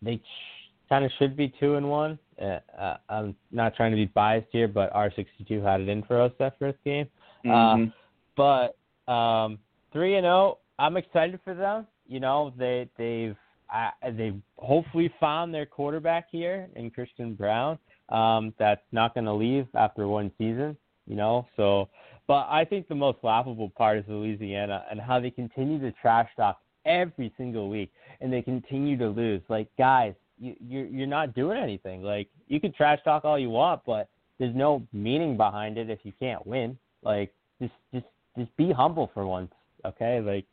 they 0.00 0.16
ch- 0.16 0.70
kind 0.88 1.04
of 1.04 1.10
should 1.18 1.36
be 1.36 1.52
two 1.60 1.74
and 1.74 1.88
one. 1.88 2.18
Uh, 2.40 2.58
uh, 2.78 2.96
I'm 3.08 3.36
not 3.52 3.76
trying 3.76 3.90
to 3.92 3.96
be 3.96 4.06
biased 4.06 4.48
here, 4.50 4.66
but 4.66 4.92
R62 4.92 5.62
had 5.62 5.82
it 5.82 5.88
in 5.88 6.02
for 6.02 6.20
us 6.20 6.32
that 6.38 6.58
first 6.58 6.78
game. 6.84 7.06
Uh, 7.44 7.48
mm-hmm. 7.48 7.82
Uh, 7.84 7.92
but 8.36 8.76
um, 9.08 9.58
three 9.92 10.16
and 10.16 10.24
zero, 10.24 10.34
oh, 10.34 10.58
I'm 10.78 10.96
excited 10.96 11.40
for 11.44 11.54
them. 11.54 11.86
You 12.06 12.20
know, 12.20 12.52
they 12.58 12.88
they've 12.96 13.36
uh, 13.74 13.90
they've 14.12 14.40
hopefully 14.58 15.12
found 15.20 15.54
their 15.54 15.66
quarterback 15.66 16.26
here 16.30 16.68
in 16.76 16.90
Christian 16.90 17.34
Brown. 17.34 17.78
Um, 18.10 18.52
that's 18.58 18.82
not 18.92 19.14
going 19.14 19.24
to 19.24 19.32
leave 19.32 19.66
after 19.74 20.06
one 20.06 20.30
season 20.38 20.76
you 21.06 21.16
know. 21.16 21.46
So, 21.56 21.88
but 22.26 22.46
I 22.50 22.64
think 22.64 22.88
the 22.88 22.94
most 22.94 23.18
laughable 23.22 23.70
part 23.70 23.98
is 23.98 24.04
Louisiana 24.08 24.84
and 24.90 25.00
how 25.00 25.20
they 25.20 25.30
continue 25.30 25.78
to 25.80 25.92
trash 26.00 26.28
talk 26.36 26.60
every 26.84 27.32
single 27.36 27.68
week, 27.68 27.92
and 28.20 28.32
they 28.32 28.42
continue 28.42 28.96
to 28.98 29.08
lose. 29.08 29.42
Like, 29.48 29.68
guys, 29.78 30.14
you, 30.38 30.54
you're 30.60 30.86
you're 30.86 31.06
not 31.06 31.34
doing 31.34 31.58
anything. 31.58 32.02
Like, 32.02 32.28
you 32.48 32.60
can 32.60 32.72
trash 32.72 33.00
talk 33.04 33.24
all 33.24 33.38
you 33.38 33.50
want, 33.50 33.82
but 33.86 34.08
there's 34.38 34.54
no 34.54 34.86
meaning 34.92 35.36
behind 35.36 35.78
it 35.78 35.90
if 35.90 36.00
you 36.02 36.12
can't 36.18 36.46
win. 36.46 36.78
Like, 37.02 37.32
just 37.60 37.74
just 37.92 38.06
just 38.36 38.56
be 38.56 38.72
humble 38.72 39.10
for 39.14 39.26
once, 39.26 39.52
okay? 39.84 40.20
Like, 40.20 40.46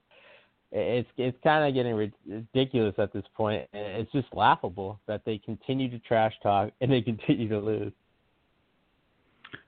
it's 0.71 1.09
it's 1.17 1.37
kind 1.43 1.67
of 1.67 1.73
getting 1.73 2.11
ridiculous 2.25 2.95
at 2.97 3.11
this 3.11 3.25
point. 3.35 3.67
It's 3.73 4.11
just 4.11 4.27
laughable 4.33 4.99
that 5.05 5.21
they 5.25 5.37
continue 5.37 5.89
to 5.89 5.99
trash 5.99 6.33
talk 6.41 6.71
and 6.81 6.91
they 6.91 7.01
continue 7.01 7.49
to 7.49 7.59
lose. 7.59 7.91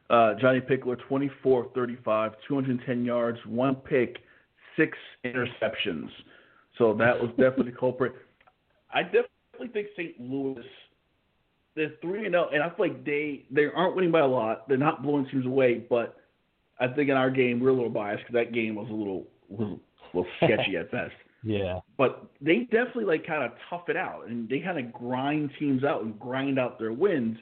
Uh, 0.10 0.34
Johnny 0.40 0.62
Pickler, 0.62 0.98
24 1.08 1.72
35, 1.74 2.34
210 2.48 3.06
yards, 3.06 3.40
one 3.48 3.76
pick, 3.76 4.18
six 4.78 4.98
interceptions. 5.26 6.10
So 6.78 6.94
that 6.94 7.20
was 7.20 7.30
definitely 7.32 7.72
the 7.72 7.78
culprit. 7.80 8.14
I 8.94 9.04
definitely 9.04 9.70
think 9.74 9.88
St. 9.98 10.20
Louis, 10.20 10.64
they're 11.76 11.94
3 12.02 12.30
0, 12.30 12.50
and 12.54 12.62
I 12.62 12.70
feel 12.70 12.88
like 12.88 13.04
they, 13.06 13.46
they 13.50 13.66
aren't 13.66 13.96
winning 13.96 14.12
by 14.12 14.20
a 14.20 14.28
lot. 14.28 14.68
They're 14.68 14.78
not 14.78 15.02
blowing 15.02 15.28
teams 15.30 15.46
away, 15.46 15.84
but 15.90 16.18
I 16.80 16.88
think 16.88 17.10
in 17.10 17.16
our 17.16 17.30
game, 17.30 17.60
we're 17.60 17.70
a 17.70 17.74
little 17.74 17.90
biased 17.90 18.24
because 18.24 18.34
that 18.34 18.54
game 18.54 18.76
was 18.76 18.90
a 18.90 18.94
little, 18.94 19.28
was 19.50 19.80
a 20.14 20.18
little 20.18 20.32
sketchy 20.44 20.78
at 20.78 20.92
best. 20.92 21.14
Yeah. 21.44 21.80
But 21.98 22.26
they 22.42 22.60
definitely 22.72 23.06
like 23.06 23.28
kind 23.28 23.44
of 23.44 23.52
tough 23.70 23.90
it 23.90 23.98
out 23.98 24.28
and 24.28 24.48
they 24.48 24.60
kind 24.60 24.80
of 24.80 24.94
grind 24.94 25.52
teams 25.60 25.84
out 25.84 26.04
and 26.04 26.18
grind 26.20 26.58
out 26.58 26.80
their 26.80 26.94
wins. 26.94 27.38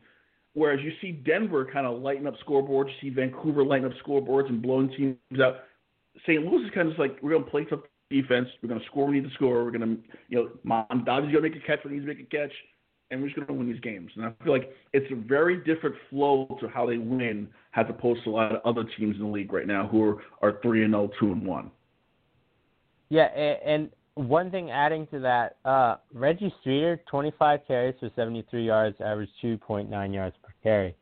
Whereas 0.54 0.80
you 0.84 0.91
see 1.02 1.12
Denver 1.12 1.65
kind 1.72 1.88
of 1.88 2.02
lighten 2.02 2.28
up 2.28 2.34
scoreboards, 2.46 2.88
you 2.88 3.10
see 3.10 3.15
Vancouver 3.15 3.63
lighten 3.63 3.86
up 3.86 3.94
scoreboards 4.06 4.50
and 4.50 4.62
blowing 4.62 4.89
teams 4.89 5.17
out. 5.41 5.60
St. 6.24 6.44
Louis 6.44 6.65
is 6.65 6.72
kind 6.74 6.88
of 6.88 6.94
just 6.94 7.00
like 7.00 7.17
we're 7.22 7.32
gonna 7.32 7.50
play 7.50 7.63
tough 7.65 7.80
defense. 8.10 8.48
We're 8.62 8.70
gonna 8.70 8.86
score 8.88 9.06
when 9.06 9.13
we 9.13 9.22
need 9.22 9.30
to 9.30 9.36
score. 9.36 9.63
We're 9.63 9.72
gonna, 9.72 9.96
you 10.28 10.38
know, 10.38 10.50
Mondavi's 10.65 11.32
gonna 11.32 11.41
make 11.41 11.56
a 11.56 11.65
catch 11.65 11.84
when 11.84 11.94
he 11.94 12.00
needs 12.00 12.10
to 12.10 12.13
make 12.13 12.28
a 12.28 12.38
catch, 12.38 12.52
and 13.12 13.21
we're 13.21 13.28
just 13.28 13.39
gonna 13.39 13.58
win 13.58 13.71
these 13.71 13.82
games. 13.82 14.12
And 14.15 14.26
I 14.26 14.32
feel 14.43 14.54
like 14.54 14.74
it's 14.93 15.12
a 15.12 15.15
very 15.15 15.58
different 15.58 15.95
flow 16.10 16.58
to 16.62 16.67
how 16.67 16.86
they 16.86 16.97
win, 16.97 17.47
as 17.76 17.86
opposed 17.89 18.24
to 18.24 18.32
a 18.32 18.32
lot 18.32 18.56
of 18.56 18.62
other 18.65 18.89
teams 18.97 19.17
in 19.17 19.21
the 19.21 19.28
league 19.28 19.54
right 19.54 19.67
now 19.67 19.88
who 19.88 20.19
are 20.41 20.60
three 20.62 20.84
and 20.84 20.93
0, 20.93 21.12
2 21.19 21.32
and 21.32 21.45
one. 21.45 21.69
Yeah, 23.10 23.24
and 23.24 23.89
one 24.15 24.52
thing 24.52 24.71
adding 24.71 25.06
to 25.08 25.19
that, 25.19 25.58
uh, 25.65 25.97
Reggie 26.13 26.54
Streeter, 26.62 27.02
25 27.10 27.60
carries 27.67 27.95
for 28.00 28.10
73 28.15 28.65
yards, 28.65 28.95
averaged 29.02 29.32
2.9 29.43 30.13
yards 30.13 30.36
per 30.41 30.54
carry. 30.63 30.95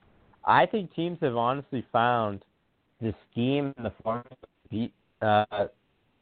I 0.46 0.66
think 0.66 0.94
teams 0.96 1.20
have 1.22 1.36
honestly 1.36 1.86
found 1.92 2.44
the 3.02 3.14
scheme 3.32 3.74
and 3.78 3.86
the 3.86 3.94
formula 4.04 4.26
to 4.30 4.70
beat, 4.70 4.94
uh, 5.22 5.68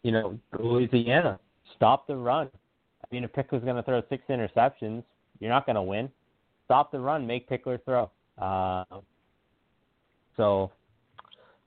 you 0.04 0.12
know, 0.12 0.38
Louisiana. 0.60 1.40
Stop 1.76 2.08
the 2.08 2.16
run. 2.16 2.50
I 3.04 3.16
mean, 3.16 3.24
if 3.24 3.32
Pickler's 3.32 3.64
going 3.64 3.76
to 3.76 3.84
throw 3.84 4.02
six 4.10 4.24
interceptions, 4.30 5.04
you're 5.40 5.50
not 5.50 5.66
going 5.66 5.76
to 5.76 5.82
win. 5.82 6.10
Stop 6.66 6.92
the 6.92 7.00
run, 7.00 7.26
make 7.26 7.50
Pickler 7.50 7.80
throw. 7.84 8.12
Uh, 8.38 8.84
so, 10.36 10.72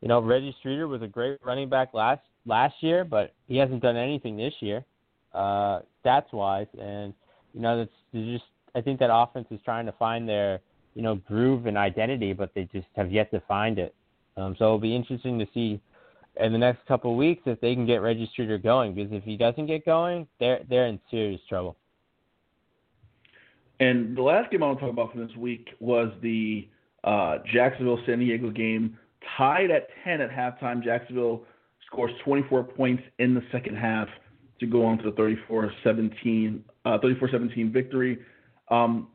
you 0.01 0.09
know, 0.09 0.21
Reggie 0.21 0.55
Streeter 0.59 0.87
was 0.89 1.03
a 1.03 1.07
great 1.07 1.39
running 1.45 1.69
back 1.69 1.95
last 1.95 2.23
last 2.47 2.75
year, 2.81 3.05
but 3.05 3.35
he 3.47 3.57
hasn't 3.57 3.83
done 3.83 3.97
anything 3.97 4.37
this 4.37 4.55
year 4.61 4.85
uh, 5.35 5.81
stats 6.05 6.33
wise, 6.33 6.67
and 6.81 7.15
you 7.55 7.61
know 7.61 7.79
that's 7.79 7.91
just 8.13 8.45
I 8.75 8.81
think 8.81 8.99
that 9.01 9.11
offense 9.13 9.47
is 9.51 9.61
trying 9.65 9.87
to 9.87 9.93
find 9.93 10.29
their 10.29 10.61
you 10.95 11.03
know 11.03 11.17
groove 11.17 11.67
and 11.67 11.77
identity, 11.77 12.33
but 12.33 12.53
they 12.55 12.65
just 12.73 12.87
have 12.97 13.13
yet 13.13 13.31
to 13.33 13.41
find 13.47 13.79
it. 13.79 13.95
Um, 14.37 14.55
so 14.59 14.65
it'll 14.67 14.79
be 14.79 14.95
interesting 14.95 15.39
to 15.39 15.47
see 15.53 15.81
in 16.41 16.53
the 16.53 16.59
next 16.59 16.87
couple 16.87 17.11
of 17.11 17.17
weeks 17.17 17.43
if 17.47 17.61
they 17.61 17.75
can 17.75 17.87
get 17.87 17.97
Reggie 17.97 18.29
Streeter 18.33 18.59
going, 18.59 18.95
because 18.95 19.13
if 19.13 19.25
he 19.25 19.37
doesn't 19.37 19.67
get 19.67 19.85
going, 19.85 20.27
they're 20.39 20.61
they're 20.69 20.87
in 20.87 21.01
serious 21.11 21.41
trouble. 21.49 21.77
And 23.81 24.17
the 24.17 24.23
last 24.23 24.51
game 24.51 24.63
I 24.63 24.67
want 24.67 24.79
to 24.79 24.85
talk 24.85 24.93
about 24.93 25.13
from 25.13 25.27
this 25.27 25.37
week 25.37 25.71
was 25.81 26.13
the 26.23 26.69
uh, 27.03 27.39
Jacksonville 27.53 27.99
San 28.07 28.19
Diego 28.19 28.51
game, 28.51 28.99
tied 29.37 29.71
at 29.71 29.89
10 30.05 30.21
at 30.21 30.31
halftime. 30.31 30.85
Jacksonville 30.85 31.45
scores 31.87 32.13
24 32.25 32.65
points 32.65 33.03
in 33.19 33.35
the 33.35 33.43
second 33.51 33.77
half 33.77 34.09
to 34.61 34.67
go 34.67 34.85
on 34.85 34.99
to 34.99 35.11
the 35.11 35.37
34-17, 35.51 36.61
uh, 36.85 36.99
34-17 36.99 37.73
victory. 37.73 38.19
Um, 38.71 39.09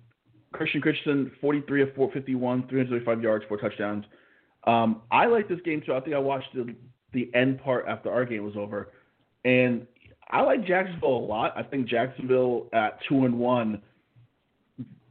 Christian 0.51 0.81
Christensen, 0.81 1.31
43 1.39 1.83
of 1.83 1.89
451, 1.95 2.67
335 2.67 3.21
yards, 3.21 3.45
four 3.47 3.57
touchdowns. 3.57 4.05
Um, 4.65 5.01
I 5.11 5.27
like 5.27 5.47
this 5.47 5.59
game 5.63 5.83
too. 5.85 5.93
I 5.93 5.99
think 5.99 6.15
I 6.15 6.19
watched 6.19 6.53
the, 6.55 6.75
the 7.13 7.29
end 7.35 7.61
part 7.61 7.85
after 7.87 8.11
our 8.11 8.25
game 8.25 8.43
was 8.43 8.55
over, 8.57 8.91
and 9.43 9.85
I 10.31 10.41
like 10.41 10.65
Jacksonville 10.65 11.17
a 11.17 11.25
lot. 11.25 11.53
I 11.55 11.61
think 11.61 11.87
Jacksonville 11.87 12.67
at 12.73 12.97
two 13.07 13.25
and 13.25 13.37
one, 13.37 13.81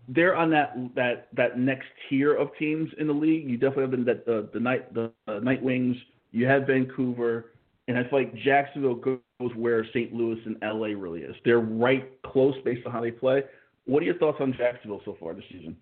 they're 0.09 0.37
on 0.37 0.51
that 0.51 0.75
that 0.95 1.29
that 1.35 1.59
next 1.59 1.87
tier 2.09 2.35
of 2.35 2.49
teams 2.59 2.91
in 2.99 3.07
the 3.07 3.13
league. 3.13 3.49
You 3.49 3.57
definitely 3.57 3.97
have 3.97 4.07
the 4.07 4.23
the, 4.27 4.49
the 4.53 4.61
night 4.61 4.93
the 4.93 5.13
uh, 5.27 5.39
Night 5.41 5.63
Wings. 5.63 5.97
You 6.31 6.47
have 6.47 6.67
Vancouver, 6.67 7.53
and 7.89 7.97
I 7.97 8.03
feel 8.03 8.19
like 8.21 8.35
Jacksonville 8.37 8.97
goes 8.97 9.21
where 9.55 9.87
St. 9.89 10.13
Louis 10.13 10.39
and 10.47 10.57
LA 10.63 10.89
really 10.89 11.21
is. 11.21 11.35
They're 11.45 11.61
right 11.61 12.11
close 12.23 12.55
based 12.65 12.87
on 12.87 12.93
how 12.93 13.01
they 13.01 13.11
play. 13.11 13.45
What 13.87 14.03
are 14.03 14.07
your 14.07 14.19
thoughts 14.19 14.39
on 14.41 14.55
Jacksonville 14.57 15.03
so 15.05 15.17
far 15.21 15.35
this 15.35 15.45
season? 15.51 15.77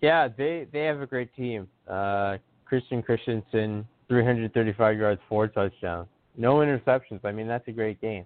Yeah, 0.00 0.28
they 0.28 0.66
they 0.72 0.84
have 0.84 1.00
a 1.00 1.06
great 1.06 1.34
team. 1.34 1.68
Uh, 1.88 2.38
Christian 2.64 3.02
Christensen, 3.02 3.86
335 4.08 4.98
yards, 4.98 5.20
four 5.28 5.48
touchdowns, 5.48 6.08
no 6.36 6.56
interceptions. 6.56 7.24
I 7.24 7.32
mean, 7.32 7.46
that's 7.46 7.66
a 7.68 7.72
great 7.72 8.00
game. 8.00 8.24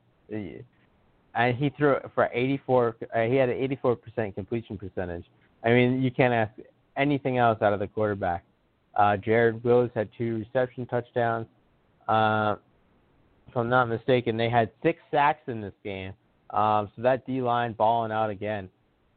And 1.37 1.57
he 1.57 1.71
threw 1.71 1.97
for 2.15 2.31
84. 2.33 2.97
Uh, 3.15 3.23
he 3.23 3.37
had 3.37 3.49
an 3.49 3.57
84% 3.85 4.35
completion 4.35 4.79
percentage. 4.79 5.25
I 5.65 5.71
mean, 5.71 6.03
you 6.03 6.11
can't 6.11 6.33
ask 6.33 6.53
anything 6.97 7.39
else 7.39 7.61
out 7.61 7.73
of 7.73 7.81
the 7.81 7.87
quarterback. 7.87 8.45
Uh, 8.95 9.17
Jared 9.17 9.63
Willis 9.63 9.91
had 9.95 10.09
two 10.17 10.39
reception 10.39 10.87
touchdowns. 10.87 11.47
Uh, 12.09 12.57
if 13.49 13.57
I'm 13.57 13.69
not 13.69 13.87
mistaken, 13.87 14.37
they 14.37 14.49
had 14.49 14.71
six 14.83 14.99
sacks 15.11 15.43
in 15.49 15.61
this 15.61 15.75
game. 15.85 16.13
Um, 16.51 16.91
so 16.97 17.03
that 17.03 17.27
D 17.27 17.43
line 17.43 17.73
balling 17.73 18.13
out 18.13 18.31
again. 18.31 18.69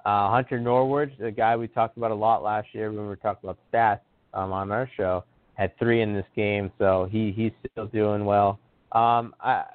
Uh, 0.05 0.29
Hunter 0.29 0.59
Norwood, 0.59 1.13
the 1.19 1.31
guy 1.31 1.55
we 1.55 1.67
talked 1.67 1.97
about 1.97 2.11
a 2.11 2.15
lot 2.15 2.41
last 2.41 2.67
year 2.73 2.89
when 2.91 3.01
we 3.01 3.07
were 3.07 3.15
talking 3.15 3.49
about 3.49 3.59
stats 3.71 3.99
um, 4.33 4.51
on 4.51 4.71
our 4.71 4.89
show, 4.97 5.23
had 5.53 5.77
three 5.77 6.01
in 6.01 6.13
this 6.13 6.25
game, 6.35 6.71
so 6.77 7.07
he 7.11 7.31
he's 7.31 7.51
still 7.71 7.87
doing 7.87 8.25
well. 8.25 8.59
Um, 8.93 9.35
I, 9.41 9.65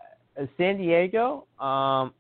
San 0.57 0.79
Diego, 0.79 1.47
um, 1.61 2.13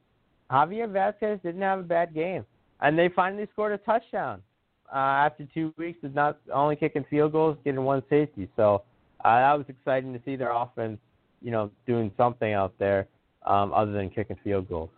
Javier 0.55 0.89
Vazquez 0.89 1.43
didn't 1.43 1.63
have 1.63 1.81
a 1.81 1.83
bad 1.83 2.15
game, 2.15 2.45
and 2.81 2.97
they 2.97 3.09
finally 3.09 3.49
scored 3.53 3.73
a 3.73 3.79
touchdown 3.79 4.41
uh, 4.93 4.99
after 4.99 5.47
two 5.53 5.75
weeks 5.77 5.99
of 6.05 6.15
not 6.15 6.39
only 6.53 6.77
kicking 6.77 7.05
field 7.11 7.33
goals, 7.33 7.59
getting 7.65 7.83
one 7.83 8.03
safety. 8.09 8.49
So 8.55 8.83
uh, 9.25 9.41
that 9.41 9.59
was 9.59 9.67
exciting 9.69 10.13
to 10.13 10.21
see 10.25 10.37
their 10.37 10.53
offense, 10.53 10.99
you 11.43 11.51
know, 11.51 11.73
doing 11.87 12.13
something 12.17 12.53
out 12.53 12.73
there 12.79 13.09
um, 13.45 13.73
other 13.73 13.91
than 13.91 14.11
kicking 14.11 14.39
field 14.45 14.69
goals. 14.69 14.91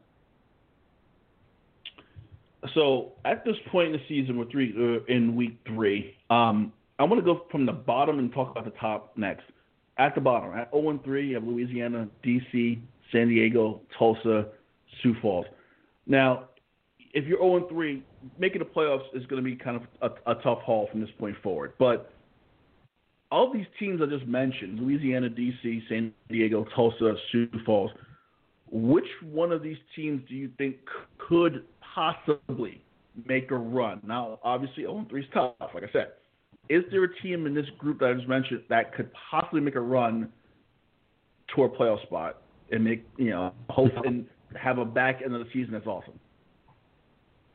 So 2.74 3.12
at 3.24 3.44
this 3.44 3.56
point 3.70 3.88
in 3.88 3.92
the 3.94 4.02
season, 4.08 4.38
we're 4.38 4.50
three 4.50 4.74
uh, 4.76 5.04
in 5.10 5.36
week 5.36 5.56
three. 5.66 6.16
Um, 6.28 6.72
I 6.98 7.04
want 7.04 7.24
to 7.24 7.24
go 7.24 7.46
from 7.50 7.64
the 7.64 7.72
bottom 7.72 8.18
and 8.18 8.32
talk 8.32 8.50
about 8.50 8.64
the 8.64 8.78
top 8.78 9.16
next. 9.16 9.44
At 9.98 10.14
the 10.14 10.20
bottom, 10.20 10.52
at 10.52 10.70
0 10.72 11.00
3, 11.02 11.28
you 11.28 11.34
have 11.36 11.44
Louisiana, 11.44 12.08
DC, 12.22 12.78
San 13.12 13.28
Diego, 13.28 13.80
Tulsa, 13.98 14.48
Sioux 15.02 15.14
Falls. 15.20 15.46
Now, 16.06 16.48
if 17.12 17.24
you're 17.26 17.38
0 17.38 17.56
and 17.56 17.68
3, 17.68 18.02
making 18.38 18.58
the 18.60 18.64
playoffs 18.64 19.04
is 19.14 19.24
going 19.26 19.42
to 19.42 19.48
be 19.48 19.56
kind 19.56 19.76
of 19.76 20.12
a, 20.26 20.32
a 20.32 20.34
tough 20.42 20.60
haul 20.60 20.88
from 20.90 21.00
this 21.00 21.10
point 21.18 21.36
forward. 21.42 21.72
But 21.78 22.12
all 23.30 23.52
these 23.52 23.66
teams 23.78 24.00
I 24.02 24.06
just 24.06 24.26
mentioned 24.26 24.78
Louisiana, 24.78 25.28
DC, 25.28 25.88
San 25.88 26.12
Diego, 26.28 26.66
Tulsa, 26.74 27.14
Sioux 27.30 27.48
Falls 27.64 27.90
which 28.70 29.06
one 29.22 29.52
of 29.52 29.62
these 29.62 29.76
teams 29.94 30.22
do 30.28 30.34
you 30.34 30.50
think 30.58 30.76
could 31.18 31.64
possibly 31.94 32.82
make 33.26 33.50
a 33.50 33.56
run? 33.56 34.00
Now, 34.04 34.38
obviously, 34.42 34.84
0 34.84 35.06
3 35.08 35.20
is 35.20 35.26
tough, 35.32 35.54
like 35.74 35.84
I 35.84 35.92
said. 35.92 36.08
Is 36.68 36.82
there 36.90 37.04
a 37.04 37.16
team 37.22 37.46
in 37.46 37.54
this 37.54 37.66
group 37.78 38.00
that 38.00 38.10
I 38.10 38.14
just 38.14 38.28
mentioned 38.28 38.62
that 38.68 38.94
could 38.94 39.10
possibly 39.30 39.60
make 39.60 39.76
a 39.76 39.80
run 39.80 40.32
to 41.54 41.62
a 41.62 41.68
playoff 41.68 42.02
spot 42.02 42.42
and 42.72 42.82
make, 42.82 43.06
you 43.16 43.30
know, 43.30 43.52
hope 43.70 43.92
and 44.04 44.26
have 44.54 44.78
a 44.78 44.84
back 44.84 45.20
end 45.24 45.34
of 45.34 45.40
the 45.40 45.50
season 45.52 45.72
that's 45.72 45.86
awesome? 45.86 46.18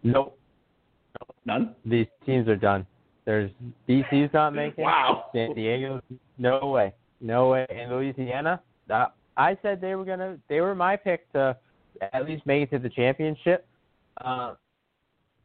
Nope. 0.03 0.37
None? 1.45 1.75
These 1.85 2.07
teams 2.25 2.47
are 2.47 2.55
done. 2.55 2.85
There's 3.25 3.51
DC's 3.87 4.33
not 4.33 4.53
making. 4.53 4.83
Wow. 4.83 5.25
San 5.33 5.53
Diego, 5.53 6.01
no 6.37 6.67
way, 6.67 6.93
no 7.19 7.49
way. 7.49 7.67
And 7.69 7.91
Louisiana, 7.91 8.61
uh, 8.89 9.07
I 9.37 9.57
said 9.61 9.79
they 9.79 9.95
were 9.95 10.05
gonna. 10.05 10.37
They 10.49 10.59
were 10.59 10.73
my 10.73 10.95
pick 10.95 11.31
to 11.33 11.55
at 12.13 12.25
least 12.25 12.45
make 12.45 12.63
it 12.63 12.71
to 12.71 12.79
the 12.79 12.89
championship. 12.89 13.67
Uh, 14.23 14.55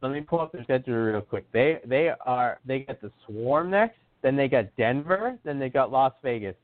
let 0.03 0.13
me 0.13 0.21
pull 0.21 0.41
up 0.41 0.53
their 0.53 0.65
schedule 0.65 0.95
real 0.95 1.21
quick. 1.21 1.51
They 1.53 1.81
they 1.85 2.11
are 2.25 2.61
they 2.65 2.81
got 2.81 3.01
the 3.01 3.11
Swarm 3.27 3.71
next, 3.71 3.99
then 4.23 4.37
they 4.37 4.49
got 4.49 4.75
Denver, 4.77 5.39
then 5.45 5.59
they 5.59 5.69
got 5.69 5.91
Las 5.91 6.13
Vegas. 6.23 6.57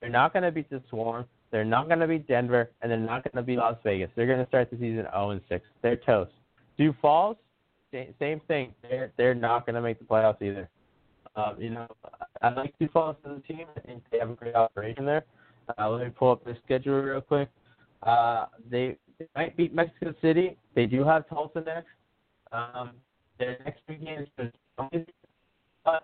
They're 0.00 0.10
not 0.10 0.32
going 0.32 0.42
to 0.44 0.50
beat 0.50 0.70
the 0.70 0.82
Swarm. 0.88 1.26
They're 1.50 1.64
not 1.64 1.88
going 1.88 2.00
to 2.00 2.06
beat 2.06 2.28
Denver, 2.28 2.70
and 2.80 2.90
they're 2.90 2.98
not 2.98 3.24
going 3.24 3.36
to 3.36 3.42
beat 3.42 3.58
Las 3.58 3.76
Vegas. 3.82 4.10
They're 4.14 4.26
going 4.26 4.38
to 4.38 4.46
start 4.46 4.70
the 4.70 4.76
season 4.76 5.06
0 5.10 5.30
and 5.30 5.40
6. 5.48 5.66
They're 5.82 5.96
toast. 5.96 6.32
Sioux 6.76 6.94
Falls, 7.02 7.36
same 7.92 8.40
thing. 8.46 8.72
They're 8.82 9.12
they're 9.16 9.34
not 9.34 9.66
going 9.66 9.74
to 9.74 9.82
make 9.82 9.98
the 9.98 10.04
playoffs 10.04 10.40
either. 10.40 10.68
Um, 11.36 11.56
you 11.58 11.70
know, 11.70 11.86
I 12.42 12.50
like 12.50 12.74
Sioux 12.78 12.88
Falls 12.92 13.16
as 13.24 13.38
a 13.38 13.52
team. 13.52 13.66
I 13.76 13.80
think 13.80 14.02
they 14.10 14.18
have 14.18 14.30
a 14.30 14.34
great 14.34 14.54
operation 14.54 15.04
there. 15.04 15.24
Uh, 15.78 15.90
let 15.90 16.04
me 16.04 16.12
pull 16.16 16.32
up 16.32 16.44
their 16.44 16.56
schedule 16.64 17.00
real 17.00 17.20
quick. 17.20 17.48
Uh, 18.02 18.46
they, 18.70 18.96
they 19.18 19.26
might 19.36 19.56
beat 19.56 19.74
Mexico 19.74 20.14
City. 20.22 20.56
They 20.74 20.86
do 20.86 21.04
have 21.04 21.28
Tulsa 21.28 21.60
next. 21.60 21.88
Um, 22.52 22.92
their 23.38 23.58
next 23.64 23.80
three 23.86 23.96
games 23.96 24.28
are 24.38 24.50
Las 25.86 26.02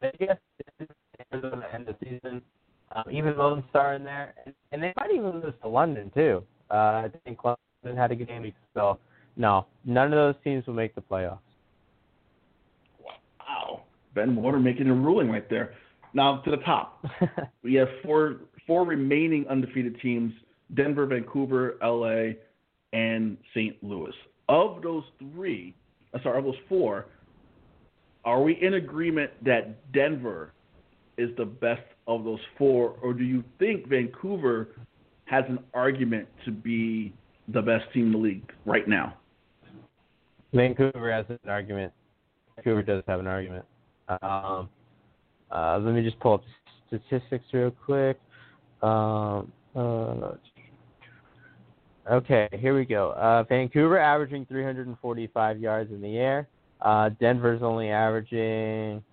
Vegas. 0.00 0.38
They're 0.78 1.40
going 1.40 1.60
to 1.60 1.74
end 1.74 1.86
the 1.86 1.96
season. 2.02 2.42
Um, 2.94 3.04
even 3.10 3.36
Lone 3.36 3.62
Star 3.70 3.94
in 3.94 4.04
there, 4.04 4.34
and, 4.44 4.54
and 4.72 4.82
they 4.82 4.92
might 4.96 5.10
even 5.12 5.40
lose 5.40 5.54
to 5.62 5.68
London 5.68 6.10
too. 6.14 6.42
Uh, 6.70 6.74
I 6.74 7.10
think 7.24 7.38
London 7.44 7.96
had 7.96 8.10
a 8.10 8.16
good 8.16 8.28
game, 8.28 8.52
so 8.74 8.98
no, 9.36 9.66
none 9.84 10.06
of 10.06 10.12
those 10.12 10.34
teams 10.42 10.66
will 10.66 10.74
make 10.74 10.94
the 10.94 11.00
playoffs. 11.00 11.38
Wow, 13.04 13.82
Ben 14.14 14.34
Warner 14.34 14.58
making 14.58 14.88
a 14.88 14.94
ruling 14.94 15.30
right 15.30 15.48
there. 15.48 15.74
Now 16.14 16.38
to 16.38 16.50
the 16.50 16.56
top, 16.58 17.04
we 17.62 17.74
have 17.74 17.88
four 18.02 18.36
four 18.66 18.84
remaining 18.84 19.46
undefeated 19.48 20.00
teams: 20.00 20.32
Denver, 20.74 21.06
Vancouver, 21.06 21.76
LA, 21.82 22.34
and 22.92 23.36
St. 23.54 23.76
Louis. 23.82 24.12
Of 24.48 24.82
those 24.82 25.04
three, 25.18 25.76
uh, 26.12 26.18
sorry, 26.24 26.38
of 26.38 26.44
those 26.44 26.54
four, 26.68 27.06
are 28.24 28.42
we 28.42 28.60
in 28.60 28.74
agreement 28.74 29.30
that 29.44 29.92
Denver 29.92 30.52
is 31.16 31.30
the 31.36 31.44
best 31.44 31.82
of 32.10 32.24
those 32.24 32.40
four, 32.58 32.96
or 33.02 33.14
do 33.14 33.24
you 33.24 33.44
think 33.58 33.88
Vancouver 33.88 34.68
has 35.26 35.44
an 35.48 35.60
argument 35.74 36.28
to 36.44 36.50
be 36.50 37.12
the 37.48 37.62
best 37.62 37.84
team 37.94 38.06
in 38.06 38.12
the 38.12 38.18
league 38.18 38.52
right 38.66 38.88
now? 38.88 39.16
Vancouver 40.52 41.12
has 41.12 41.24
an 41.28 41.38
argument. 41.48 41.92
Vancouver 42.56 42.82
does 42.82 43.04
have 43.06 43.20
an 43.20 43.28
argument. 43.28 43.64
Um, 44.22 44.68
uh, 45.52 45.78
let 45.78 45.94
me 45.94 46.02
just 46.02 46.18
pull 46.18 46.34
up 46.34 46.42
statistics 46.88 47.44
real 47.52 47.70
quick. 47.70 48.18
Um, 48.82 49.52
uh, 49.76 50.32
okay, 52.10 52.48
here 52.58 52.76
we 52.76 52.84
go. 52.84 53.12
Uh, 53.12 53.44
Vancouver 53.44 53.98
averaging 53.98 54.46
345 54.46 55.60
yards 55.60 55.92
in 55.92 56.00
the 56.00 56.18
air. 56.18 56.48
Uh, 56.80 57.10
Denver's 57.20 57.62
only 57.62 57.90
averaging 57.90 59.04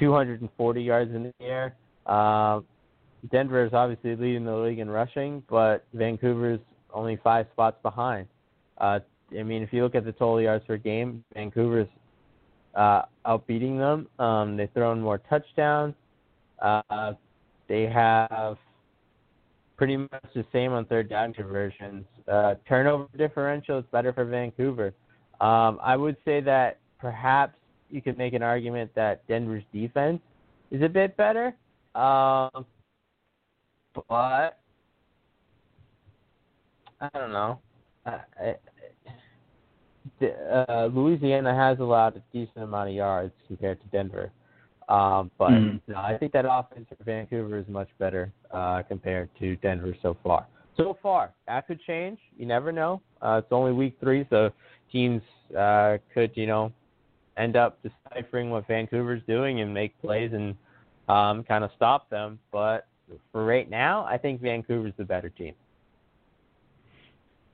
240 0.00 0.82
yards 0.82 1.14
in 1.14 1.22
the 1.24 1.32
air. 1.40 1.76
Uh, 2.06 2.60
Denver 3.30 3.64
is 3.64 3.72
obviously 3.72 4.16
leading 4.16 4.44
the 4.44 4.56
league 4.56 4.78
in 4.78 4.90
rushing, 4.90 5.42
but 5.48 5.84
Vancouver's 5.94 6.60
only 6.92 7.18
five 7.22 7.46
spots 7.52 7.76
behind. 7.82 8.26
Uh, 8.78 8.98
I 9.38 9.42
mean, 9.42 9.62
if 9.62 9.72
you 9.72 9.82
look 9.82 9.94
at 9.94 10.04
the 10.04 10.12
total 10.12 10.40
yards 10.40 10.64
per 10.66 10.76
game, 10.76 11.22
Vancouver's 11.34 11.88
uh, 12.74 13.02
outbeating 13.26 13.78
them. 13.78 14.08
Um, 14.24 14.56
they've 14.56 14.70
thrown 14.72 15.00
more 15.00 15.18
touchdowns. 15.18 15.94
Uh, 16.60 17.12
they 17.68 17.86
have 17.86 18.56
pretty 19.76 19.96
much 19.96 20.24
the 20.34 20.44
same 20.52 20.72
on 20.72 20.84
third 20.86 21.08
down 21.08 21.32
conversions. 21.32 22.04
Uh, 22.26 22.54
turnover 22.68 23.06
differential 23.16 23.78
is 23.78 23.84
better 23.92 24.12
for 24.12 24.24
Vancouver. 24.24 24.92
Um, 25.40 25.78
I 25.82 25.96
would 25.96 26.16
say 26.24 26.40
that 26.40 26.78
perhaps 26.98 27.54
you 27.90 28.02
could 28.02 28.18
make 28.18 28.32
an 28.34 28.42
argument 28.42 28.90
that 28.94 29.26
Denver's 29.28 29.64
defense 29.72 30.20
is 30.70 30.82
a 30.82 30.88
bit 30.88 31.16
better. 31.16 31.54
Um, 31.94 32.64
but 34.08 34.58
I 37.00 37.08
don't 37.14 37.32
know. 37.32 37.60
I, 38.06 38.54
uh, 40.22 40.88
Louisiana 40.92 41.54
has 41.54 41.78
allowed 41.78 42.16
a 42.16 42.22
decent 42.32 42.64
amount 42.64 42.90
of 42.90 42.94
yards 42.94 43.32
compared 43.46 43.80
to 43.80 43.86
Denver. 43.88 44.30
Um, 44.88 45.30
but 45.38 45.50
mm-hmm. 45.50 45.92
no, 45.92 45.98
I 45.98 46.18
think 46.18 46.32
that 46.32 46.44
offense 46.44 46.86
for 46.88 47.04
Vancouver 47.04 47.58
is 47.58 47.68
much 47.68 47.88
better 47.98 48.32
uh, 48.50 48.82
compared 48.88 49.30
to 49.38 49.56
Denver 49.56 49.94
so 50.02 50.16
far. 50.22 50.46
So 50.76 50.96
far, 51.02 51.32
that 51.46 51.66
could 51.66 51.80
change. 51.82 52.18
You 52.36 52.46
never 52.46 52.72
know. 52.72 53.00
Uh, 53.22 53.40
it's 53.42 53.52
only 53.52 53.72
week 53.72 53.96
three, 54.00 54.26
so 54.30 54.50
teams 54.90 55.22
uh, 55.56 55.98
could, 56.12 56.32
you 56.34 56.46
know, 56.46 56.72
end 57.40 57.56
up 57.56 57.78
deciphering 57.82 58.50
what 58.50 58.66
Vancouver's 58.66 59.22
doing 59.26 59.60
and 59.60 59.72
make 59.72 59.98
plays 60.00 60.32
and 60.32 60.54
um, 61.08 61.42
kind 61.44 61.64
of 61.64 61.70
stop 61.76 62.08
them. 62.10 62.38
But 62.52 62.86
for 63.32 63.44
right 63.44 63.68
now, 63.68 64.04
I 64.04 64.18
think 64.18 64.40
Vancouver's 64.40 64.92
the 64.96 65.04
better 65.04 65.28
team. 65.28 65.54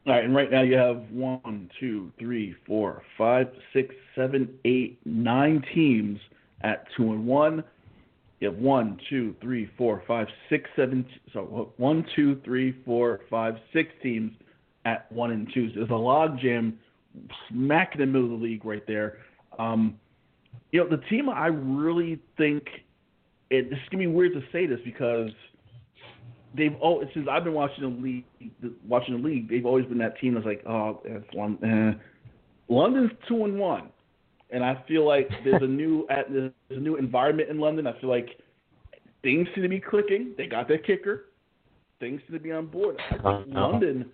All 0.07 0.13
right, 0.13 0.25
and 0.25 0.37
right 0.37 0.51
now 0.51 0.63
you 0.63 0.77
have 0.77 1.03
one, 1.11 1.69
two, 1.81 2.13
three, 2.19 2.55
four, 2.65 3.03
five, 3.19 3.49
six, 3.73 3.93
seven, 4.15 4.49
eight, 4.65 5.01
nine 5.05 5.65
teams 5.75 6.21
at 6.61 6.85
two 6.97 7.13
and 7.13 7.27
one. 7.27 7.65
You 8.39 8.51
have 8.51 8.59
one, 8.59 9.01
two, 9.11 9.35
three, 9.41 9.69
four, 9.77 10.05
five, 10.07 10.29
six, 10.49 10.71
seven. 10.77 11.05
So 11.33 11.73
one, 11.79 12.07
two, 12.15 12.41
three, 12.45 12.77
four, 12.85 13.21
five, 13.29 13.55
six 13.73 13.91
teams 14.01 14.33
at 14.85 15.11
one 15.11 15.33
and 15.33 15.53
two. 15.53 15.71
So 15.71 15.81
there's 15.81 15.91
a 15.91 15.95
log 15.95 16.39
jam 16.39 16.79
smack 17.49 17.95
in 17.95 18.01
the 18.01 18.07
middle 18.07 18.33
of 18.33 18.39
the 18.39 18.45
league 18.45 18.65
right 18.65 18.87
there. 18.87 19.19
Um, 19.59 19.99
you 20.73 20.83
know, 20.83 20.89
the 20.89 21.03
team 21.09 21.29
I 21.29 21.47
really 21.47 22.21
think 22.37 22.65
it, 23.51 23.69
it's 23.71 23.89
gonna 23.91 24.03
be 24.03 24.07
weird 24.07 24.33
to 24.35 24.43
say 24.53 24.67
this 24.67 24.81
because 24.85 25.31
they've 26.55 26.75
all 26.81 27.05
since 27.15 27.29
I've 27.31 27.45
been 27.45 27.55
watching 27.55 27.83
the 27.83 28.03
league, 28.03 28.25
watching 28.87 29.21
the 29.21 29.29
league, 29.29 29.49
they've 29.49 29.67
always 29.67 29.87
been 29.87 29.99
that 29.99 30.19
team 30.21 30.35
that's 30.35 30.47
like, 30.47 30.63
oh, 30.67 31.01
it's 31.05 31.27
London. 31.35 31.95
Eh. 31.95 32.03
London's 32.69 33.13
two 33.29 33.45
and 33.45 33.59
one, 33.59 33.91
and 34.51 34.65
I 34.65 34.83
feel 34.89 35.07
like 35.07 35.29
there's 35.45 35.63
a 35.63 35.67
new 35.69 36.07
there's 36.09 36.53
a 36.71 36.75
new 36.75 36.97
environment 36.97 37.51
in 37.51 37.59
London. 37.59 37.87
I 37.87 37.99
feel 38.01 38.11
like 38.11 38.31
things 39.23 39.47
seem 39.55 39.63
to 39.63 39.69
be 39.69 39.81
clicking. 39.81 40.35
They 40.37 40.47
got 40.47 40.69
their 40.69 40.79
kicker. 40.79 41.27
Things 42.01 42.21
seem 42.27 42.37
to 42.37 42.43
be 42.43 42.53
on 42.53 42.67
board. 42.67 42.97
I 42.99 43.11
think 43.11 43.25
uh-huh. 43.25 43.45
London 43.49 44.07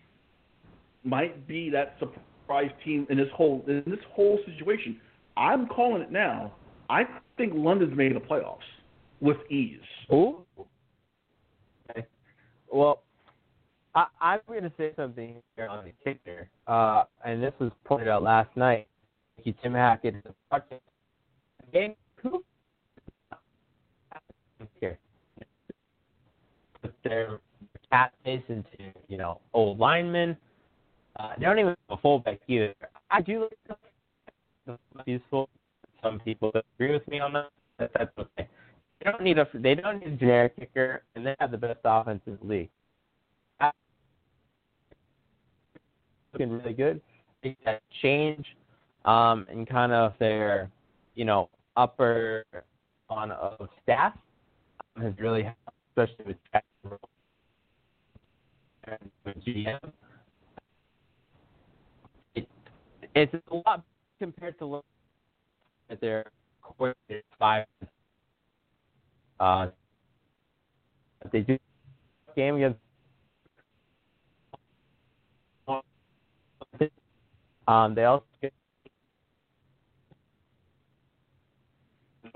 might 1.05 1.47
be 1.49 1.71
that 1.71 1.97
surprise 1.99 2.71
team 2.85 3.07
in 3.11 3.19
this 3.19 3.29
whole 3.35 3.65
in 3.67 3.83
this 3.87 4.01
whole 4.15 4.39
situation. 4.47 5.01
I'm 5.37 5.66
calling 5.66 6.03
it 6.03 6.12
now. 6.12 6.53
I 6.90 7.05
think 7.37 7.53
London's 7.55 7.97
making 7.97 8.14
the 8.14 8.21
playoffs 8.21 8.59
with 9.21 9.38
ease. 9.51 9.81
Ooh. 10.12 10.45
Okay. 11.90 12.07
Well, 12.71 13.03
I, 13.95 14.07
I'm 14.21 14.40
going 14.49 14.62
to 14.62 14.73
say 14.77 14.92
something 14.97 15.37
here 15.57 15.68
on 15.68 15.85
the 15.85 15.92
kicker, 16.05 16.49
uh, 16.66 17.05
and 17.25 17.42
this 17.42 17.53
was 17.59 17.71
pointed 17.85 18.09
out 18.09 18.23
last 18.23 18.55
night. 18.57 18.88
Thank 19.37 19.47
you, 19.47 19.55
Tim 19.62 19.75
Hackett. 19.75 20.14
Game 21.73 21.95
here. 24.81 24.99
Put 26.83 26.95
their 27.05 27.38
cat 27.90 28.12
face 28.25 28.42
into, 28.49 28.92
you 29.09 29.16
know, 29.16 29.40
old 29.55 29.79
linemen. 29.79 30.37
Uh, 31.18 31.31
they 31.38 31.45
don't 31.45 31.59
even 31.59 31.77
have 31.88 31.99
a 31.99 32.01
fullback 32.01 32.40
either. 32.49 32.75
I 33.11 33.21
do 33.21 33.42
like 33.42 33.79
useful. 35.07 35.48
Some 36.03 36.20
people 36.20 36.53
agree 36.55 36.92
with 36.92 37.07
me 37.09 37.20
on 37.20 37.33
that. 37.33 37.51
That's 37.79 38.11
okay. 38.18 38.48
They 39.05 39.11
don't 39.11 39.22
need 39.22 39.38
a 39.38 39.48
they 39.55 39.75
don't 39.75 40.01
need 40.01 40.14
a 40.14 40.16
generic 40.16 40.57
kicker, 40.57 41.03
and 41.14 41.27
they 41.27 41.35
have 41.40 41.51
the 41.51 41.59
best 41.59 41.81
offense 41.85 42.20
in 42.27 42.38
the 42.40 42.46
league. 42.46 42.70
Looking 46.33 46.51
really 46.51 46.72
good. 46.72 47.01
That 47.64 47.83
change, 48.01 48.46
um, 49.05 49.46
and 49.51 49.68
kind 49.68 49.92
of 49.92 50.14
their, 50.18 50.70
you 51.14 51.25
know, 51.25 51.51
upper 51.77 52.44
on 53.11 53.33
of 53.33 53.68
staff 53.83 54.14
has 55.01 55.12
really 55.18 55.42
helped, 55.42 55.59
especially 55.90 56.25
with 56.27 56.37
Jack 56.53 56.64
and 58.85 59.44
GM. 59.44 59.92
It, 62.35 62.48
it's 63.14 63.35
a 63.51 63.55
lot 63.55 63.85
compared 64.23 64.57
to 64.57 64.65
look 64.65 64.85
at 65.91 66.01
their 66.01 66.25
five 67.41 67.67
uh, 69.41 69.67
they 71.33 71.41
do 71.41 71.59
game 72.37 72.55
against. 72.55 72.79
Um, 77.67 77.95
they 77.97 78.05
also. 78.05 78.25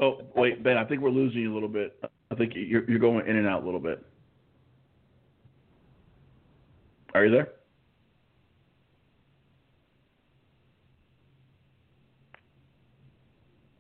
Oh 0.01 0.23
wait, 0.35 0.65
Ben. 0.65 0.77
I 0.77 0.85
think 0.85 1.01
we're 1.01 1.11
losing 1.11 1.43
you 1.43 1.53
a 1.53 1.55
little 1.55 1.69
bit. 1.69 1.97
I 2.33 2.35
think 2.35 2.55
you're 2.57 2.89
you're 2.91 2.99
going 2.99 3.29
in 3.29 3.37
and 3.37 3.47
out 3.47 3.63
a 3.63 3.65
little 3.65 3.81
bit. 3.81 4.05
Are 7.15 7.25
you 7.25 7.31
there? 7.31 7.53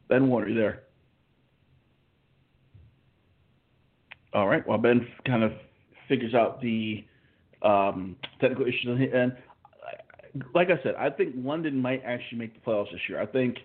Ben 0.09 0.29
Warner, 0.29 0.47
are 0.47 0.49
you 0.49 0.55
there? 0.55 0.83
All 4.33 4.47
right. 4.47 4.66
Well, 4.66 4.79
Ben 4.79 5.07
kind 5.25 5.42
of 5.42 5.53
figures 6.09 6.35
out 6.35 6.61
the 6.61 7.05
um, 7.62 8.16
technical 8.40 8.66
issues 8.66 8.87
on 8.88 8.99
his 8.99 9.12
end. 9.12 9.37
Like 10.55 10.69
I 10.69 10.83
said, 10.83 10.95
I 10.97 11.09
think 11.09 11.35
London 11.37 11.81
might 11.81 12.03
actually 12.05 12.38
make 12.38 12.55
the 12.55 12.61
playoffs 12.61 12.92
this 12.92 13.01
year. 13.09 13.21
I 13.21 13.27
think, 13.27 13.57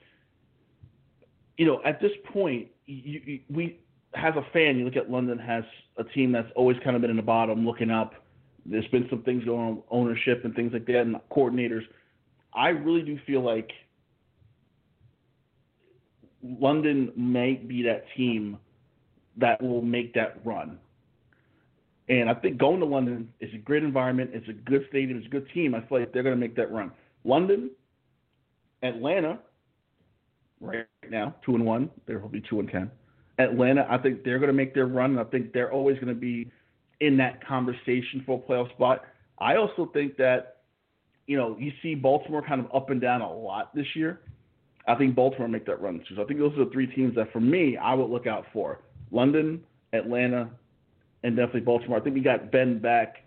you 1.58 1.66
know, 1.66 1.82
at 1.84 2.00
this 2.00 2.12
point, 2.32 2.70
you, 2.86 3.22
you, 3.26 3.40
we, 3.50 3.80
as 4.16 4.34
a 4.36 4.46
fan, 4.54 4.78
you 4.78 4.86
look 4.86 4.96
at 4.96 5.12
London 5.12 5.38
has 5.38 5.66
a 5.98 6.04
team 6.06 6.32
that's 6.32 6.50
always 6.56 6.78
kind 6.84 6.96
of 6.96 7.02
been 7.02 7.12
in 7.12 7.18
the 7.18 7.24
bottom, 7.24 7.66
looking 7.66 7.92
up. 7.92 8.14
There's 8.66 8.88
been 8.88 9.08
some 9.10 9.24
things 9.24 9.44
going 9.44 9.60
on, 9.60 9.84
ownership 9.92 10.46
and 10.46 10.56
things 10.56 10.72
like 10.72 10.86
that, 10.86 11.02
and 11.02 11.18
coordinators. 11.30 11.84
I 12.54 12.70
really 12.70 13.02
do 13.02 13.20
feel 13.26 13.42
like 13.42 13.72
London 16.44 17.12
might 17.16 17.68
be 17.68 17.84
that 17.84 18.06
team 18.16 18.58
that 19.38 19.62
will 19.62 19.82
make 19.82 20.14
that 20.14 20.40
run. 20.44 20.80
And 22.10 22.30
I 22.30 22.34
think 22.34 22.58
going 22.58 22.80
to 22.80 22.86
London 22.86 23.32
is 23.40 23.54
a 23.54 23.58
great 23.58 23.84
environment. 23.84 24.32
It's 24.34 24.48
a 24.50 24.54
good 24.54 24.86
stadium. 24.90 25.18
It's 25.18 25.28
a 25.28 25.30
good 25.30 25.48
team. 25.54 25.74
I 25.76 25.82
feel 25.82 26.00
like 26.00 26.12
they're 26.12 26.24
going 26.24 26.36
to 26.36 26.40
make 26.40 26.56
that 26.58 26.72
run. 26.72 26.92
London, 27.24 27.70
Atlanta, 28.84 29.40
right 30.60 30.88
now 31.10 31.36
two 31.46 31.56
and 31.56 31.66
one. 31.66 31.90
They're 32.06 32.20
probably 32.20 32.44
two 32.50 32.60
and 32.60 32.70
ten. 32.70 32.92
Atlanta, 33.40 33.88
I 33.90 33.98
think 33.98 34.24
they're 34.24 34.40
going 34.40 34.50
to 34.50 34.54
make 34.54 34.74
their 34.74 34.88
run. 34.88 35.12
And 35.12 35.20
I 35.20 35.24
think 35.26 35.54
they're 35.54 35.72
always 35.72 35.96
going 35.96 36.14
to 36.14 36.20
be 36.20 36.52
in 37.00 37.18
that 37.18 37.46
conversation 37.46 38.24
for 38.26 38.44
a 38.44 38.52
playoff 38.52 38.70
spot. 38.72 39.06
I 39.40 39.56
also 39.56 39.90
think 39.94 40.18
that 40.18 40.58
you 41.28 41.38
know 41.38 41.56
you 41.60 41.72
see 41.82 41.96
Baltimore 41.96 42.42
kind 42.42 42.60
of 42.60 42.68
up 42.74 42.90
and 42.90 43.00
down 43.00 43.22
a 43.22 43.34
lot 43.34 43.74
this 43.76 43.88
year. 43.96 44.22
I 44.88 44.96
think 44.96 45.16
Baltimore 45.16 45.48
make 45.48 45.66
that 45.68 45.82
run 45.82 46.04
too. 46.08 46.16
So 46.16 46.24
I 46.24 46.26
think 46.26 46.40
those 46.40 46.54
are 46.54 46.66
the 46.66 46.72
three 46.72 46.88
teams 46.88 47.16
that, 47.16 47.32
for 47.32 47.40
me, 47.40 47.78
I 47.78 47.94
would 47.94 48.10
look 48.10 48.28
out 48.28 48.46
for. 48.52 48.80
London, 49.12 49.62
Atlanta, 49.94 50.50
and 51.24 51.36
definitely 51.36 51.62
Baltimore. 51.62 52.00
I 52.00 52.02
think 52.02 52.16
we 52.16 52.22
got 52.22 52.52
Ben 52.52 52.80
back. 52.80 53.18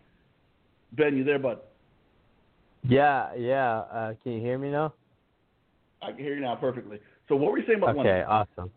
Ben, 0.92 1.16
you 1.16 1.24
there, 1.24 1.38
bud? 1.38 1.58
Yeah, 2.88 3.34
yeah. 3.34 3.78
Uh, 3.78 4.14
can 4.22 4.32
you 4.32 4.40
hear 4.40 4.58
me 4.58 4.70
now? 4.70 4.92
I 6.02 6.12
can 6.12 6.18
hear 6.18 6.34
you 6.34 6.40
now 6.40 6.56
perfectly. 6.56 7.00
So 7.28 7.36
what 7.36 7.52
were 7.52 7.58
you 7.58 7.66
saying 7.66 7.78
about 7.78 7.90
okay, 7.90 7.98
London? 7.98 8.16
Okay, 8.16 8.24
awesome. 8.24 8.70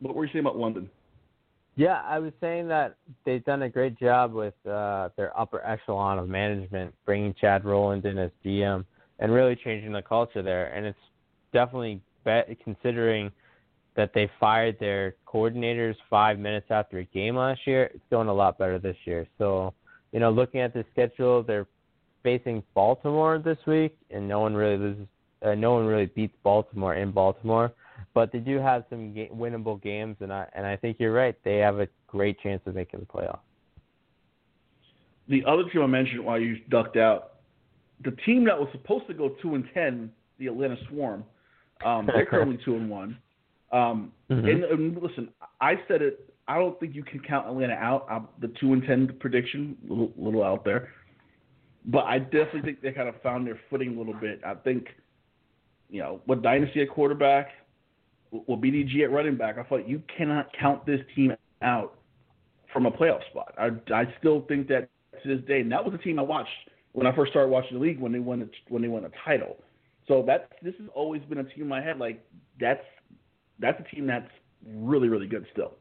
What 0.00 0.14
were 0.14 0.24
you 0.24 0.32
saying 0.32 0.44
about 0.44 0.58
London? 0.58 0.90
Yeah, 1.76 2.00
I 2.04 2.18
was 2.18 2.32
saying 2.40 2.68
that 2.68 2.96
they've 3.24 3.44
done 3.44 3.62
a 3.62 3.68
great 3.68 3.98
job 3.98 4.32
with 4.32 4.54
uh, 4.66 5.10
their 5.16 5.38
upper 5.38 5.64
echelon 5.64 6.18
of 6.18 6.28
management, 6.28 6.94
bringing 7.04 7.34
Chad 7.38 7.64
Rowland 7.64 8.06
in 8.06 8.16
as 8.18 8.30
GM 8.44 8.84
and 9.18 9.32
really 9.32 9.56
changing 9.56 9.92
the 9.92 10.02
culture 10.02 10.42
there. 10.42 10.72
And 10.74 10.86
it's 10.86 10.98
definitely 11.52 12.00
bet 12.24 12.48
considering 12.62 13.30
that 13.96 14.12
they 14.14 14.30
fired 14.38 14.78
their 14.78 15.14
coordinators 15.26 15.94
five 16.10 16.38
minutes 16.38 16.66
after 16.70 16.98
a 16.98 17.04
game 17.04 17.36
last 17.36 17.60
year. 17.66 17.84
It's 17.94 18.04
going 18.10 18.28
a 18.28 18.34
lot 18.34 18.58
better 18.58 18.78
this 18.78 18.96
year. 19.04 19.26
So, 19.38 19.72
you 20.12 20.20
know, 20.20 20.30
looking 20.30 20.60
at 20.60 20.74
the 20.74 20.84
schedule, 20.92 21.42
they're 21.42 21.66
facing 22.22 22.62
Baltimore 22.74 23.38
this 23.38 23.58
week, 23.66 23.96
and 24.10 24.28
no 24.28 24.40
one 24.40 24.54
really 24.54 24.76
loses. 24.76 25.06
Uh, 25.42 25.54
no 25.54 25.74
one 25.74 25.86
really 25.86 26.06
beats 26.06 26.34
Baltimore 26.42 26.94
in 26.94 27.12
Baltimore, 27.12 27.72
but 28.14 28.32
they 28.32 28.38
do 28.38 28.58
have 28.58 28.84
some 28.90 29.14
ga- 29.14 29.28
winnable 29.28 29.80
games, 29.80 30.16
and 30.20 30.32
I 30.32 30.48
and 30.54 30.66
I 30.66 30.76
think 30.76 30.96
you're 30.98 31.12
right. 31.12 31.36
They 31.44 31.58
have 31.58 31.78
a 31.78 31.88
great 32.06 32.40
chance 32.40 32.62
of 32.66 32.74
making 32.74 33.00
the 33.00 33.06
playoffs. 33.06 33.38
The 35.28 35.44
other 35.44 35.64
team 35.70 35.82
I 35.82 35.86
mentioned 35.86 36.24
while 36.24 36.40
you 36.40 36.58
ducked 36.68 36.96
out, 36.96 37.35
the 38.04 38.12
team 38.24 38.44
that 38.44 38.58
was 38.58 38.68
supposed 38.72 39.06
to 39.08 39.14
go 39.14 39.30
two 39.42 39.54
and 39.54 39.64
ten, 39.72 40.10
the 40.38 40.48
Atlanta 40.48 40.76
Swarm, 40.88 41.24
um, 41.84 42.06
they're 42.14 42.26
currently 42.26 42.58
two 42.64 42.76
and 42.76 42.90
one. 42.90 43.18
Um, 43.72 44.12
mm-hmm. 44.30 44.46
and, 44.46 44.64
and, 44.64 45.02
listen, 45.02 45.28
I 45.60 45.74
said 45.88 46.02
it. 46.02 46.32
I 46.48 46.58
don't 46.58 46.78
think 46.78 46.94
you 46.94 47.02
can 47.02 47.20
count 47.20 47.48
Atlanta 47.48 47.74
out. 47.74 48.06
I'm, 48.08 48.28
the 48.40 48.48
two 48.60 48.72
and 48.72 48.82
ten 48.84 49.16
prediction, 49.18 49.76
little, 49.88 50.12
little 50.16 50.44
out 50.44 50.64
there, 50.64 50.90
but 51.86 52.04
I 52.04 52.20
definitely 52.20 52.62
think 52.62 52.82
they 52.82 52.92
kind 52.92 53.08
of 53.08 53.20
found 53.22 53.46
their 53.46 53.58
footing 53.68 53.96
a 53.96 53.98
little 53.98 54.14
bit. 54.14 54.40
I 54.46 54.54
think, 54.54 54.86
you 55.90 56.00
know, 56.00 56.20
with 56.28 56.42
dynasty 56.42 56.82
at 56.82 56.90
quarterback, 56.90 57.48
with 58.30 58.60
BDG 58.60 59.02
at 59.02 59.10
running 59.10 59.36
back, 59.36 59.58
I 59.58 59.64
thought 59.64 59.88
you 59.88 60.02
cannot 60.16 60.48
count 60.58 60.86
this 60.86 61.00
team 61.16 61.34
out 61.62 61.98
from 62.72 62.86
a 62.86 62.90
playoff 62.90 63.26
spot. 63.30 63.54
I, 63.58 63.70
I 63.92 64.04
still 64.18 64.42
think 64.46 64.68
that 64.68 64.88
to 65.22 65.36
this 65.36 65.44
day, 65.46 65.60
and 65.60 65.72
that 65.72 65.84
was 65.84 65.92
the 65.92 65.98
team 65.98 66.18
I 66.18 66.22
watched 66.22 66.50
when 66.96 67.06
I 67.06 67.14
first 67.14 67.30
started 67.30 67.50
watching 67.50 67.78
the 67.78 67.84
league 67.84 68.00
when 68.00 68.10
they 68.10 68.18
won 68.18 68.40
a, 68.40 68.46
when 68.70 68.80
they 68.80 68.88
won 68.88 69.04
a 69.04 69.10
title. 69.22 69.58
So 70.08 70.24
that 70.26 70.52
this 70.62 70.72
has 70.80 70.88
always 70.94 71.20
been 71.28 71.36
a 71.38 71.44
team 71.44 71.62
in 71.62 71.68
my 71.68 71.82
head. 71.82 71.98
Like 71.98 72.24
that's 72.58 72.82
that's 73.58 73.78
a 73.78 73.94
team 73.94 74.06
that's 74.06 74.30
really 74.66 75.08
really 75.08 75.26
good 75.26 75.44
still. 75.52 75.74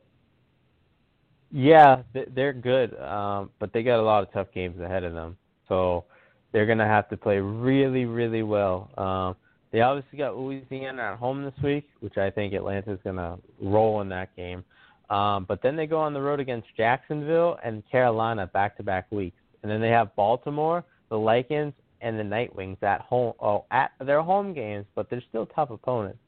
Yeah, 1.51 2.01
they're 2.33 2.51
good, 2.51 2.99
um, 2.99 3.49
but 3.59 3.71
they 3.71 3.81
got 3.81 3.99
a 3.99 4.03
lot 4.03 4.23
of 4.23 4.33
tough 4.33 4.47
games 4.53 4.81
ahead 4.81 5.05
of 5.05 5.13
them. 5.13 5.37
So 5.69 6.03
they're 6.51 6.65
gonna 6.65 6.87
have 6.87 7.07
to 7.09 7.17
play 7.17 7.37
really 7.37 8.03
really 8.03 8.43
well. 8.43 8.89
Um, 8.97 9.37
they 9.71 9.79
obviously 9.79 10.17
got 10.17 10.35
Louisiana 10.35 11.13
at 11.13 11.17
home 11.17 11.45
this 11.45 11.63
week, 11.63 11.87
which 12.01 12.17
I 12.17 12.29
think 12.29 12.53
Atlanta's 12.53 12.99
gonna 13.05 13.37
roll 13.61 14.01
in 14.01 14.09
that 14.09 14.35
game. 14.35 14.65
Um, 15.09 15.45
but 15.47 15.61
then 15.61 15.77
they 15.77 15.87
go 15.87 15.99
on 15.99 16.13
the 16.13 16.21
road 16.21 16.41
against 16.41 16.67
Jacksonville 16.75 17.57
and 17.63 17.89
Carolina 17.89 18.47
back 18.47 18.75
to 18.77 18.83
back 18.83 19.09
weeks, 19.11 19.37
and 19.63 19.71
then 19.71 19.79
they 19.79 19.89
have 19.89 20.13
Baltimore, 20.17 20.83
the 21.09 21.15
Lycans, 21.15 21.73
and 22.01 22.19
the 22.19 22.23
Nightwings 22.23 22.81
at 22.83 23.01
home. 23.01 23.33
Oh, 23.39 23.65
at 23.71 23.91
their 23.99 24.21
home 24.21 24.53
games, 24.53 24.85
but 24.95 25.09
they're 25.09 25.23
still 25.29 25.45
tough 25.47 25.71
opponents. 25.71 26.19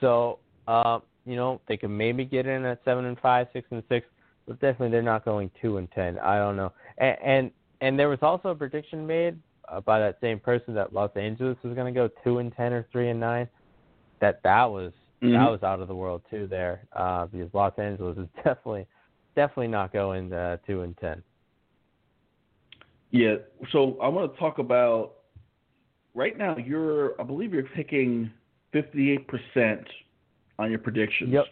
So, 0.00 0.38
uh, 0.68 1.00
you 1.24 1.36
know, 1.36 1.60
they 1.68 1.76
could 1.76 1.90
maybe 1.90 2.24
get 2.24 2.46
in 2.46 2.64
at 2.64 2.80
seven 2.84 3.04
and 3.06 3.18
five, 3.18 3.48
six 3.52 3.66
and 3.70 3.82
six, 3.88 4.06
but 4.46 4.60
definitely 4.60 4.90
they're 4.90 5.02
not 5.02 5.24
going 5.24 5.50
two 5.60 5.78
and 5.78 5.90
ten. 5.92 6.18
I 6.18 6.38
don't 6.38 6.56
know. 6.56 6.72
And 6.98 7.16
and, 7.24 7.50
and 7.80 7.98
there 7.98 8.08
was 8.08 8.20
also 8.22 8.50
a 8.50 8.54
prediction 8.54 9.06
made 9.06 9.36
uh, 9.68 9.80
by 9.80 9.98
that 9.98 10.18
same 10.20 10.38
person 10.38 10.74
that 10.74 10.92
Los 10.92 11.10
Angeles 11.16 11.56
was 11.62 11.74
going 11.74 11.92
to 11.92 11.98
go 11.98 12.08
two 12.22 12.38
and 12.38 12.54
ten 12.54 12.72
or 12.72 12.86
three 12.92 13.10
and 13.10 13.20
nine. 13.20 13.48
That 14.20 14.40
that 14.44 14.64
was 14.64 14.92
mm-hmm. 15.22 15.32
that 15.32 15.50
was 15.50 15.62
out 15.62 15.80
of 15.80 15.88
the 15.88 15.94
world 15.94 16.22
too 16.30 16.46
there 16.46 16.86
uh, 16.92 17.26
because 17.26 17.52
Los 17.52 17.72
Angeles 17.78 18.16
is 18.18 18.28
definitely 18.36 18.86
definitely 19.34 19.68
not 19.68 19.92
going 19.92 20.32
uh, 20.32 20.58
two 20.66 20.82
and 20.82 20.96
ten. 20.98 21.22
Yeah, 23.10 23.36
so 23.72 23.98
I 24.02 24.08
want 24.08 24.32
to 24.32 24.38
talk 24.38 24.58
about 24.58 25.14
right 26.14 26.36
now. 26.36 26.56
You're, 26.56 27.20
I 27.20 27.24
believe, 27.24 27.54
you're 27.54 27.62
picking 27.62 28.30
fifty-eight 28.72 29.28
percent 29.28 29.86
on 30.58 30.70
your 30.70 30.80
predictions. 30.80 31.32
Yep. 31.32 31.44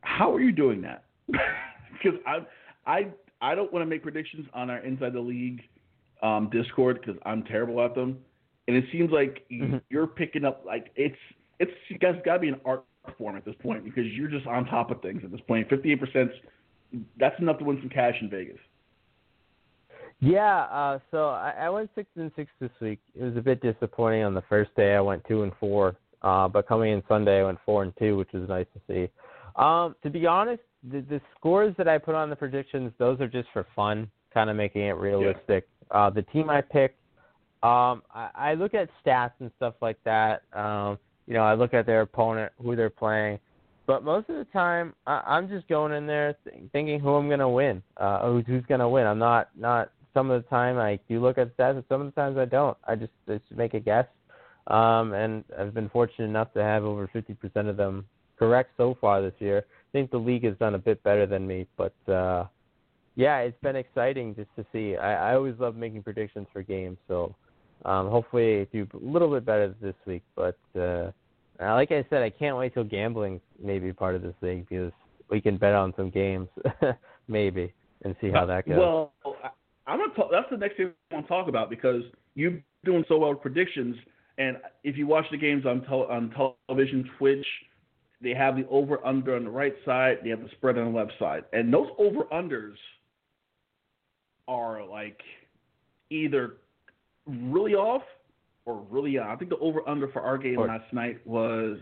How 0.00 0.34
are 0.34 0.40
you 0.40 0.52
doing 0.52 0.80
that? 0.82 1.04
because 1.26 2.18
I, 2.26 2.46
I, 2.86 3.08
I 3.40 3.54
don't 3.54 3.72
want 3.72 3.82
to 3.82 3.86
make 3.86 4.02
predictions 4.02 4.46
on 4.54 4.70
our 4.70 4.78
Inside 4.78 5.12
the 5.12 5.20
League 5.20 5.62
um, 6.22 6.48
Discord 6.50 7.00
because 7.00 7.20
I'm 7.26 7.42
terrible 7.44 7.84
at 7.84 7.94
them, 7.94 8.18
and 8.68 8.76
it 8.76 8.84
seems 8.92 9.10
like 9.10 9.44
mm-hmm. 9.52 9.78
you're 9.90 10.06
picking 10.06 10.44
up 10.44 10.62
like 10.64 10.90
it's 10.96 11.16
it's 11.58 11.72
you 11.88 11.98
guys 11.98 12.14
got 12.24 12.34
to 12.34 12.38
be 12.38 12.48
an 12.48 12.60
art 12.64 12.84
form 13.18 13.36
at 13.36 13.44
this 13.44 13.54
point 13.62 13.84
because 13.84 14.04
you're 14.06 14.28
just 14.28 14.46
on 14.46 14.64
top 14.66 14.90
of 14.90 15.02
things 15.02 15.22
at 15.24 15.30
this 15.30 15.40
point. 15.46 15.68
Fifty 15.68 15.92
eight 15.92 16.00
percent, 16.00 16.30
that's 17.18 17.38
enough 17.40 17.58
to 17.58 17.64
win 17.64 17.78
some 17.80 17.90
cash 17.90 18.14
in 18.20 18.30
Vegas. 18.30 18.58
Yeah, 20.20 20.62
uh, 20.62 20.98
so 21.10 21.28
I, 21.28 21.54
I 21.60 21.70
went 21.70 21.90
six 21.94 22.08
and 22.16 22.30
six 22.36 22.50
this 22.58 22.70
week. 22.80 23.00
It 23.14 23.22
was 23.22 23.36
a 23.36 23.40
bit 23.40 23.60
disappointing 23.60 24.22
on 24.22 24.34
the 24.34 24.42
first 24.48 24.74
day. 24.74 24.94
I 24.94 25.00
went 25.00 25.22
two 25.28 25.42
and 25.42 25.52
four, 25.60 25.96
uh, 26.22 26.48
but 26.48 26.66
coming 26.66 26.92
in 26.92 27.02
Sunday, 27.06 27.40
I 27.40 27.44
went 27.44 27.58
four 27.66 27.82
and 27.82 27.92
two, 27.98 28.16
which 28.16 28.32
was 28.32 28.48
nice 28.48 28.66
to 28.74 28.80
see. 28.88 29.10
Um, 29.56 29.94
to 30.02 30.10
be 30.10 30.26
honest, 30.26 30.62
the, 30.90 31.00
the 31.00 31.20
scores 31.38 31.74
that 31.76 31.88
I 31.88 31.98
put 31.98 32.14
on 32.14 32.30
the 32.30 32.36
predictions, 32.36 32.92
those 32.98 33.20
are 33.20 33.28
just 33.28 33.48
for 33.52 33.66
fun, 33.76 34.10
kind 34.32 34.48
of 34.48 34.56
making 34.56 34.82
it 34.82 34.96
realistic. 34.96 35.68
Yeah. 35.90 35.98
Uh, 35.98 36.10
the 36.10 36.22
team 36.22 36.48
I 36.48 36.60
picked, 36.62 36.98
um, 37.62 38.02
I, 38.14 38.30
I 38.34 38.54
look 38.54 38.74
at 38.74 38.88
stats 39.04 39.32
and 39.40 39.50
stuff 39.56 39.74
like 39.80 39.98
that. 40.04 40.42
Um, 40.52 40.98
you 41.26 41.34
know, 41.34 41.42
I 41.42 41.54
look 41.54 41.74
at 41.74 41.86
their 41.86 42.02
opponent, 42.02 42.52
who 42.62 42.76
they're 42.76 42.90
playing. 42.90 43.38
But 43.86 44.02
most 44.04 44.28
of 44.28 44.36
the 44.36 44.46
time, 44.46 44.94
I, 45.06 45.22
I'm 45.26 45.48
just 45.48 45.68
going 45.68 45.92
in 45.92 46.06
there 46.06 46.36
th- 46.44 46.56
thinking 46.72 47.00
who 47.00 47.14
I'm 47.14 47.28
going 47.28 47.40
to 47.40 47.48
win, 47.48 47.82
uh, 47.98 48.26
who's, 48.30 48.44
who's 48.46 48.64
going 48.66 48.80
to 48.80 48.88
win. 48.88 49.06
I'm 49.06 49.18
not 49.18 49.48
not. 49.56 49.90
Some 50.16 50.30
of 50.30 50.42
the 50.42 50.48
time 50.48 50.78
I 50.78 50.98
do 51.10 51.20
look 51.20 51.36
at 51.36 51.54
stats, 51.58 51.76
and 51.76 51.84
some 51.90 52.00
of 52.00 52.06
the 52.06 52.18
times 52.18 52.38
I 52.38 52.46
don't. 52.46 52.74
I 52.88 52.94
just 52.94 53.12
just 53.28 53.44
make 53.54 53.74
a 53.74 53.80
guess. 53.80 54.06
Um, 54.68 55.12
and 55.12 55.44
I've 55.58 55.74
been 55.74 55.90
fortunate 55.90 56.24
enough 56.24 56.54
to 56.54 56.62
have 56.62 56.84
over 56.84 57.06
50% 57.14 57.68
of 57.68 57.76
them 57.76 58.06
correct 58.38 58.70
so 58.78 58.96
far 58.98 59.20
this 59.20 59.34
year. 59.40 59.58
I 59.68 59.92
think 59.92 60.10
the 60.10 60.16
league 60.16 60.44
has 60.44 60.56
done 60.56 60.74
a 60.74 60.78
bit 60.78 61.02
better 61.02 61.26
than 61.26 61.46
me, 61.46 61.66
but 61.76 61.94
uh, 62.10 62.46
yeah, 63.14 63.40
it's 63.40 63.60
been 63.62 63.76
exciting 63.76 64.34
just 64.34 64.48
to 64.56 64.64
see. 64.72 64.96
I, 64.96 65.32
I 65.32 65.34
always 65.34 65.54
love 65.58 65.76
making 65.76 66.02
predictions 66.02 66.46
for 66.50 66.62
games, 66.62 66.96
so 67.08 67.34
um, 67.84 68.08
hopefully 68.08 68.66
do 68.72 68.88
a 68.94 68.96
little 68.96 69.30
bit 69.30 69.44
better 69.44 69.74
this 69.82 69.94
week. 70.06 70.22
But 70.34 70.58
uh, 70.74 71.10
like 71.60 71.92
I 71.92 72.06
said, 72.08 72.22
I 72.22 72.30
can't 72.30 72.56
wait 72.56 72.72
till 72.72 72.84
gambling 72.84 73.40
maybe 73.62 73.92
part 73.92 74.14
of 74.14 74.22
this 74.22 74.34
league 74.40 74.66
because 74.68 74.92
we 75.30 75.42
can 75.42 75.58
bet 75.58 75.74
on 75.74 75.92
some 75.94 76.10
games 76.10 76.48
maybe 77.28 77.72
and 78.02 78.16
see 78.20 78.30
how 78.30 78.46
that 78.46 78.66
goes. 78.66 78.78
Well, 78.78 79.12
I'm 79.86 79.98
gonna 79.98 80.14
talk, 80.14 80.30
that's 80.30 80.50
the 80.50 80.56
next 80.56 80.76
thing 80.76 80.92
I 81.10 81.14
want 81.14 81.26
to 81.26 81.28
talk 81.28 81.48
about 81.48 81.70
because 81.70 82.02
you're 82.34 82.60
doing 82.84 83.04
so 83.08 83.18
well 83.18 83.30
with 83.30 83.40
predictions, 83.40 83.96
and 84.38 84.58
if 84.84 84.96
you 84.96 85.06
watch 85.06 85.26
the 85.30 85.36
games 85.36 85.64
on 85.66 85.82
tel- 85.84 86.08
on 86.10 86.32
television, 86.68 87.08
Twitch, 87.18 87.46
they 88.20 88.34
have 88.34 88.56
the 88.56 88.66
over 88.68 89.04
under 89.06 89.36
on 89.36 89.44
the 89.44 89.50
right 89.50 89.74
side, 89.84 90.18
they 90.22 90.30
have 90.30 90.42
the 90.42 90.48
spread 90.56 90.78
on 90.78 90.92
the 90.92 90.98
left 90.98 91.12
side, 91.18 91.44
and 91.52 91.72
those 91.72 91.88
over 91.98 92.24
unders 92.32 92.76
are 94.48 94.84
like 94.84 95.20
either 96.10 96.54
really 97.26 97.74
off 97.74 98.02
or 98.64 98.84
really 98.90 99.18
on. 99.18 99.28
I 99.28 99.36
think 99.36 99.50
the 99.50 99.58
over 99.58 99.88
under 99.88 100.08
for 100.08 100.22
our 100.22 100.38
game 100.38 100.58
or, 100.58 100.66
last 100.66 100.92
night 100.92 101.24
was 101.26 101.78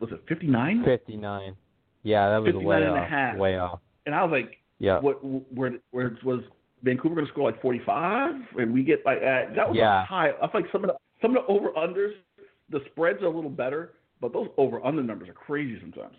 was 0.00 0.10
it 0.12 0.22
59? 0.28 0.84
59. 0.84 1.56
Yeah, 2.02 2.30
that 2.30 2.42
was 2.42 2.54
way 2.54 2.82
and 2.82 2.90
off. 2.90 3.06
A 3.06 3.08
half. 3.08 3.36
Way 3.36 3.58
off. 3.58 3.80
And 4.06 4.14
I 4.14 4.22
was 4.22 4.32
like, 4.32 4.58
yeah. 4.78 5.00
What 5.00 5.24
where 5.24 5.72
where 5.92 6.16
was 6.24 6.42
Vancouver 6.84 7.14
going 7.14 7.26
to 7.26 7.32
score 7.32 7.50
like 7.50 7.60
45 7.62 8.34
and 8.58 8.72
we 8.72 8.84
get 8.84 9.04
like 9.04 9.18
uh, 9.18 9.54
that 9.56 9.68
was 9.68 9.76
yeah. 9.76 10.04
high. 10.04 10.30
I 10.30 10.50
feel 10.50 10.60
like 10.60 10.70
some 10.70 10.84
of 10.84 10.90
the 10.90 10.96
some 11.22 11.36
of 11.36 11.44
the 11.44 11.52
over 11.52 11.70
unders 11.70 12.12
the 12.70 12.80
spreads 12.90 13.22
are 13.22 13.26
a 13.26 13.34
little 13.34 13.50
better, 13.50 13.94
but 14.20 14.32
those 14.32 14.48
over 14.56 14.84
under 14.84 15.02
numbers 15.02 15.28
are 15.28 15.34
crazy 15.34 15.78
sometimes. 15.80 16.16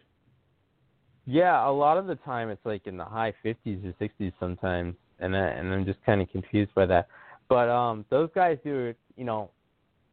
Yeah, 1.26 1.68
a 1.68 1.72
lot 1.72 1.98
of 1.98 2.08
the 2.08 2.16
time 2.16 2.50
it's 2.50 2.66
like 2.66 2.86
in 2.86 2.98
the 2.98 3.06
high 3.06 3.34
50s 3.44 3.84
or 3.84 3.94
60s 4.00 4.32
sometimes, 4.40 4.96
and 5.20 5.36
I, 5.36 5.40
and 5.40 5.74
I'm 5.74 5.86
just 5.86 6.00
kind 6.06 6.22
of 6.22 6.30
confused 6.32 6.74
by 6.76 6.86
that. 6.86 7.08
But 7.50 7.70
um, 7.70 8.06
those 8.10 8.30
guys 8.36 8.58
do, 8.64 8.94
you 9.18 9.26
know, 9.26 9.50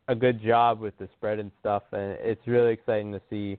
a 0.09 0.15
good 0.15 0.43
job 0.43 0.81
with 0.81 0.97
the 0.99 1.09
spread 1.17 1.39
and 1.39 1.51
stuff, 1.61 1.83
and 1.93 2.17
it's 2.21 2.47
really 2.47 2.73
exciting 2.73 3.13
to 3.13 3.21
see. 3.29 3.59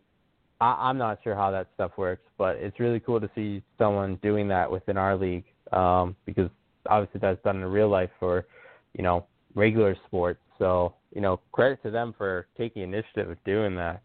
I, 0.61 0.89
I'm 0.89 0.97
not 0.97 1.19
sure 1.23 1.35
how 1.35 1.51
that 1.51 1.67
stuff 1.75 1.91
works, 1.95 2.23
but 2.37 2.55
it's 2.57 2.79
really 2.79 2.99
cool 2.99 3.21
to 3.21 3.29
see 3.35 3.61
someone 3.77 4.19
doing 4.23 4.47
that 4.47 4.69
within 4.69 4.97
our 4.97 5.15
league 5.15 5.45
um, 5.71 6.15
because 6.25 6.49
obviously 6.89 7.19
that's 7.19 7.41
done 7.43 7.57
in 7.57 7.65
real 7.65 7.89
life 7.89 8.09
for, 8.19 8.45
you 8.93 9.03
know, 9.03 9.25
regular 9.55 9.95
sports. 10.07 10.39
So 10.57 10.93
you 11.13 11.21
know, 11.21 11.39
credit 11.51 11.81
to 11.83 11.91
them 11.91 12.13
for 12.17 12.47
taking 12.57 12.81
initiative 12.83 13.29
of 13.29 13.43
doing 13.43 13.75
that. 13.75 14.01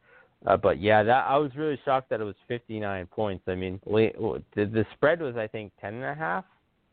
Uh, 0.47 0.57
but 0.57 0.81
yeah, 0.81 1.03
that 1.03 1.27
I 1.29 1.37
was 1.37 1.51
really 1.57 1.79
shocked 1.85 2.11
that 2.11 2.21
it 2.21 2.25
was 2.25 2.37
59 2.47 3.07
points. 3.07 3.45
I 3.49 3.55
mean, 3.55 3.81
the, 3.85 4.43
the 4.55 4.87
spread 4.95 5.21
was 5.21 5.37
I 5.37 5.47
think 5.47 5.73
10 5.81 5.95
and 5.95 6.05
a 6.05 6.15
half 6.15 6.45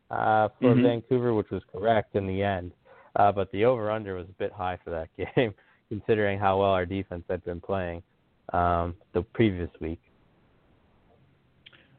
uh, 0.09 0.49
for 0.59 0.73
mm-hmm. 0.73 0.83
Vancouver, 0.83 1.33
which 1.33 1.49
was 1.51 1.61
correct 1.71 2.15
in 2.15 2.25
the 2.25 2.41
end. 2.41 2.71
Uh, 3.15 3.31
but 3.31 3.51
the 3.51 3.65
over 3.65 3.91
under 3.91 4.15
was 4.15 4.25
a 4.27 4.33
bit 4.39 4.51
high 4.51 4.79
for 4.83 4.89
that 4.89 5.09
game, 5.35 5.53
considering 5.89 6.39
how 6.39 6.59
well 6.59 6.71
our 6.71 6.85
defense 6.85 7.23
had 7.29 7.43
been 7.45 7.61
playing 7.61 8.01
um, 8.51 8.95
the 9.13 9.21
previous 9.21 9.69
week. 9.79 10.01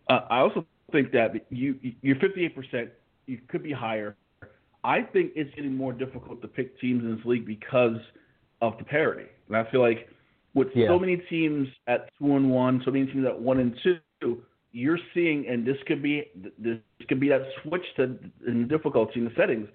Uh, 0.09 0.20
I 0.30 0.39
also 0.39 0.66
think 0.93 1.12
that 1.12 1.32
you 1.51 1.78
you're 2.03 2.16
58 2.16 2.55
percent. 2.55 2.91
You 3.27 3.41
could 3.49 3.62
be 3.62 3.72
higher. 3.72 4.16
I 4.85 5.03
think 5.03 5.33
it's 5.35 5.53
getting 5.55 5.74
more 5.74 5.93
difficult 5.93 6.41
to 6.43 6.49
pick 6.49 6.79
teams 6.81 7.03
in 7.03 7.16
this 7.16 7.24
league 7.24 7.47
because 7.47 7.99
of 8.62 8.79
the 8.79 8.85
parity, 8.85 9.27
and 9.49 9.57
I 9.57 9.68
feel 9.70 9.81
like 9.81 10.09
with 10.55 10.68
yeah. 10.74 10.87
so 10.89 10.99
many 10.99 11.18
teams 11.29 11.68
at 11.87 12.09
two 12.18 12.37
and 12.37 12.51
one, 12.51 12.81
so 12.85 12.91
many 12.91 13.07
teams 13.07 13.27
at 13.27 13.39
one 13.39 13.59
and 13.59 13.77
two, 13.83 14.43
you're 14.72 14.99
seeing, 15.14 15.47
and 15.49 15.66
this 15.66 15.77
could 15.87 16.03
be 16.03 16.24
this 16.59 16.79
could 17.09 17.20
be 17.20 17.29
that 17.29 17.43
switch 17.62 17.85
to 17.97 18.18
in 18.47 18.62
the 18.62 18.68
difficulty 18.68 19.20
in 19.20 19.24
the 19.24 19.33
settings. 19.37 19.68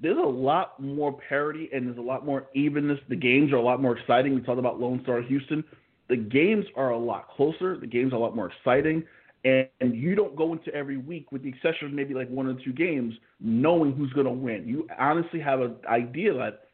There's 0.00 0.18
a 0.18 0.28
lot 0.28 0.80
more 0.80 1.18
parity 1.28 1.70
and 1.72 1.86
there's 1.86 1.98
a 1.98 2.02
lot 2.02 2.26
more 2.26 2.48
evenness. 2.54 2.98
The 3.08 3.16
games 3.16 3.52
are 3.52 3.56
a 3.56 3.62
lot 3.62 3.80
more 3.80 3.96
exciting. 3.96 4.34
We 4.34 4.42
talked 4.42 4.58
about 4.58 4.78
Lone 4.78 5.00
Star 5.02 5.22
Houston. 5.22 5.64
The 6.08 6.16
games 6.16 6.66
are 6.76 6.90
a 6.90 6.98
lot 6.98 7.28
closer. 7.30 7.78
The 7.78 7.86
games 7.86 8.12
are 8.12 8.16
a 8.16 8.20
lot 8.20 8.36
more 8.36 8.50
exciting. 8.50 9.04
And, 9.46 9.68
and 9.80 9.94
you 9.94 10.16
don't 10.16 10.34
go 10.34 10.52
into 10.52 10.74
every 10.74 10.96
week, 10.96 11.30
with 11.30 11.44
the 11.44 11.48
exception 11.48 11.86
of 11.86 11.92
maybe 11.94 12.14
like 12.14 12.28
one 12.28 12.48
or 12.48 12.54
two 12.64 12.72
games, 12.72 13.14
knowing 13.38 13.92
who's 13.92 14.12
going 14.12 14.26
to 14.26 14.32
win. 14.32 14.66
You 14.66 14.88
honestly 14.98 15.38
have 15.38 15.60
an 15.60 15.76
idea 15.88 16.34
that 16.34 16.64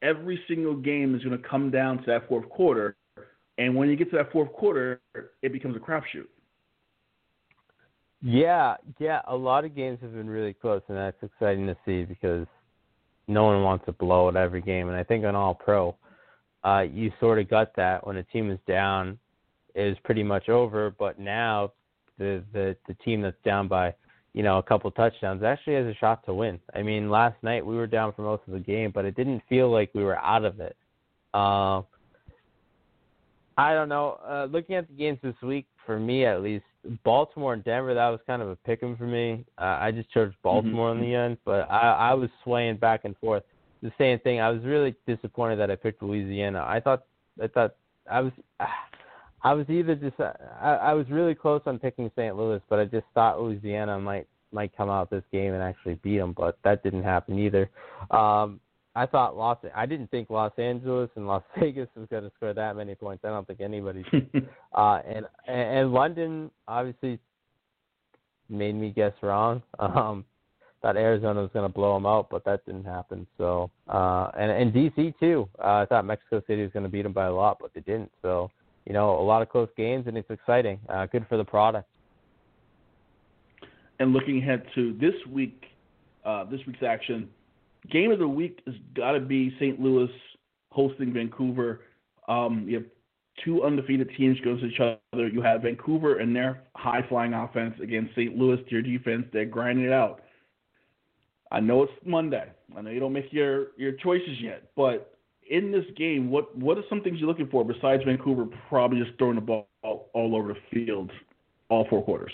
every 0.00 0.40
single 0.48 0.74
game 0.74 1.14
is 1.14 1.22
going 1.22 1.36
to 1.36 1.46
come 1.46 1.70
down 1.70 1.98
to 1.98 2.04
that 2.06 2.26
fourth 2.28 2.48
quarter. 2.48 2.96
And 3.58 3.76
when 3.76 3.90
you 3.90 3.96
get 3.96 4.10
to 4.12 4.16
that 4.16 4.32
fourth 4.32 4.50
quarter, 4.54 5.02
it 5.42 5.52
becomes 5.52 5.76
a 5.76 5.78
crapshoot. 5.78 6.26
Yeah, 8.22 8.76
yeah, 8.98 9.20
a 9.26 9.36
lot 9.36 9.66
of 9.66 9.76
games 9.76 9.98
have 10.00 10.14
been 10.14 10.30
really 10.30 10.54
close, 10.54 10.80
and 10.88 10.96
that's 10.96 11.22
exciting 11.22 11.66
to 11.66 11.76
see 11.84 12.04
because 12.04 12.46
no 13.28 13.44
one 13.44 13.62
wants 13.62 13.84
to 13.86 13.92
blow 13.92 14.28
it 14.30 14.36
every 14.36 14.62
game. 14.62 14.88
And 14.88 14.96
I 14.96 15.02
think 15.02 15.26
on 15.26 15.34
All 15.34 15.54
Pro, 15.54 15.96
uh, 16.64 16.84
you 16.90 17.12
sort 17.20 17.40
of 17.40 17.50
got 17.50 17.76
that 17.76 18.06
when 18.06 18.16
a 18.16 18.22
team 18.22 18.50
is 18.50 18.58
down, 18.66 19.18
it 19.74 19.86
is 19.86 19.98
pretty 20.02 20.22
much 20.22 20.48
over. 20.48 20.94
But 20.96 21.18
now 21.18 21.72
the 22.22 22.44
the 22.52 22.76
the 22.88 22.94
team 23.04 23.20
that's 23.22 23.36
down 23.44 23.68
by 23.68 23.94
you 24.34 24.42
know, 24.42 24.58
a 24.58 24.62
couple 24.62 24.90
touchdowns, 24.90 25.42
actually 25.42 25.74
has 25.74 25.86
a 25.86 25.94
shot 25.94 26.24
to 26.24 26.34
win. 26.34 26.58
I 26.74 26.82
mean, 26.82 27.10
last 27.10 27.36
night 27.42 27.64
we 27.64 27.76
were 27.76 27.86
down 27.86 28.12
for 28.14 28.22
most 28.22 28.42
of 28.46 28.54
the 28.54 28.60
game, 28.60 28.90
but 28.90 29.04
it 29.04 29.14
didn't 29.14 29.42
feel 29.48 29.70
like 29.70 29.90
we 29.94 30.04
were 30.04 30.18
out 30.18 30.44
of 30.44 30.60
it. 30.60 30.76
Uh, 31.34 31.82
I 33.58 33.74
don't 33.74 33.90
know. 33.90 34.18
Uh, 34.26 34.46
looking 34.50 34.76
at 34.76 34.88
the 34.88 34.94
games 34.94 35.18
this 35.22 35.34
week, 35.42 35.66
for 35.84 35.98
me 35.98 36.24
at 36.24 36.42
least, 36.42 36.64
Baltimore 37.04 37.52
and 37.52 37.62
Denver, 37.62 37.94
that 37.94 38.08
was 38.08 38.20
kind 38.26 38.40
of 38.40 38.48
a 38.48 38.56
pick 38.56 38.82
'em 38.82 38.96
for 38.96 39.04
me. 39.04 39.44
Uh, 39.58 39.78
I 39.80 39.90
just 39.92 40.10
chose 40.10 40.32
Baltimore 40.42 40.92
mm-hmm. 40.92 41.02
in 41.02 41.10
the 41.10 41.14
end, 41.14 41.36
but 41.44 41.70
I, 41.70 42.10
I 42.10 42.14
was 42.14 42.30
swaying 42.42 42.78
back 42.78 43.04
and 43.04 43.16
forth. 43.18 43.42
The 43.82 43.92
same 43.98 44.18
thing. 44.20 44.40
I 44.40 44.48
was 44.48 44.62
really 44.64 44.94
disappointed 45.06 45.56
that 45.56 45.70
I 45.70 45.76
picked 45.76 46.02
Louisiana. 46.02 46.64
I 46.66 46.80
thought 46.80 47.04
I 47.42 47.48
thought 47.48 47.74
I 48.10 48.20
was 48.20 48.32
I 49.44 49.54
was 49.54 49.68
either 49.68 49.94
just 49.94 50.18
I, 50.20 50.78
I 50.82 50.94
was 50.94 51.06
really 51.10 51.34
close 51.34 51.62
on 51.66 51.78
picking 51.78 52.10
St. 52.16 52.36
Louis, 52.36 52.60
but 52.68 52.78
I 52.78 52.84
just 52.84 53.06
thought 53.14 53.40
Louisiana 53.40 53.98
might 53.98 54.26
might 54.52 54.76
come 54.76 54.90
out 54.90 55.10
this 55.10 55.24
game 55.32 55.54
and 55.54 55.62
actually 55.62 55.94
beat 55.94 56.18
them, 56.18 56.34
but 56.36 56.58
that 56.64 56.82
didn't 56.82 57.02
happen 57.02 57.38
either. 57.38 57.70
Um, 58.10 58.60
I 58.94 59.06
thought 59.06 59.36
Los 59.36 59.58
I 59.74 59.86
didn't 59.86 60.10
think 60.10 60.30
Los 60.30 60.52
Angeles 60.58 61.10
and 61.16 61.26
Las 61.26 61.42
Vegas 61.58 61.88
was 61.96 62.06
going 62.10 62.24
to 62.24 62.32
score 62.36 62.52
that 62.52 62.76
many 62.76 62.94
points. 62.94 63.24
I 63.24 63.28
don't 63.28 63.46
think 63.46 63.60
anybody 63.60 64.04
did. 64.10 64.48
uh, 64.74 65.00
and 65.06 65.26
and 65.48 65.92
London 65.92 66.50
obviously 66.68 67.18
made 68.48 68.74
me 68.74 68.90
guess 68.90 69.12
wrong. 69.22 69.62
Um, 69.78 70.24
thought 70.82 70.96
Arizona 70.96 71.40
was 71.40 71.50
going 71.52 71.64
to 71.64 71.72
blow 71.72 71.94
them 71.94 72.06
out, 72.06 72.28
but 72.28 72.44
that 72.44 72.66
didn't 72.66 72.84
happen. 72.84 73.24
So 73.38 73.70
uh, 73.88 74.30
and 74.36 74.50
and 74.50 74.72
DC 74.72 75.14
too. 75.20 75.48
Uh, 75.58 75.82
I 75.82 75.86
thought 75.86 76.04
Mexico 76.04 76.42
City 76.46 76.62
was 76.62 76.72
going 76.72 76.82
to 76.82 76.88
beat 76.88 77.02
them 77.02 77.12
by 77.12 77.26
a 77.26 77.32
lot, 77.32 77.58
but 77.60 77.72
they 77.72 77.80
didn't. 77.82 78.10
So 78.20 78.50
you 78.86 78.92
know, 78.92 79.20
a 79.20 79.22
lot 79.22 79.42
of 79.42 79.48
close 79.48 79.68
games, 79.76 80.06
and 80.06 80.16
it's 80.16 80.30
exciting. 80.30 80.78
Uh, 80.88 81.06
good 81.06 81.26
for 81.28 81.36
the 81.36 81.44
product. 81.44 81.88
And 83.98 84.12
looking 84.12 84.38
ahead 84.38 84.64
to 84.74 84.96
this 85.00 85.14
week, 85.30 85.64
uh, 86.24 86.44
this 86.44 86.60
week's 86.66 86.82
action, 86.82 87.28
game 87.90 88.10
of 88.10 88.18
the 88.18 88.28
week 88.28 88.60
has 88.66 88.74
got 88.94 89.12
to 89.12 89.20
be 89.20 89.54
St. 89.58 89.80
Louis 89.80 90.10
hosting 90.70 91.12
Vancouver. 91.12 91.82
Um, 92.28 92.64
you 92.68 92.76
have 92.76 92.84
two 93.44 93.62
undefeated 93.64 94.10
teams 94.16 94.38
going 94.40 94.58
to 94.58 94.66
each 94.66 94.80
other. 94.80 95.28
You 95.28 95.42
have 95.42 95.62
Vancouver 95.62 96.18
and 96.18 96.34
their 96.34 96.62
high 96.74 97.04
flying 97.08 97.34
offense 97.34 97.74
against 97.82 98.12
St. 98.12 98.36
Louis, 98.36 98.58
their 98.70 98.82
defense. 98.82 99.26
They're 99.32 99.44
grinding 99.44 99.84
it 99.84 99.92
out. 99.92 100.22
I 101.50 101.60
know 101.60 101.82
it's 101.82 101.92
Monday. 102.04 102.50
I 102.76 102.80
know 102.80 102.90
you 102.90 103.00
don't 103.00 103.12
make 103.12 103.32
your, 103.32 103.68
your 103.76 103.92
choices 103.92 104.40
yet, 104.40 104.70
but 104.74 105.11
in 105.52 105.70
this 105.70 105.84
game, 105.96 106.30
what 106.30 106.56
what 106.56 106.78
are 106.78 106.82
some 106.88 107.02
things 107.02 107.20
you're 107.20 107.28
looking 107.28 107.48
for 107.48 107.62
besides 107.64 108.02
Vancouver 108.04 108.46
probably 108.68 108.98
just 109.04 109.16
throwing 109.18 109.36
the 109.36 109.42
ball 109.42 109.68
all, 109.82 110.08
all 110.14 110.34
over 110.34 110.54
the 110.54 110.58
field 110.72 111.12
all 111.68 111.86
four 111.88 112.02
quarters? 112.02 112.32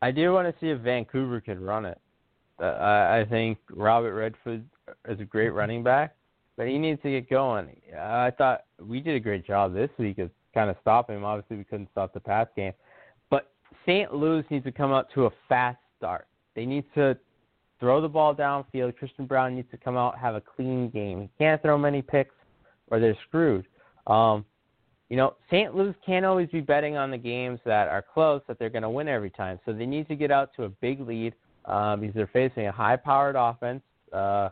I 0.00 0.10
do 0.10 0.32
want 0.32 0.48
to 0.48 0.54
see 0.60 0.70
if 0.70 0.80
Vancouver 0.80 1.40
can 1.40 1.60
run 1.60 1.84
it. 1.84 2.00
Uh, 2.60 2.64
I 2.64 3.26
think 3.28 3.58
Robert 3.70 4.14
Redford 4.14 4.64
is 5.08 5.20
a 5.20 5.24
great 5.24 5.50
running 5.50 5.82
back, 5.82 6.16
but 6.56 6.66
he 6.66 6.78
needs 6.78 7.00
to 7.02 7.10
get 7.10 7.28
going. 7.28 7.68
I 7.96 8.30
thought 8.30 8.64
we 8.80 9.00
did 9.00 9.14
a 9.14 9.20
great 9.20 9.46
job 9.46 9.74
this 9.74 9.90
week 9.98 10.18
of 10.18 10.30
kind 10.54 10.70
of 10.70 10.76
stopping 10.80 11.16
him. 11.16 11.24
Obviously, 11.24 11.58
we 11.58 11.64
couldn't 11.64 11.88
stop 11.92 12.14
the 12.14 12.20
pass 12.20 12.48
game, 12.56 12.72
but 13.28 13.52
St. 13.84 14.14
Louis 14.14 14.44
needs 14.50 14.64
to 14.64 14.72
come 14.72 14.92
out 14.92 15.08
to 15.14 15.26
a 15.26 15.30
fast 15.48 15.78
start. 15.98 16.26
They 16.56 16.64
need 16.64 16.84
to 16.94 17.16
throw 17.82 18.00
the 18.00 18.08
ball 18.08 18.32
downfield. 18.32 18.96
Christian 18.96 19.26
Braun 19.26 19.56
needs 19.56 19.68
to 19.72 19.76
come 19.76 19.96
out 19.96 20.16
have 20.16 20.36
a 20.36 20.40
clean 20.40 20.88
game. 20.88 21.22
He 21.22 21.30
can't 21.36 21.60
throw 21.60 21.76
many 21.76 22.00
picks, 22.00 22.34
or 22.92 23.00
they're 23.00 23.18
screwed. 23.26 23.66
Um, 24.06 24.44
you 25.10 25.16
know, 25.16 25.34
St. 25.50 25.74
Louis 25.74 25.92
can't 26.06 26.24
always 26.24 26.48
be 26.50 26.60
betting 26.60 26.96
on 26.96 27.10
the 27.10 27.18
games 27.18 27.58
that 27.64 27.88
are 27.88 28.00
close 28.00 28.40
that 28.46 28.60
they're 28.60 28.70
going 28.70 28.84
to 28.84 28.88
win 28.88 29.08
every 29.08 29.30
time. 29.30 29.58
So 29.66 29.72
they 29.72 29.84
need 29.84 30.06
to 30.08 30.14
get 30.14 30.30
out 30.30 30.50
to 30.56 30.62
a 30.62 30.68
big 30.68 31.00
lead 31.00 31.34
um, 31.64 32.00
because 32.00 32.14
they're 32.14 32.30
facing 32.32 32.68
a 32.68 32.72
high-powered 32.72 33.34
offense, 33.36 33.82
uh, 34.12 34.50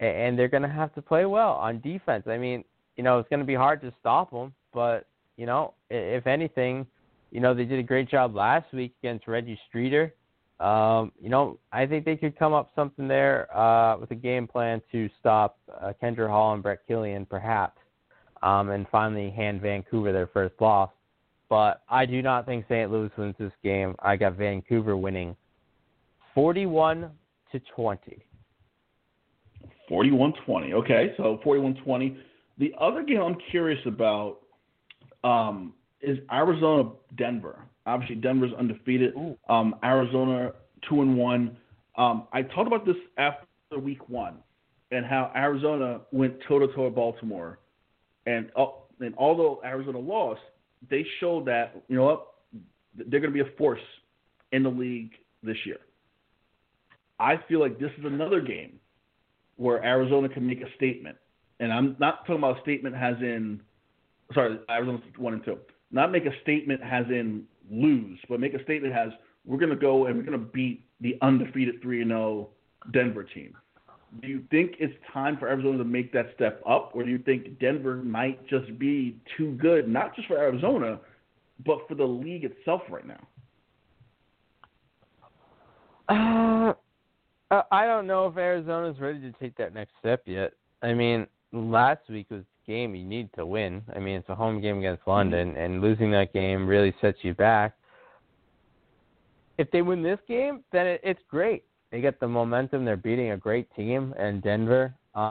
and 0.00 0.38
they're 0.38 0.48
going 0.48 0.62
to 0.62 0.70
have 0.70 0.94
to 0.94 1.02
play 1.02 1.26
well 1.26 1.52
on 1.52 1.80
defense. 1.80 2.24
I 2.26 2.38
mean, 2.38 2.64
you 2.96 3.04
know, 3.04 3.18
it's 3.18 3.28
going 3.28 3.40
to 3.40 3.46
be 3.46 3.54
hard 3.54 3.82
to 3.82 3.92
stop 4.00 4.30
them, 4.30 4.54
but 4.72 5.06
you 5.36 5.44
know, 5.44 5.74
if 5.90 6.26
anything, 6.26 6.86
you 7.30 7.40
know, 7.40 7.54
they 7.54 7.64
did 7.64 7.78
a 7.78 7.82
great 7.82 8.08
job 8.08 8.34
last 8.34 8.72
week 8.72 8.94
against 9.02 9.28
Reggie 9.28 9.58
Streeter. 9.68 10.14
Um, 10.62 11.10
you 11.20 11.28
know, 11.28 11.58
I 11.72 11.86
think 11.86 12.04
they 12.04 12.16
could 12.16 12.38
come 12.38 12.52
up 12.52 12.70
something 12.76 13.08
there 13.08 13.54
uh, 13.56 13.98
with 13.98 14.12
a 14.12 14.14
game 14.14 14.46
plan 14.46 14.80
to 14.92 15.10
stop 15.18 15.58
uh, 15.82 15.92
Kendra 16.00 16.28
Hall 16.28 16.54
and 16.54 16.62
Brett 16.62 16.86
Killian, 16.86 17.26
perhaps, 17.26 17.78
um, 18.44 18.70
and 18.70 18.86
finally 18.92 19.28
hand 19.30 19.60
Vancouver 19.60 20.12
their 20.12 20.28
first 20.28 20.54
loss. 20.60 20.90
But 21.48 21.82
I 21.88 22.06
do 22.06 22.22
not 22.22 22.46
think 22.46 22.64
St. 22.68 22.92
Louis 22.92 23.10
wins 23.18 23.34
this 23.40 23.52
game. 23.64 23.96
I 23.98 24.14
got 24.14 24.36
Vancouver 24.36 24.96
winning 24.96 25.36
41 26.32 27.10
to 27.50 27.60
20. 27.74 28.24
41-20. 29.90 30.72
Okay, 30.74 31.12
so 31.16 31.40
41-20. 31.44 32.16
The 32.58 32.72
other 32.80 33.02
game 33.02 33.20
I'm 33.20 33.36
curious 33.50 33.80
about 33.84 34.38
um, 35.24 35.74
is 36.00 36.18
Arizona 36.30 36.90
Denver. 37.18 37.66
Obviously, 37.86 38.16
Denver's 38.16 38.52
undefeated. 38.58 39.14
Um, 39.48 39.74
Arizona 39.82 40.52
two 40.88 41.02
and 41.02 41.16
one. 41.16 41.56
Um, 41.96 42.26
I 42.32 42.42
talked 42.42 42.66
about 42.66 42.86
this 42.86 42.96
after 43.18 43.46
week 43.78 44.08
one, 44.08 44.36
and 44.90 45.04
how 45.04 45.30
Arizona 45.34 46.00
went 46.10 46.34
toe 46.48 46.58
to 46.58 46.68
toe 46.68 46.84
with 46.84 46.94
Baltimore, 46.94 47.58
and 48.26 48.50
uh, 48.56 48.66
and 49.00 49.14
although 49.18 49.60
Arizona 49.64 49.98
lost, 49.98 50.40
they 50.90 51.04
showed 51.20 51.46
that 51.46 51.82
you 51.88 51.96
know 51.96 52.04
what 52.04 52.26
they're 52.94 53.20
going 53.20 53.32
to 53.32 53.44
be 53.44 53.48
a 53.48 53.56
force 53.56 53.80
in 54.52 54.62
the 54.62 54.70
league 54.70 55.12
this 55.42 55.56
year. 55.66 55.78
I 57.18 57.36
feel 57.48 57.60
like 57.60 57.78
this 57.78 57.90
is 57.98 58.04
another 58.04 58.40
game 58.40 58.78
where 59.56 59.82
Arizona 59.84 60.28
can 60.28 60.46
make 60.46 60.60
a 60.60 60.74
statement, 60.76 61.16
and 61.60 61.72
I'm 61.72 61.96
not 61.98 62.20
talking 62.20 62.36
about 62.36 62.58
a 62.58 62.62
statement 62.62 62.94
as 62.94 63.16
in 63.20 63.60
sorry 64.34 64.58
Arizona's 64.70 65.02
one 65.18 65.34
and 65.34 65.44
two 65.44 65.58
not 65.92 66.10
make 66.10 66.24
a 66.24 66.32
statement 66.42 66.80
as 66.82 67.04
in 67.10 67.44
lose, 67.72 68.18
but 68.28 68.38
make 68.38 68.54
a 68.54 68.62
statement 68.62 68.94
as 68.94 69.08
we're 69.44 69.58
going 69.58 69.70
to 69.70 69.76
go 69.76 70.06
and 70.06 70.16
we're 70.16 70.22
going 70.22 70.38
to 70.38 70.46
beat 70.46 70.84
the 71.00 71.16
undefeated 71.22 71.82
3 71.82 72.04
0 72.06 72.48
Denver 72.92 73.24
team. 73.24 73.56
Do 74.20 74.28
you 74.28 74.42
think 74.50 74.72
it's 74.78 74.94
time 75.12 75.38
for 75.38 75.48
Arizona 75.48 75.78
to 75.78 75.84
make 75.84 76.12
that 76.12 76.26
step 76.34 76.62
up, 76.68 76.90
or 76.94 77.02
do 77.02 77.10
you 77.10 77.18
think 77.18 77.58
Denver 77.58 77.96
might 77.96 78.46
just 78.46 78.78
be 78.78 79.16
too 79.38 79.52
good, 79.52 79.88
not 79.88 80.14
just 80.14 80.28
for 80.28 80.36
Arizona, 80.36 81.00
but 81.64 81.78
for 81.88 81.94
the 81.94 82.04
league 82.04 82.44
itself 82.44 82.82
right 82.90 83.06
now? 83.06 83.26
Uh, 86.08 87.62
I 87.70 87.86
don't 87.86 88.06
know 88.06 88.26
if 88.26 88.36
Arizona's 88.36 89.00
ready 89.00 89.20
to 89.20 89.32
take 89.32 89.56
that 89.56 89.72
next 89.72 89.92
step 89.98 90.22
yet. 90.26 90.52
I 90.82 90.92
mean, 90.92 91.26
last 91.52 92.02
week 92.10 92.26
was 92.30 92.44
game 92.66 92.94
you 92.94 93.04
need 93.04 93.28
to 93.36 93.46
win. 93.46 93.82
I 93.94 93.98
mean, 93.98 94.16
it's 94.16 94.28
a 94.28 94.34
home 94.34 94.60
game 94.60 94.78
against 94.78 95.06
London, 95.06 95.56
and 95.56 95.80
losing 95.80 96.10
that 96.12 96.32
game 96.32 96.66
really 96.66 96.94
sets 97.00 97.18
you 97.22 97.34
back. 97.34 97.74
If 99.58 99.70
they 99.70 99.82
win 99.82 100.02
this 100.02 100.18
game, 100.26 100.64
then 100.72 100.86
it, 100.86 101.00
it's 101.04 101.20
great. 101.28 101.64
They 101.90 102.00
get 102.00 102.18
the 102.18 102.28
momentum. 102.28 102.84
They're 102.84 102.96
beating 102.96 103.32
a 103.32 103.36
great 103.36 103.68
team 103.76 104.14
and 104.18 104.42
Denver. 104.42 104.94
Uh, 105.14 105.30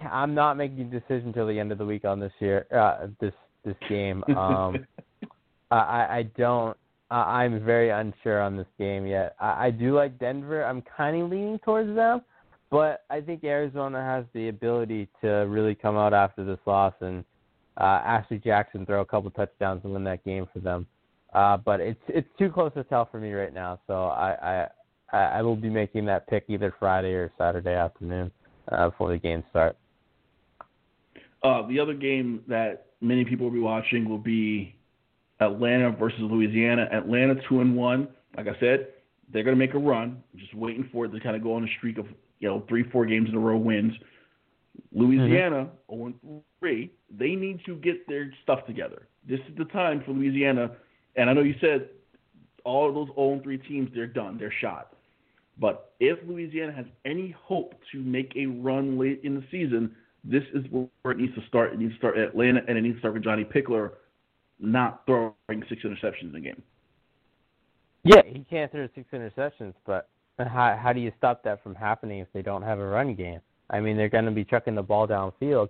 I'm 0.00 0.34
not 0.34 0.56
making 0.56 0.80
a 0.80 1.00
decision 1.00 1.32
till 1.32 1.46
the 1.46 1.58
end 1.58 1.70
of 1.70 1.78
the 1.78 1.86
week 1.86 2.04
on 2.04 2.18
this 2.18 2.32
year. 2.40 2.66
Uh, 2.74 3.06
this 3.20 3.34
this 3.64 3.76
game. 3.88 4.24
Um, 4.36 4.86
I 5.70 6.18
I 6.18 6.22
don't. 6.36 6.76
I'm 7.10 7.64
very 7.64 7.90
unsure 7.90 8.40
on 8.40 8.56
this 8.56 8.66
game 8.78 9.06
yet. 9.06 9.34
I, 9.40 9.66
I 9.66 9.70
do 9.70 9.94
like 9.94 10.18
Denver. 10.18 10.64
I'm 10.64 10.82
kind 10.82 11.22
of 11.22 11.30
leaning 11.30 11.58
towards 11.60 11.94
them. 11.94 12.22
But 12.70 13.04
I 13.08 13.20
think 13.20 13.44
Arizona 13.44 14.02
has 14.04 14.24
the 14.34 14.48
ability 14.48 15.08
to 15.22 15.28
really 15.28 15.74
come 15.74 15.96
out 15.96 16.12
after 16.12 16.44
this 16.44 16.58
loss 16.66 16.94
and 17.00 17.24
uh, 17.78 18.02
Ashley 18.04 18.38
Jackson 18.38 18.84
throw 18.84 19.00
a 19.00 19.06
couple 19.06 19.30
touchdowns 19.30 19.82
and 19.84 19.92
win 19.92 20.04
that 20.04 20.24
game 20.24 20.46
for 20.52 20.58
them. 20.58 20.86
Uh, 21.32 21.56
but 21.56 21.80
it's 21.80 22.00
it's 22.08 22.28
too 22.38 22.50
close 22.50 22.72
to 22.74 22.84
tell 22.84 23.06
for 23.10 23.20
me 23.20 23.32
right 23.32 23.52
now. 23.52 23.78
So 23.86 24.04
I 24.06 24.66
I 25.12 25.16
I 25.16 25.42
will 25.42 25.56
be 25.56 25.70
making 25.70 26.06
that 26.06 26.26
pick 26.26 26.44
either 26.48 26.74
Friday 26.78 27.12
or 27.12 27.30
Saturday 27.38 27.74
afternoon 27.74 28.30
uh, 28.72 28.88
before 28.90 29.10
the 29.10 29.18
games 29.18 29.44
start. 29.50 29.76
Uh, 31.42 31.66
the 31.68 31.78
other 31.78 31.94
game 31.94 32.42
that 32.48 32.86
many 33.00 33.24
people 33.24 33.46
will 33.46 33.52
be 33.52 33.60
watching 33.60 34.08
will 34.08 34.18
be 34.18 34.74
Atlanta 35.40 35.90
versus 35.92 36.18
Louisiana. 36.20 36.88
Atlanta 36.90 37.34
two 37.48 37.60
and 37.60 37.76
one. 37.76 38.08
Like 38.36 38.48
I 38.48 38.58
said, 38.58 38.88
they're 39.32 39.44
going 39.44 39.56
to 39.56 39.58
make 39.58 39.74
a 39.74 39.78
run. 39.78 40.22
Just 40.36 40.54
waiting 40.54 40.88
for 40.90 41.04
it 41.04 41.10
to 41.10 41.20
kind 41.20 41.36
of 41.36 41.42
go 41.42 41.54
on 41.54 41.64
a 41.64 41.68
streak 41.76 41.98
of 41.98 42.06
you 42.40 42.48
know, 42.48 42.64
three, 42.68 42.84
four 42.90 43.06
games 43.06 43.28
in 43.28 43.34
a 43.34 43.38
row 43.38 43.56
wins. 43.56 43.92
Louisiana, 44.92 45.68
mm-hmm. 45.90 46.12
0 46.24 46.42
3, 46.60 46.92
they 47.18 47.34
need 47.34 47.60
to 47.66 47.76
get 47.76 48.06
their 48.08 48.32
stuff 48.42 48.64
together. 48.66 49.08
This 49.28 49.40
is 49.48 49.56
the 49.56 49.64
time 49.66 50.02
for 50.04 50.12
Louisiana. 50.12 50.72
And 51.16 51.28
I 51.28 51.32
know 51.32 51.42
you 51.42 51.54
said 51.60 51.88
all 52.64 52.88
of 52.88 52.94
those 52.94 53.08
0 53.14 53.40
3 53.42 53.58
teams, 53.58 53.90
they're 53.94 54.06
done, 54.06 54.38
they're 54.38 54.54
shot. 54.60 54.94
But 55.60 55.94
if 55.98 56.18
Louisiana 56.26 56.72
has 56.72 56.86
any 57.04 57.34
hope 57.42 57.74
to 57.92 57.98
make 57.98 58.32
a 58.36 58.46
run 58.46 58.98
late 58.98 59.20
in 59.24 59.34
the 59.34 59.44
season, 59.50 59.94
this 60.24 60.44
is 60.54 60.64
where 60.70 61.12
it 61.12 61.18
needs 61.18 61.34
to 61.34 61.42
start. 61.48 61.72
It 61.72 61.78
needs 61.78 61.92
to 61.92 61.98
start 61.98 62.16
at 62.16 62.28
Atlanta, 62.28 62.60
and 62.68 62.78
it 62.78 62.82
needs 62.82 62.96
to 62.96 63.00
start 63.00 63.14
with 63.14 63.24
Johnny 63.24 63.44
Pickler 63.44 63.92
not 64.60 65.02
throwing 65.06 65.34
six 65.68 65.82
interceptions 65.82 66.30
in 66.30 66.34
a 66.36 66.40
game. 66.40 66.62
Yeah, 68.04 68.22
he 68.24 68.44
can't 68.48 68.70
throw 68.70 68.88
six 68.94 69.08
interceptions, 69.12 69.74
but 69.84 70.08
how 70.46 70.78
how 70.80 70.92
do 70.92 71.00
you 71.00 71.12
stop 71.18 71.42
that 71.44 71.62
from 71.62 71.74
happening 71.74 72.20
if 72.20 72.28
they 72.32 72.42
don't 72.42 72.62
have 72.62 72.78
a 72.78 72.86
run 72.86 73.14
game? 73.14 73.40
I 73.70 73.80
mean, 73.80 73.96
they're 73.96 74.08
going 74.08 74.24
to 74.24 74.30
be 74.30 74.44
chucking 74.44 74.74
the 74.74 74.82
ball 74.82 75.06
downfield. 75.06 75.68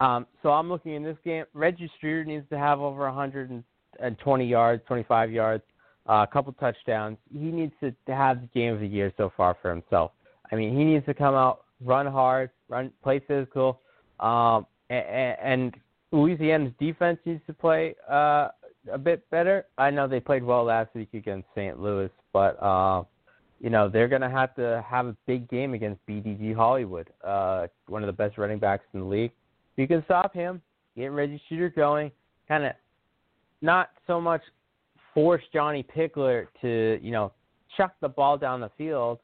Um, 0.00 0.26
so 0.42 0.50
I'm 0.50 0.68
looking 0.68 0.94
in 0.94 1.02
this 1.02 1.16
game. 1.24 1.44
Reggie 1.52 1.90
Streeter 1.96 2.24
needs 2.24 2.48
to 2.50 2.58
have 2.58 2.80
over 2.80 3.04
120 3.04 4.46
yards, 4.46 4.82
25 4.86 5.32
yards, 5.32 5.64
uh, 6.08 6.24
a 6.28 6.32
couple 6.32 6.52
touchdowns. 6.54 7.18
He 7.32 7.50
needs 7.50 7.72
to, 7.80 7.90
to 8.06 8.14
have 8.14 8.40
the 8.40 8.46
game 8.48 8.74
of 8.74 8.80
the 8.80 8.86
year 8.86 9.12
so 9.16 9.32
far 9.36 9.56
for 9.60 9.70
himself. 9.70 10.12
I 10.50 10.56
mean, 10.56 10.76
he 10.76 10.84
needs 10.84 11.04
to 11.06 11.14
come 11.14 11.34
out, 11.34 11.64
run 11.84 12.06
hard, 12.06 12.50
run, 12.68 12.92
play 13.02 13.20
physical, 13.26 13.80
um, 14.20 14.66
and, 14.88 15.36
and 15.42 15.74
Louisiana's 16.12 16.72
defense 16.78 17.18
needs 17.24 17.42
to 17.46 17.52
play 17.52 17.94
uh, 18.10 18.48
a 18.90 18.98
bit 18.98 19.28
better. 19.30 19.66
I 19.76 19.90
know 19.90 20.08
they 20.08 20.20
played 20.20 20.42
well 20.42 20.64
last 20.64 20.94
week 20.94 21.10
against 21.12 21.48
St. 21.54 21.78
Louis, 21.78 22.10
but 22.32 22.60
uh, 22.62 23.02
you 23.60 23.70
know 23.70 23.88
they're 23.88 24.08
going 24.08 24.22
to 24.22 24.30
have 24.30 24.54
to 24.56 24.84
have 24.88 25.06
a 25.06 25.16
big 25.26 25.48
game 25.48 25.74
against 25.74 26.04
BDG 26.06 26.54
Hollywood, 26.54 27.10
uh, 27.24 27.66
one 27.86 28.02
of 28.02 28.06
the 28.06 28.12
best 28.12 28.38
running 28.38 28.58
backs 28.58 28.84
in 28.94 29.00
the 29.00 29.06
league. 29.06 29.32
If 29.76 29.78
you 29.78 29.88
can 29.88 30.04
stop 30.04 30.34
him, 30.34 30.62
get 30.96 31.06
Reggie 31.06 31.40
Streeter 31.46 31.70
going, 31.70 32.10
kind 32.46 32.64
of 32.64 32.72
not 33.60 33.90
so 34.06 34.20
much 34.20 34.42
force 35.14 35.42
Johnny 35.52 35.84
Pickler 35.96 36.46
to 36.60 36.98
you 37.02 37.10
know 37.10 37.32
chuck 37.76 37.94
the 38.00 38.08
ball 38.08 38.38
down 38.38 38.60
the 38.60 38.70
field. 38.78 39.18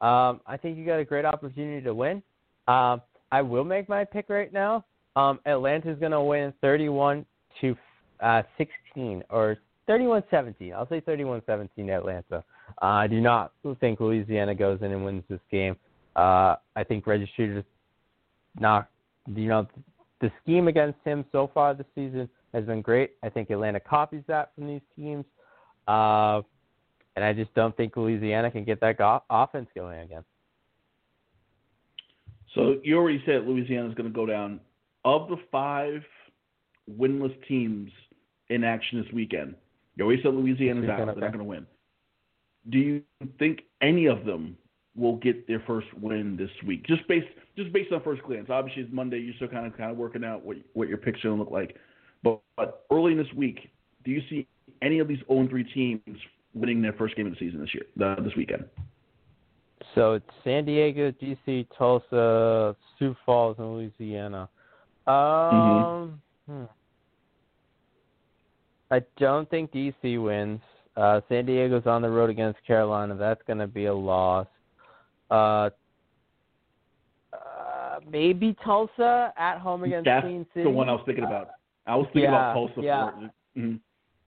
Um, 0.00 0.40
I 0.46 0.56
think 0.60 0.78
you 0.78 0.86
got 0.86 0.98
a 0.98 1.04
great 1.04 1.24
opportunity 1.24 1.82
to 1.82 1.94
win. 1.94 2.22
Um, 2.68 3.02
I 3.32 3.42
will 3.42 3.64
make 3.64 3.88
my 3.88 4.04
pick 4.04 4.28
right 4.28 4.52
now. 4.52 4.84
Um, 5.16 5.40
Atlanta's 5.46 5.98
going 5.98 6.12
to 6.12 6.22
win 6.22 6.52
31 6.60 7.26
to 7.60 7.76
uh, 8.20 8.42
16 8.56 9.24
or 9.30 9.56
31-17. 9.88 10.72
I'll 10.72 10.88
say 10.88 11.00
31-17 11.00 11.68
Atlanta. 11.90 12.44
Uh, 12.80 12.84
I 12.84 13.06
do 13.06 13.20
not 13.20 13.52
think 13.80 14.00
Louisiana 14.00 14.54
goes 14.54 14.80
in 14.82 14.92
and 14.92 15.04
wins 15.04 15.24
this 15.28 15.40
game. 15.50 15.76
Uh, 16.16 16.56
I 16.76 16.84
think 16.86 17.06
Reggie 17.06 17.30
Streeter's 17.32 17.64
not, 18.58 18.88
you 19.34 19.48
know, 19.48 19.66
the 20.20 20.30
scheme 20.42 20.68
against 20.68 20.98
him 21.04 21.24
so 21.32 21.50
far 21.52 21.74
this 21.74 21.86
season 21.94 22.28
has 22.52 22.64
been 22.64 22.82
great. 22.82 23.12
I 23.22 23.28
think 23.28 23.50
Atlanta 23.50 23.80
copies 23.80 24.22
that 24.26 24.52
from 24.54 24.66
these 24.66 24.80
teams. 24.96 25.24
Uh, 25.86 26.42
and 27.16 27.24
I 27.24 27.32
just 27.32 27.52
don't 27.54 27.76
think 27.76 27.96
Louisiana 27.96 28.50
can 28.50 28.64
get 28.64 28.80
that 28.80 28.98
go- 28.98 29.22
offense 29.30 29.68
going 29.74 30.00
again. 30.00 30.24
So 32.54 32.76
you 32.82 32.96
already 32.96 33.22
said 33.26 33.46
Louisiana 33.46 33.88
is 33.88 33.94
going 33.94 34.08
to 34.08 34.14
go 34.14 34.26
down. 34.26 34.60
Of 35.04 35.28
the 35.28 35.36
five 35.50 36.02
winless 36.90 37.34
teams 37.46 37.90
in 38.48 38.64
action 38.64 39.02
this 39.02 39.12
weekend, 39.12 39.54
you 39.96 40.04
already 40.04 40.22
said 40.22 40.34
Louisiana's 40.34 40.88
out; 40.88 40.96
they're 40.96 41.06
not 41.06 41.16
going 41.16 41.38
to 41.38 41.44
win. 41.44 41.66
Do 42.70 42.78
you 42.78 43.02
think 43.38 43.62
any 43.80 44.06
of 44.06 44.24
them 44.24 44.56
will 44.96 45.16
get 45.16 45.46
their 45.46 45.62
first 45.66 45.86
win 46.00 46.36
this 46.36 46.50
week? 46.66 46.86
Just 46.86 47.06
based 47.08 47.28
just 47.56 47.72
based 47.72 47.92
on 47.92 48.02
first 48.02 48.22
glance. 48.22 48.48
Obviously, 48.50 48.82
it's 48.82 48.92
Monday. 48.92 49.18
You're 49.18 49.34
still 49.34 49.48
kind 49.48 49.66
of 49.66 49.76
kind 49.76 49.90
of 49.90 49.96
working 49.96 50.24
out 50.24 50.44
what 50.44 50.56
what 50.74 50.88
your 50.88 50.98
pick's 50.98 51.20
going 51.22 51.36
to 51.36 51.42
look 51.42 51.52
like. 51.52 51.76
But, 52.22 52.40
but 52.56 52.84
early 52.90 53.12
in 53.12 53.18
this 53.18 53.32
week, 53.34 53.70
do 54.04 54.10
you 54.10 54.22
see 54.28 54.46
any 54.82 54.98
of 54.98 55.08
these 55.08 55.20
0-3 55.30 55.72
teams 55.72 56.18
winning 56.54 56.82
their 56.82 56.92
first 56.94 57.16
game 57.16 57.26
of 57.26 57.32
the 57.32 57.38
season 57.38 57.60
this 57.60 57.70
year, 57.74 57.84
uh, 58.04 58.20
this 58.22 58.32
weekend? 58.36 58.64
So 59.94 60.14
it's 60.14 60.26
San 60.44 60.64
Diego, 60.64 61.12
DC, 61.12 61.66
Tulsa, 61.76 62.76
Sioux 62.98 63.16
Falls, 63.24 63.56
and 63.58 63.74
Louisiana. 63.74 64.48
Um, 65.06 65.14
mm-hmm. 66.50 66.52
hmm. 66.52 66.64
I 68.90 69.02
don't 69.18 69.48
think 69.50 69.72
DC 69.72 70.22
wins. 70.22 70.60
Uh, 70.98 71.20
San 71.28 71.46
Diego's 71.46 71.86
on 71.86 72.02
the 72.02 72.10
road 72.10 72.28
against 72.28 72.58
Carolina. 72.66 73.14
That's 73.14 73.40
going 73.46 73.60
to 73.60 73.68
be 73.68 73.86
a 73.86 73.94
loss. 73.94 74.48
Uh, 75.30 75.70
uh, 77.32 78.00
maybe 78.10 78.56
Tulsa 78.64 79.32
at 79.38 79.58
home 79.58 79.84
against 79.84 80.06
That's 80.06 80.24
Queen 80.24 80.44
City. 80.52 80.64
the 80.64 80.70
one 80.70 80.88
I 80.88 80.92
was 80.92 81.02
thinking 81.06 81.24
about. 81.24 81.50
I 81.86 81.94
was 81.94 82.06
thinking 82.06 82.22
yeah, 82.22 82.50
about 82.50 82.54
Tulsa. 82.54 82.80
Yeah. 82.82 83.10
Mm-hmm. 83.56 83.76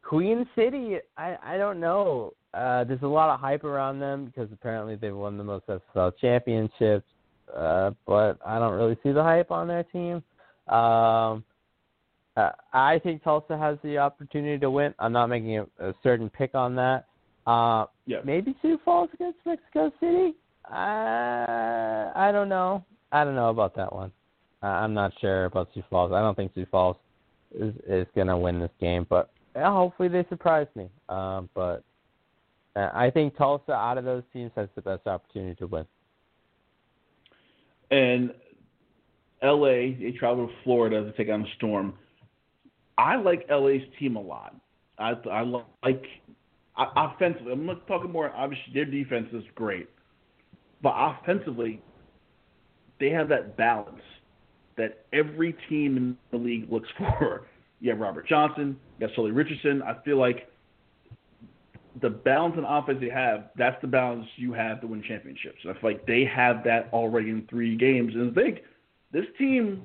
Queen 0.02 0.48
City, 0.56 0.98
I 1.18 1.38
I 1.44 1.58
don't 1.58 1.80
know. 1.80 2.34
Uh, 2.54 2.86
there's 2.86 3.02
a 3.02 3.08
lot 3.08 3.30
of 3.30 3.40
hype 3.40 3.64
around 3.64 4.00
them 4.00 4.26
because 4.26 4.50
apparently 4.52 4.96
they've 4.96 5.16
won 5.16 5.38
the 5.38 5.44
most 5.44 5.66
SFL 5.68 6.14
championships, 6.20 7.06
uh, 7.56 7.92
but 8.06 8.38
I 8.46 8.60
don't 8.60 8.74
really 8.74 8.98
see 9.04 9.12
the 9.12 9.24
hype 9.24 9.52
on 9.52 9.68
their 9.68 9.84
team. 9.84 10.24
Um, 10.74 11.44
uh, 12.38 12.52
I 12.74 13.00
think 13.00 13.24
Tulsa 13.24 13.58
has 13.58 13.78
the 13.84 13.98
opportunity 13.98 14.58
to 14.60 14.70
win. 14.70 14.94
I'm 15.00 15.12
not 15.12 15.28
making 15.28 15.58
a, 15.58 15.66
a 15.80 15.94
certain 16.02 16.30
pick 16.30 16.56
on 16.56 16.76
that. 16.76 17.06
Uh, 17.46 17.86
yeah. 18.06 18.20
Maybe 18.24 18.56
Sioux 18.62 18.80
Falls 18.86 19.10
against 19.14 19.40
Mexico 19.46 19.92
City. 20.00 20.36
Uh, 20.70 22.12
I 22.16 22.30
don't 22.32 22.50
know. 22.50 22.86
I 23.12 23.24
don't 23.24 23.36
know 23.36 23.50
about 23.50 23.76
that 23.76 23.94
one. 23.94 24.12
Uh, 24.64 24.68
I'm 24.68 24.94
not 24.94 25.12
sure 25.20 25.46
about 25.46 25.70
Sioux 25.74 25.84
Falls. 25.90 26.12
I 26.12 26.22
don't 26.22 26.36
think 26.36 26.54
Sioux 26.54 26.68
Falls 26.70 26.96
is 27.54 27.74
is 27.88 28.08
going 28.16 28.28
to 28.28 28.38
win 28.38 28.60
this 28.60 28.72
game, 28.80 29.06
but 29.10 29.32
yeah, 29.56 29.72
hopefully 29.72 30.08
they 30.08 30.26
surprise 30.30 30.68
me. 30.76 30.90
Um, 31.10 31.50
but 31.54 31.84
uh, 32.76 32.90
I 32.94 33.10
think 33.10 33.36
Tulsa 33.36 33.74
out 33.74 33.98
of 33.98 34.06
those 34.06 34.24
teams 34.32 34.52
has 34.56 34.70
the 34.76 34.82
best 34.82 35.08
opportunity 35.08 35.56
to 35.56 35.68
win. 35.68 35.86
And 37.90 38.32
LA, 39.44 39.98
they 40.00 40.16
travel 40.18 40.48
to 40.48 40.54
Florida 40.64 41.04
to 41.04 41.12
take 41.14 41.30
on 41.30 41.42
the 41.42 41.48
Storm. 41.58 41.96
I 42.98 43.16
like 43.16 43.46
LA's 43.50 43.82
team 44.00 44.16
a 44.16 44.22
lot. 44.22 44.56
I 44.98 45.14
I 45.30 45.42
like 45.42 46.06
I, 46.76 46.86
offensively. 46.96 47.52
I'm 47.52 47.66
not 47.66 47.86
talking 47.88 48.12
more. 48.12 48.32
Obviously, 48.32 48.74
their 48.74 48.86
defense 48.86 49.28
is 49.34 49.44
great, 49.56 49.90
but 50.82 50.94
offensively, 50.96 51.82
they 53.00 53.10
have 53.10 53.30
that 53.30 53.58
balance 53.58 54.02
that 54.78 55.06
every 55.14 55.56
team 55.70 55.98
in 55.98 56.18
the 56.32 56.38
league 56.38 56.72
looks 56.72 56.90
for. 56.98 57.48
You 57.80 57.90
have 57.90 58.00
Robert 58.00 58.28
Johnson, 58.28 58.78
you 59.00 59.08
have 59.08 59.16
Sully 59.16 59.32
Richardson. 59.32 59.82
I 59.82 59.96
feel 60.06 60.18
like 60.18 60.48
the 62.02 62.10
balance 62.10 62.56
in 62.58 62.64
offense 62.64 63.00
they 63.02 63.10
have, 63.10 63.50
that's 63.58 63.80
the 63.82 63.88
balance 63.88 64.26
you 64.38 64.54
have 64.54 64.80
to 64.82 64.88
win 64.88 65.04
championships. 65.04 65.58
I 65.64 65.74
feel 65.74 65.92
like 65.92 66.06
they 66.06 66.24
have 66.26 66.64
that 66.64 66.90
already 66.94 67.30
in 67.30 67.48
three 67.50 67.76
games. 67.76 68.14
And 68.14 68.32
I 68.32 68.34
think 68.34 68.60
this 69.12 69.26
team 69.38 69.82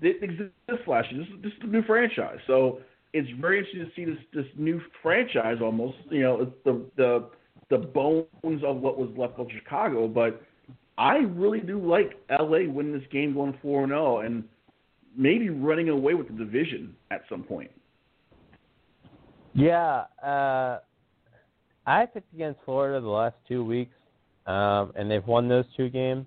didn't 0.00 0.24
exist 0.24 0.88
last 0.88 1.10
year. 1.12 1.24
This, 1.24 1.42
this 1.42 1.52
is 1.52 1.58
a 1.62 1.66
new 1.66 1.82
franchise. 1.82 2.38
So 2.46 2.80
it's 3.12 3.28
very 3.40 3.58
interesting 3.58 3.84
to 3.84 3.90
see 3.94 4.04
this 4.04 4.22
this 4.32 4.52
new 4.56 4.80
franchise 5.02 5.58
almost. 5.62 5.96
You 6.10 6.22
know, 6.22 6.42
it's 6.42 6.52
the 6.64 6.84
the 6.96 7.28
the 7.70 7.78
bones 7.78 8.62
of 8.64 8.76
what 8.76 8.98
was 8.98 9.10
left 9.16 9.38
of 9.38 9.48
Chicago. 9.50 10.08
But 10.08 10.42
I 10.98 11.18
really 11.18 11.60
do 11.60 11.80
like 11.80 12.18
LA 12.30 12.70
winning 12.70 12.92
this 12.92 13.08
game 13.10 13.34
going 13.34 13.56
four 13.62 13.84
and 13.84 13.90
zero, 13.90 14.20
and 14.20 14.44
maybe 15.16 15.50
running 15.50 15.88
away 15.88 16.14
with 16.14 16.28
the 16.28 16.34
division 16.34 16.94
at 17.10 17.22
some 17.28 17.42
point. 17.42 17.70
Yeah, 19.54 20.04
uh, 20.22 20.80
I 21.86 22.04
picked 22.06 22.32
against 22.34 22.60
Florida 22.64 23.00
the 23.00 23.08
last 23.08 23.36
two 23.48 23.64
weeks, 23.64 23.94
um, 24.46 24.92
and 24.96 25.10
they've 25.10 25.26
won 25.26 25.48
those 25.48 25.64
two 25.76 25.88
games. 25.88 26.26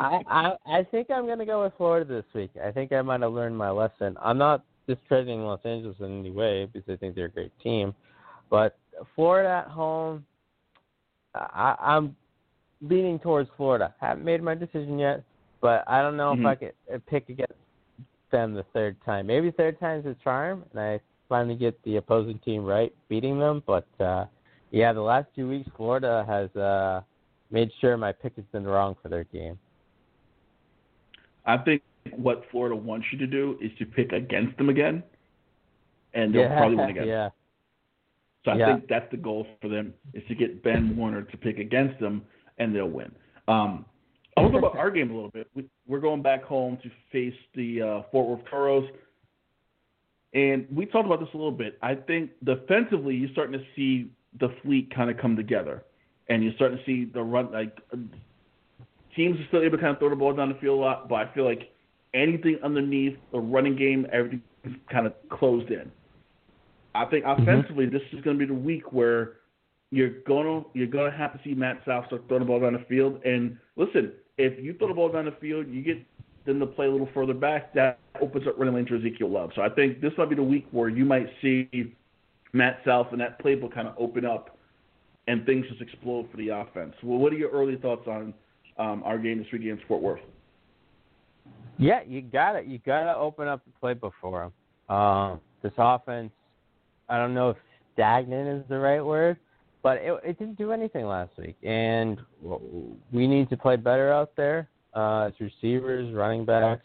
I, 0.00 0.20
I 0.26 0.52
I 0.66 0.86
think 0.90 1.10
I'm 1.10 1.26
gonna 1.26 1.46
go 1.46 1.62
with 1.62 1.72
Florida 1.76 2.04
this 2.04 2.24
week. 2.34 2.50
I 2.62 2.70
think 2.70 2.92
I 2.92 3.02
might 3.02 3.22
have 3.22 3.32
learned 3.32 3.56
my 3.56 3.70
lesson. 3.70 4.16
I'm 4.20 4.38
not 4.38 4.64
discrediting 4.86 5.44
Los 5.44 5.60
Angeles 5.64 5.96
in 6.00 6.20
any 6.20 6.30
way 6.30 6.66
because 6.66 6.92
I 6.92 6.96
think 6.96 7.14
they're 7.14 7.26
a 7.26 7.30
great 7.30 7.52
team, 7.62 7.94
but 8.50 8.76
Florida 9.14 9.64
at 9.66 9.70
home, 9.70 10.24
I, 11.34 11.76
I'm 11.80 12.16
leaning 12.80 13.18
towards 13.18 13.48
Florida. 13.56 13.94
Haven't 14.00 14.24
made 14.24 14.42
my 14.42 14.54
decision 14.54 14.98
yet, 14.98 15.22
but 15.60 15.84
I 15.86 16.02
don't 16.02 16.16
know 16.16 16.32
mm-hmm. 16.32 16.46
if 16.46 16.46
I 16.46 16.54
could 16.56 16.72
uh, 16.94 16.98
pick 17.08 17.28
against 17.28 17.54
them 18.30 18.54
the 18.54 18.64
third 18.72 18.96
time. 19.04 19.26
Maybe 19.26 19.50
third 19.50 19.78
time's 19.78 20.06
a 20.06 20.16
charm, 20.22 20.64
and 20.72 20.80
I 20.80 21.00
finally 21.28 21.54
get 21.54 21.80
the 21.84 21.96
opposing 21.96 22.38
team 22.40 22.64
right, 22.64 22.92
beating 23.08 23.38
them. 23.38 23.62
But 23.66 23.86
uh, 24.00 24.26
yeah, 24.70 24.92
the 24.92 25.00
last 25.00 25.28
two 25.36 25.48
weeks, 25.48 25.68
Florida 25.76 26.24
has 26.28 26.54
uh, 26.60 27.02
made 27.52 27.70
sure 27.80 27.96
my 27.96 28.12
pick 28.12 28.34
has 28.36 28.44
been 28.52 28.64
wrong 28.64 28.96
for 29.02 29.08
their 29.08 29.24
game. 29.24 29.58
I 31.44 31.58
think 31.58 31.82
what 32.16 32.44
Florida 32.50 32.76
wants 32.76 33.06
you 33.12 33.18
to 33.18 33.26
do 33.26 33.58
is 33.60 33.70
to 33.78 33.86
pick 33.86 34.12
against 34.12 34.56
them 34.58 34.68
again, 34.68 35.02
and 36.14 36.34
they'll 36.34 36.42
yeah, 36.42 36.56
probably 36.56 36.76
win 36.76 36.90
again. 36.90 37.06
Yeah. 37.06 37.28
So 38.44 38.50
I 38.52 38.56
yeah. 38.56 38.74
think 38.74 38.88
that's 38.88 39.10
the 39.10 39.16
goal 39.16 39.46
for 39.60 39.68
them 39.68 39.94
is 40.14 40.22
to 40.28 40.34
get 40.34 40.62
Ben 40.62 40.96
Warner 40.96 41.22
to 41.22 41.36
pick 41.36 41.58
against 41.58 42.00
them, 42.00 42.22
and 42.58 42.74
they'll 42.74 42.88
win. 42.88 43.12
Um, 43.48 43.84
I 44.36 44.40
want 44.40 44.54
to 44.54 44.60
talk 44.60 44.72
about 44.72 44.80
our 44.80 44.90
game 44.90 45.10
a 45.10 45.14
little 45.14 45.30
bit. 45.30 45.48
We, 45.54 45.68
we're 45.86 46.00
going 46.00 46.22
back 46.22 46.42
home 46.42 46.78
to 46.82 46.90
face 47.12 47.38
the 47.54 47.82
uh, 47.82 48.02
Fort 48.10 48.28
Worth 48.28 48.48
Toros, 48.50 48.88
and 50.32 50.66
we 50.74 50.86
talked 50.86 51.06
about 51.06 51.20
this 51.20 51.28
a 51.34 51.36
little 51.36 51.52
bit. 51.52 51.78
I 51.82 51.94
think 51.94 52.30
defensively, 52.42 53.14
you're 53.14 53.30
starting 53.32 53.58
to 53.58 53.64
see 53.76 54.10
the 54.40 54.48
fleet 54.62 54.92
kind 54.94 55.10
of 55.10 55.18
come 55.18 55.36
together, 55.36 55.84
and 56.32 56.42
you're 56.42 56.54
starting 56.54 56.78
to 56.78 56.84
see 56.84 57.04
the 57.04 57.22
run. 57.22 57.52
Like 57.52 57.78
teams 59.14 59.38
are 59.38 59.46
still 59.48 59.62
able 59.62 59.76
to 59.76 59.82
kind 59.82 59.94
of 59.94 59.98
throw 59.98 60.08
the 60.10 60.16
ball 60.16 60.34
down 60.34 60.48
the 60.48 60.54
field 60.56 60.78
a 60.78 60.82
lot, 60.82 61.08
but 61.08 61.16
I 61.16 61.34
feel 61.34 61.44
like 61.44 61.70
anything 62.14 62.58
underneath 62.62 63.18
the 63.32 63.40
running 63.40 63.76
game, 63.76 64.06
everything 64.12 64.42
kind 64.90 65.06
of 65.06 65.12
closed 65.30 65.70
in. 65.70 65.90
I 66.94 67.04
think 67.06 67.24
Mm-hmm. 67.24 67.42
offensively, 67.42 67.86
this 67.86 68.02
is 68.12 68.20
going 68.22 68.38
to 68.38 68.46
be 68.46 68.52
the 68.52 68.58
week 68.58 68.92
where 68.92 69.34
you're 69.90 70.20
gonna 70.26 70.62
you're 70.72 70.86
gonna 70.86 71.10
have 71.10 71.34
to 71.34 71.40
see 71.44 71.54
Matt 71.54 71.82
South 71.86 72.06
start 72.06 72.22
throwing 72.26 72.42
the 72.42 72.46
ball 72.46 72.60
down 72.60 72.72
the 72.72 72.84
field. 72.88 73.20
And 73.24 73.58
listen, 73.76 74.12
if 74.38 74.62
you 74.62 74.74
throw 74.74 74.88
the 74.88 74.94
ball 74.94 75.10
down 75.10 75.26
the 75.26 75.32
field, 75.32 75.68
you 75.68 75.82
get 75.82 75.98
them 76.46 76.60
to 76.60 76.66
play 76.66 76.86
a 76.86 76.90
little 76.90 77.08
further 77.12 77.34
back. 77.34 77.74
That 77.74 77.98
opens 78.20 78.46
up 78.46 78.58
running 78.58 78.74
lanes 78.74 78.88
for 78.88 78.96
Ezekiel 78.96 79.28
Love. 79.28 79.50
So 79.54 79.60
I 79.62 79.68
think 79.68 80.00
this 80.00 80.12
might 80.16 80.30
be 80.30 80.34
the 80.34 80.42
week 80.42 80.66
where 80.70 80.88
you 80.88 81.04
might 81.04 81.28
see 81.42 81.68
Matt 82.52 82.80
South 82.86 83.08
and 83.12 83.20
that 83.20 83.42
playbook 83.42 83.74
kind 83.74 83.86
of 83.86 83.94
open 83.98 84.24
up, 84.24 84.58
and 85.28 85.46
things 85.46 85.66
just 85.68 85.80
explode 85.80 86.28
for 86.30 86.36
the 86.36 86.48
offense. 86.48 86.94
Well, 87.02 87.18
what 87.18 87.32
are 87.32 87.36
your 87.36 87.50
early 87.50 87.76
thoughts 87.76 88.06
on 88.06 88.34
um, 88.78 89.02
our 89.04 89.18
game 89.18 89.38
this 89.38 89.46
week 89.52 89.62
against 89.62 89.84
Fort 89.84 90.02
Worth? 90.02 90.20
Yeah, 91.78 92.00
you 92.06 92.22
got 92.22 92.56
it. 92.56 92.66
You 92.66 92.78
got 92.78 93.04
to 93.04 93.16
open 93.16 93.48
up 93.48 93.62
the 93.64 93.72
playbook 93.82 94.12
for 94.20 94.52
them. 94.88 94.96
Um, 94.96 95.40
this 95.62 95.72
offense, 95.78 96.30
I 97.08 97.18
don't 97.18 97.34
know 97.34 97.50
if 97.50 97.56
stagnant 97.94 98.48
is 98.48 98.68
the 98.68 98.78
right 98.78 99.04
word, 99.04 99.36
but 99.82 99.98
it, 99.98 100.12
it 100.24 100.38
didn't 100.38 100.58
do 100.58 100.72
anything 100.72 101.06
last 101.06 101.32
week, 101.38 101.56
and 101.62 102.20
we 103.12 103.26
need 103.26 103.48
to 103.50 103.56
play 103.56 103.76
better 103.76 104.12
out 104.12 104.32
there. 104.36 104.68
Uh, 104.94 105.30
it's 105.30 105.40
receivers, 105.40 106.12
running 106.14 106.44
backs, 106.44 106.82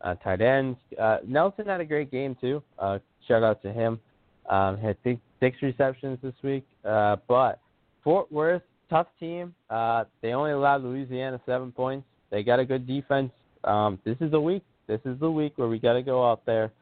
uh, 0.00 0.14
tight 0.16 0.40
ends. 0.40 0.78
Uh, 1.00 1.18
Nelson 1.26 1.66
had 1.66 1.80
a 1.80 1.84
great 1.84 2.10
game 2.10 2.36
too. 2.40 2.62
Uh, 2.78 2.98
shout 3.28 3.42
out 3.42 3.62
to 3.62 3.72
him. 3.72 4.00
Um, 4.48 4.76
had 4.78 4.96
six, 5.04 5.20
six 5.38 5.56
receptions 5.62 6.18
this 6.22 6.34
week, 6.42 6.66
uh, 6.84 7.16
but 7.28 7.60
Fort 8.04 8.30
Worth, 8.30 8.62
tough 8.90 9.08
team. 9.18 9.54
Uh, 9.70 10.04
they 10.20 10.32
only 10.32 10.52
allowed 10.52 10.82
Louisiana 10.82 11.40
seven 11.46 11.72
points. 11.72 12.06
They 12.30 12.42
got 12.42 12.58
a 12.58 12.64
good 12.64 12.86
defense. 12.86 13.30
Um, 13.64 13.98
this 14.04 14.16
is 14.20 14.30
the 14.30 14.40
week. 14.40 14.62
This 14.86 15.00
is 15.04 15.18
the 15.20 15.30
week 15.30 15.52
where 15.56 15.68
we 15.68 15.78
got 15.78 15.94
to 15.94 16.02
go 16.02 16.28
out 16.28 16.44
there 16.44 16.72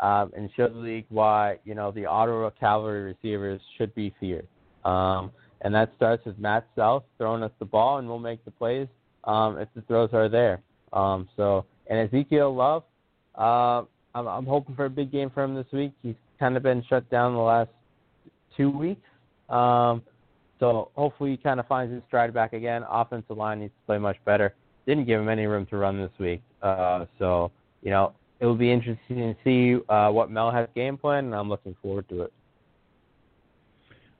um, 0.00 0.32
and 0.36 0.50
show 0.56 0.68
the 0.68 0.78
league 0.78 1.06
why 1.08 1.58
you 1.64 1.74
know 1.74 1.90
the 1.90 2.06
Ottawa 2.06 2.50
Cavalry 2.50 3.02
receivers 3.02 3.60
should 3.78 3.94
be 3.94 4.14
feared. 4.20 4.46
Um, 4.84 5.32
and 5.62 5.74
that 5.74 5.92
starts 5.96 6.24
with 6.26 6.38
Matt 6.38 6.66
South 6.76 7.04
throwing 7.18 7.42
us 7.42 7.50
the 7.58 7.64
ball, 7.64 7.98
and 7.98 8.06
we'll 8.06 8.18
make 8.18 8.44
the 8.44 8.50
plays 8.50 8.86
um, 9.24 9.58
if 9.58 9.68
the 9.74 9.80
throws 9.82 10.10
are 10.12 10.28
there. 10.28 10.60
Um, 10.92 11.28
so, 11.36 11.64
and 11.88 11.98
Ezekiel 11.98 12.54
Love, 12.54 12.84
uh, 13.36 13.84
I'm, 14.14 14.26
I'm 14.28 14.46
hoping 14.46 14.76
for 14.76 14.84
a 14.84 14.90
big 14.90 15.10
game 15.10 15.30
for 15.30 15.42
him 15.42 15.54
this 15.54 15.66
week. 15.72 15.92
He's 16.02 16.14
kind 16.38 16.56
of 16.56 16.62
been 16.62 16.84
shut 16.88 17.08
down 17.10 17.34
the 17.34 17.40
last 17.40 17.70
two 18.56 18.70
weeks. 18.70 19.02
Um, 19.48 20.02
so 20.58 20.90
hopefully 20.94 21.32
he 21.32 21.36
kind 21.36 21.60
of 21.60 21.66
finds 21.66 21.92
his 21.92 22.02
stride 22.06 22.32
back 22.32 22.52
again. 22.52 22.84
Offensive 22.88 23.36
line 23.36 23.60
needs 23.60 23.72
to 23.72 23.86
play 23.86 23.98
much 23.98 24.16
better. 24.24 24.54
Didn't 24.86 25.06
give 25.06 25.20
him 25.20 25.28
any 25.28 25.46
room 25.46 25.66
to 25.66 25.76
run 25.76 26.00
this 26.00 26.12
week. 26.18 26.42
Uh, 26.62 27.06
so, 27.18 27.50
you 27.82 27.90
know, 27.90 28.12
it 28.40 28.46
will 28.46 28.54
be 28.54 28.70
interesting 28.70 29.16
to 29.16 29.36
see 29.44 29.82
uh, 29.88 30.10
what 30.10 30.30
Mel 30.30 30.50
has 30.50 30.68
game 30.74 30.96
plan, 30.96 31.26
and 31.26 31.34
I'm 31.34 31.48
looking 31.48 31.74
forward 31.82 32.08
to 32.10 32.22
it. 32.22 32.32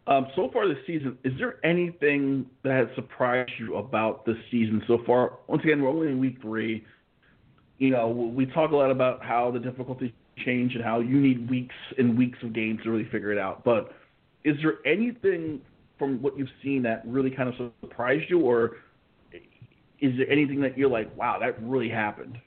Um, 0.09 0.29
so 0.37 0.51
far 0.53 0.69
this 0.69 0.79
season, 0.87 1.19
is 1.25 1.33
there 1.39 1.65
anything 1.65 2.47
that 2.63 2.73
has 2.73 2.87
surprised 2.95 3.51
you 3.59 3.77
about 3.77 4.25
this 4.25 4.37
season 4.51 4.83
so 4.87 4.99
far? 5.05 5.39
Once 5.49 5.65
again, 5.65 5.83
we're 5.83 5.89
only 5.89 6.09
in 6.09 6.21
week 6.21 6.41
three. 6.41 6.85
You 7.79 7.91
know, 7.91 8.09
we 8.09 8.47
talk 8.47 8.71
a 8.71 8.77
lot 8.77 8.91
about 8.91 9.25
how 9.25 9.51
the 9.51 9.59
difficulties 9.59 10.13
change 10.45 10.75
and 10.75 10.85
how 10.85 11.01
you 11.01 11.21
need 11.21 11.51
weeks 11.51 11.75
and 11.99 12.17
weeks 12.17 12.39
of 12.43 12.53
games 12.53 12.81
to 12.85 12.91
really 12.91 13.09
figure 13.11 13.33
it 13.33 13.39
out. 13.39 13.65
But 13.65 13.93
is 14.45 14.57
there 14.63 14.75
anything 14.87 15.61
from 15.99 16.21
what 16.23 16.37
you've 16.37 16.49
seen 16.63 16.83
that 16.83 17.03
really 17.07 17.31
kind 17.31 17.49
of 17.49 17.73
surprised 17.81 18.29
you, 18.29 18.41
or 18.41 18.77
is 20.01 20.17
there 20.17 20.31
anything 20.31 20.61
that 20.61 20.77
you're 20.77 20.91
like, 20.91 21.15
wow, 21.17 21.39
that 21.41 21.61
really 21.63 21.89
happened? 21.89 22.39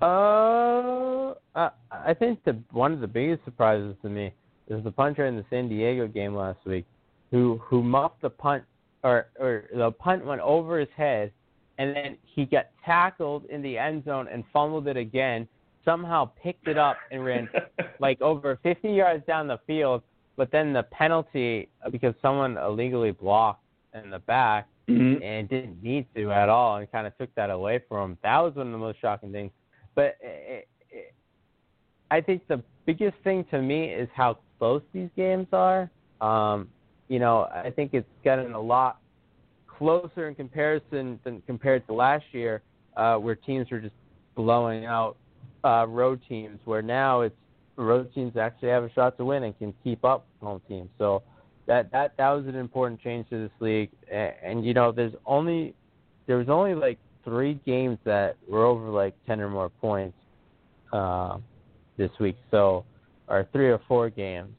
Uh, 0.00 1.34
I, 1.54 1.70
I 1.90 2.14
think 2.18 2.42
the 2.44 2.58
one 2.72 2.92
of 2.92 3.00
the 3.00 3.06
biggest 3.06 3.44
surprises 3.44 3.94
to 4.02 4.08
me 4.08 4.32
is 4.68 4.82
the 4.82 4.90
punter 4.90 5.26
in 5.26 5.36
the 5.36 5.44
San 5.50 5.68
Diego 5.68 6.08
game 6.08 6.34
last 6.34 6.58
week, 6.66 6.84
who 7.30 7.60
who 7.62 7.82
muffed 7.82 8.22
the 8.22 8.30
punt, 8.30 8.64
or 9.04 9.28
or 9.38 9.64
the 9.74 9.92
punt 9.92 10.24
went 10.24 10.40
over 10.40 10.80
his 10.80 10.88
head, 10.96 11.32
and 11.78 11.94
then 11.94 12.18
he 12.34 12.46
got 12.46 12.66
tackled 12.84 13.44
in 13.46 13.62
the 13.62 13.78
end 13.78 14.04
zone 14.04 14.26
and 14.28 14.42
fumbled 14.52 14.88
it 14.88 14.96
again. 14.96 15.46
Somehow 15.84 16.30
picked 16.40 16.68
it 16.68 16.78
up 16.78 16.96
and 17.10 17.24
ran 17.24 17.48
like 18.00 18.20
over 18.20 18.58
50 18.62 18.88
yards 18.88 19.24
down 19.26 19.46
the 19.46 19.58
field, 19.66 20.02
but 20.36 20.50
then 20.50 20.72
the 20.72 20.82
penalty 20.84 21.68
because 21.90 22.14
someone 22.22 22.56
illegally 22.56 23.10
blocked 23.12 23.64
in 23.94 24.10
the 24.10 24.18
back 24.20 24.68
Mhm. 24.88 25.22
and 25.22 25.48
didn't 25.48 25.82
need 25.82 26.06
to 26.14 26.32
at 26.32 26.48
all 26.48 26.76
and 26.76 26.90
kind 26.90 27.06
of 27.06 27.16
took 27.16 27.32
that 27.34 27.50
away 27.50 27.78
from 27.88 28.12
him. 28.12 28.18
That 28.22 28.40
was 28.40 28.54
one 28.54 28.66
of 28.66 28.72
the 28.72 28.78
most 28.78 29.00
shocking 29.00 29.30
things. 29.30 29.52
But 29.94 30.16
it, 30.20 30.68
it, 30.90 31.14
I 32.10 32.20
think 32.20 32.46
the 32.48 32.62
biggest 32.84 33.16
thing 33.18 33.44
to 33.50 33.62
me 33.62 33.92
is 33.92 34.08
how 34.14 34.38
close 34.58 34.82
these 34.92 35.08
games 35.16 35.46
are. 35.52 35.88
Um, 36.20 36.68
you 37.08 37.18
know, 37.18 37.48
I 37.52 37.70
think 37.70 37.94
it's 37.94 38.08
gotten 38.24 38.54
a 38.54 38.60
lot 38.60 38.98
closer 39.66 40.28
in 40.28 40.34
comparison 40.34 41.18
than 41.24 41.42
compared 41.46 41.86
to 41.86 41.92
last 41.94 42.24
year, 42.32 42.62
uh, 42.96 43.16
where 43.16 43.34
teams 43.34 43.70
were 43.70 43.80
just 43.80 43.94
blowing 44.34 44.84
out 44.84 45.16
uh, 45.64 45.86
road 45.88 46.20
teams. 46.28 46.58
Where 46.64 46.82
now 46.82 47.20
it's 47.20 47.36
road 47.76 48.12
teams 48.14 48.36
actually 48.36 48.68
have 48.68 48.84
a 48.84 48.92
shot 48.92 49.16
to 49.18 49.24
win 49.24 49.44
and 49.44 49.58
can 49.58 49.74
keep 49.82 50.04
up 50.04 50.26
home 50.40 50.60
teams. 50.68 50.90
So 50.98 51.22
that 51.66 51.90
that 51.92 52.16
that 52.16 52.30
was 52.30 52.46
an 52.46 52.56
important 52.56 53.00
change 53.00 53.28
to 53.30 53.42
this 53.42 53.52
league. 53.60 53.90
And, 54.10 54.32
and 54.42 54.64
you 54.64 54.74
know, 54.74 54.92
there's 54.92 55.14
only 55.26 55.74
there 56.26 56.36
was 56.36 56.48
only 56.48 56.74
like 56.74 56.98
three 57.24 57.60
games 57.64 57.98
that 58.04 58.36
were 58.48 58.64
over 58.64 58.88
like 58.88 59.14
ten 59.26 59.40
or 59.40 59.48
more 59.48 59.68
points 59.68 60.16
uh, 60.92 61.38
this 61.96 62.10
week. 62.20 62.36
So 62.50 62.84
or 63.28 63.48
three 63.52 63.70
or 63.70 63.80
four 63.88 64.10
games. 64.10 64.50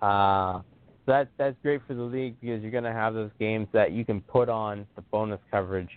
Uh, 0.00 0.60
so 1.06 1.12
that 1.12 1.28
that's 1.36 1.56
great 1.62 1.82
for 1.86 1.94
the 1.94 2.02
league 2.02 2.36
because 2.40 2.62
you're 2.62 2.70
going 2.70 2.84
to 2.84 2.92
have 2.92 3.14
those 3.14 3.30
games 3.38 3.68
that 3.72 3.92
you 3.92 4.04
can 4.04 4.20
put 4.22 4.48
on 4.48 4.86
the 4.96 5.02
bonus 5.02 5.40
coverage. 5.50 5.90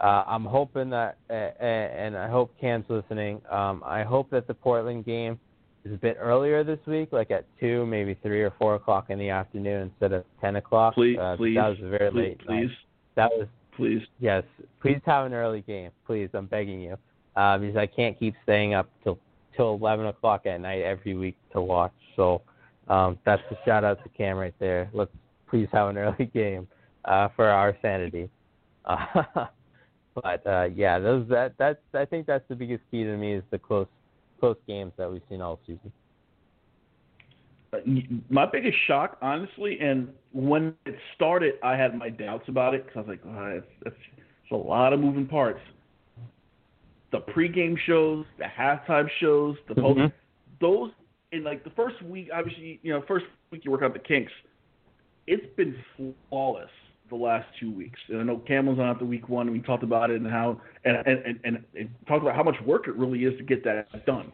Uh, 0.00 0.22
I'm 0.26 0.44
hoping 0.44 0.90
that, 0.90 1.18
uh, 1.28 1.32
and 1.32 2.16
I 2.16 2.28
hope 2.28 2.54
Cam's 2.60 2.84
listening. 2.88 3.42
Um, 3.50 3.82
I 3.84 4.04
hope 4.04 4.30
that 4.30 4.46
the 4.46 4.54
Portland 4.54 5.04
game 5.04 5.40
is 5.88 5.94
a 5.94 5.98
bit 5.98 6.16
earlier 6.20 6.62
this 6.64 6.78
week, 6.86 7.08
like 7.12 7.30
at 7.30 7.44
two, 7.58 7.86
maybe 7.86 8.16
three 8.22 8.42
or 8.42 8.52
four 8.58 8.74
o'clock 8.74 9.06
in 9.10 9.18
the 9.18 9.30
afternoon 9.30 9.90
instead 9.90 10.12
of 10.12 10.24
ten 10.40 10.56
o'clock. 10.56 10.94
Please, 10.94 11.18
uh, 11.18 11.36
please, 11.36 11.56
that 11.56 11.68
was 11.68 11.78
very 11.80 12.10
please, 12.10 12.20
late 12.20 12.48
night. 12.48 12.66
please, 12.68 12.70
That 13.16 13.30
was 13.32 13.48
please. 13.76 14.02
yes. 14.20 14.44
Please 14.80 15.00
have 15.06 15.26
an 15.26 15.34
early 15.34 15.62
game, 15.62 15.90
please. 16.06 16.28
I'm 16.34 16.46
begging 16.46 16.80
you, 16.80 16.96
uh, 17.36 17.58
because 17.58 17.76
I 17.76 17.86
can't 17.86 18.18
keep 18.18 18.34
staying 18.42 18.74
up 18.74 18.88
till 19.02 19.18
till 19.56 19.74
eleven 19.74 20.06
o'clock 20.06 20.46
at 20.46 20.60
night 20.60 20.82
every 20.82 21.14
week 21.14 21.36
to 21.52 21.60
watch. 21.60 21.92
So 22.16 22.42
um, 22.88 23.18
that's 23.24 23.42
a 23.50 23.56
shout 23.64 23.84
out 23.84 24.02
to 24.02 24.08
Cam 24.10 24.36
right 24.36 24.54
there. 24.58 24.90
Let's 24.92 25.10
please 25.48 25.68
have 25.72 25.88
an 25.88 25.98
early 25.98 26.26
game 26.26 26.68
uh, 27.04 27.28
for 27.34 27.48
our 27.48 27.76
sanity. 27.82 28.28
Uh, 28.84 29.24
but 30.14 30.46
uh, 30.46 30.68
yeah, 30.74 30.98
those 30.98 31.28
that 31.28 31.54
that's 31.58 31.80
I 31.94 32.04
think 32.04 32.26
that's 32.26 32.44
the 32.48 32.54
biggest 32.54 32.82
key 32.90 33.04
to 33.04 33.16
me 33.16 33.34
is 33.34 33.42
the 33.50 33.58
close 33.58 33.86
close 34.38 34.56
games 34.66 34.92
that 34.96 35.10
we've 35.10 35.22
seen 35.28 35.40
all 35.40 35.60
season. 35.66 35.92
Uh, 37.72 37.78
my 38.30 38.46
biggest 38.46 38.78
shock, 38.86 39.18
honestly, 39.20 39.78
and 39.80 40.08
when 40.32 40.74
it 40.86 40.96
started, 41.14 41.54
I 41.62 41.76
had 41.76 41.96
my 41.96 42.08
doubts 42.08 42.48
about 42.48 42.74
it 42.74 42.86
because 42.86 42.96
I 42.96 43.00
was 43.00 43.08
like, 43.08 43.20
oh, 43.26 43.46
it's, 43.56 43.66
it's, 43.86 43.96
it's 44.16 44.52
a 44.52 44.56
lot 44.56 44.92
of 44.92 45.00
moving 45.00 45.26
parts. 45.26 45.60
The 47.10 47.20
pregame 47.20 47.76
shows, 47.86 48.24
the 48.38 48.44
halftime 48.44 49.08
shows, 49.20 49.56
the 49.68 49.74
post, 49.74 49.98
Mhm. 49.98 50.12
those 50.60 50.90
in 51.32 51.44
like 51.44 51.64
the 51.64 51.70
first 51.70 52.00
week, 52.02 52.28
obviously, 52.32 52.80
you 52.82 52.92
know, 52.92 53.02
first 53.06 53.26
week 53.50 53.64
you 53.64 53.70
work 53.70 53.82
out 53.82 53.92
the 53.92 53.98
kinks. 53.98 54.32
It's 55.26 55.46
been 55.56 55.76
flawless 56.30 56.70
the 57.08 57.16
last 57.16 57.46
two 57.58 57.70
weeks. 57.70 57.98
And 58.08 58.20
I 58.20 58.22
know 58.22 58.38
Cam 58.38 58.66
was 58.66 58.78
on 58.78 58.86
after 58.86 59.04
week 59.04 59.28
one, 59.28 59.48
and 59.48 59.56
we 59.56 59.62
talked 59.62 59.82
about 59.82 60.10
it 60.10 60.20
and 60.20 60.30
how 60.30 60.60
and 60.84 60.96
and, 61.06 61.40
and, 61.44 61.64
and, 61.74 61.90
talked 62.06 62.22
about 62.22 62.34
how 62.34 62.42
much 62.42 62.56
work 62.64 62.88
it 62.88 62.96
really 62.96 63.24
is 63.24 63.36
to 63.38 63.44
get 63.44 63.64
that 63.64 64.04
done. 64.06 64.32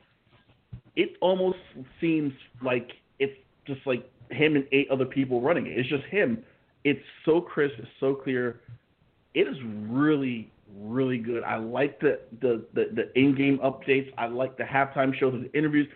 It 0.96 1.16
almost 1.20 1.58
seems 2.00 2.32
like 2.62 2.92
it's 3.18 3.36
just 3.66 3.80
like 3.86 4.08
him 4.30 4.56
and 4.56 4.66
eight 4.72 4.88
other 4.90 5.04
people 5.04 5.40
running 5.40 5.66
it. 5.66 5.78
It's 5.78 5.88
just 5.88 6.04
him. 6.04 6.42
It's 6.84 7.02
so 7.24 7.40
crisp, 7.40 7.74
it's 7.78 7.88
so 8.00 8.14
clear. 8.14 8.60
It 9.34 9.48
is 9.48 9.56
really, 9.88 10.50
really 10.76 11.18
good. 11.18 11.42
I 11.42 11.56
like 11.56 12.00
the 12.00 12.20
the 12.40 12.64
the, 12.74 12.86
the 12.92 13.18
in-game 13.18 13.58
updates. 13.58 14.12
I 14.18 14.26
like 14.26 14.56
the 14.56 14.64
halftime 14.64 15.14
shows 15.14 15.34
and 15.34 15.46
the 15.46 15.58
interviews. 15.58 15.88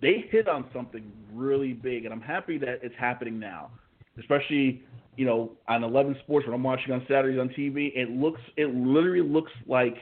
They 0.00 0.24
hit 0.30 0.48
on 0.48 0.64
something 0.72 1.12
really 1.32 1.74
big, 1.74 2.04
and 2.04 2.12
I'm 2.12 2.20
happy 2.20 2.58
that 2.58 2.80
it's 2.82 2.94
happening 2.98 3.38
now. 3.38 3.70
Especially, 4.18 4.82
you 5.16 5.26
know, 5.26 5.52
on 5.68 5.84
11 5.84 6.16
Sports 6.24 6.46
when 6.46 6.54
I'm 6.54 6.62
watching 6.62 6.92
on 6.92 7.04
Saturdays 7.08 7.38
on 7.38 7.48
TV, 7.50 7.92
it 7.94 8.10
looks, 8.10 8.40
it 8.56 8.74
literally 8.74 9.26
looks 9.26 9.52
like 9.66 9.96